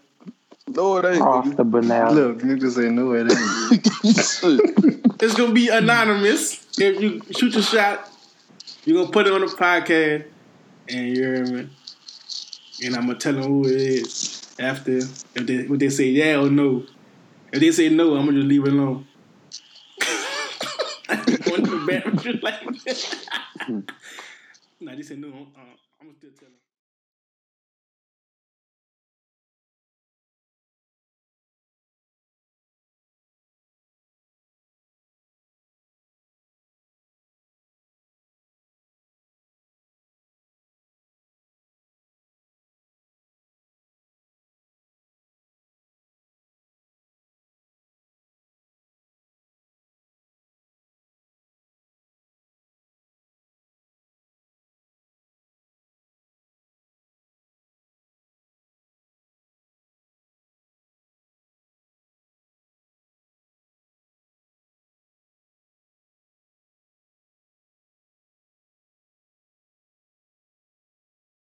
No, 0.68 0.96
it 0.96 1.04
ain't. 1.04 1.16
nigga. 1.16 1.44
Boston 1.44 1.70
Banal. 1.70 2.12
Look, 2.14 2.38
niggas 2.38 2.72
say 2.72 2.88
no, 2.90 3.12
it 3.12 3.30
ain't. 3.30 5.00
It's 5.22 5.34
gonna 5.34 5.52
be 5.52 5.68
anonymous. 5.68 6.66
If 6.78 7.00
you 7.00 7.22
shoot 7.30 7.54
your 7.54 7.62
shot, 7.62 8.10
you're 8.84 8.98
gonna 9.00 9.12
put 9.12 9.26
it 9.26 9.32
on 9.32 9.40
the 9.40 9.46
podcast, 9.46 10.24
and 10.88 11.16
you're 11.16 11.46
me. 11.46 11.68
And 12.84 12.96
I'm 12.96 13.06
gonna 13.06 13.18
tell 13.18 13.32
them 13.32 13.44
who 13.44 13.64
it 13.64 13.76
is 13.80 14.42
after 14.58 14.98
if 14.98 15.24
they 15.34 15.54
if 15.54 15.78
they 15.78 15.88
say 15.88 16.06
yeah 16.06 16.40
or 16.40 16.50
no. 16.50 16.84
If 17.54 17.60
they 17.60 17.70
say 17.70 17.88
no, 17.88 18.16
I'm 18.16 18.26
gonna 18.26 18.38
just 18.38 18.48
leave 18.48 18.66
it 18.66 18.72
alone. 18.72 19.06
I 21.08 21.22
just 21.24 21.48
want 21.48 21.64
to 21.66 21.86
with 21.86 22.26
you 22.26 22.32
like 22.42 22.60
that. 22.84 23.28
Hmm. 23.64 23.80
nah, 24.80 24.94
they 24.96 25.02
say 25.02 25.14
no. 25.14 25.28
I'm, 25.28 25.73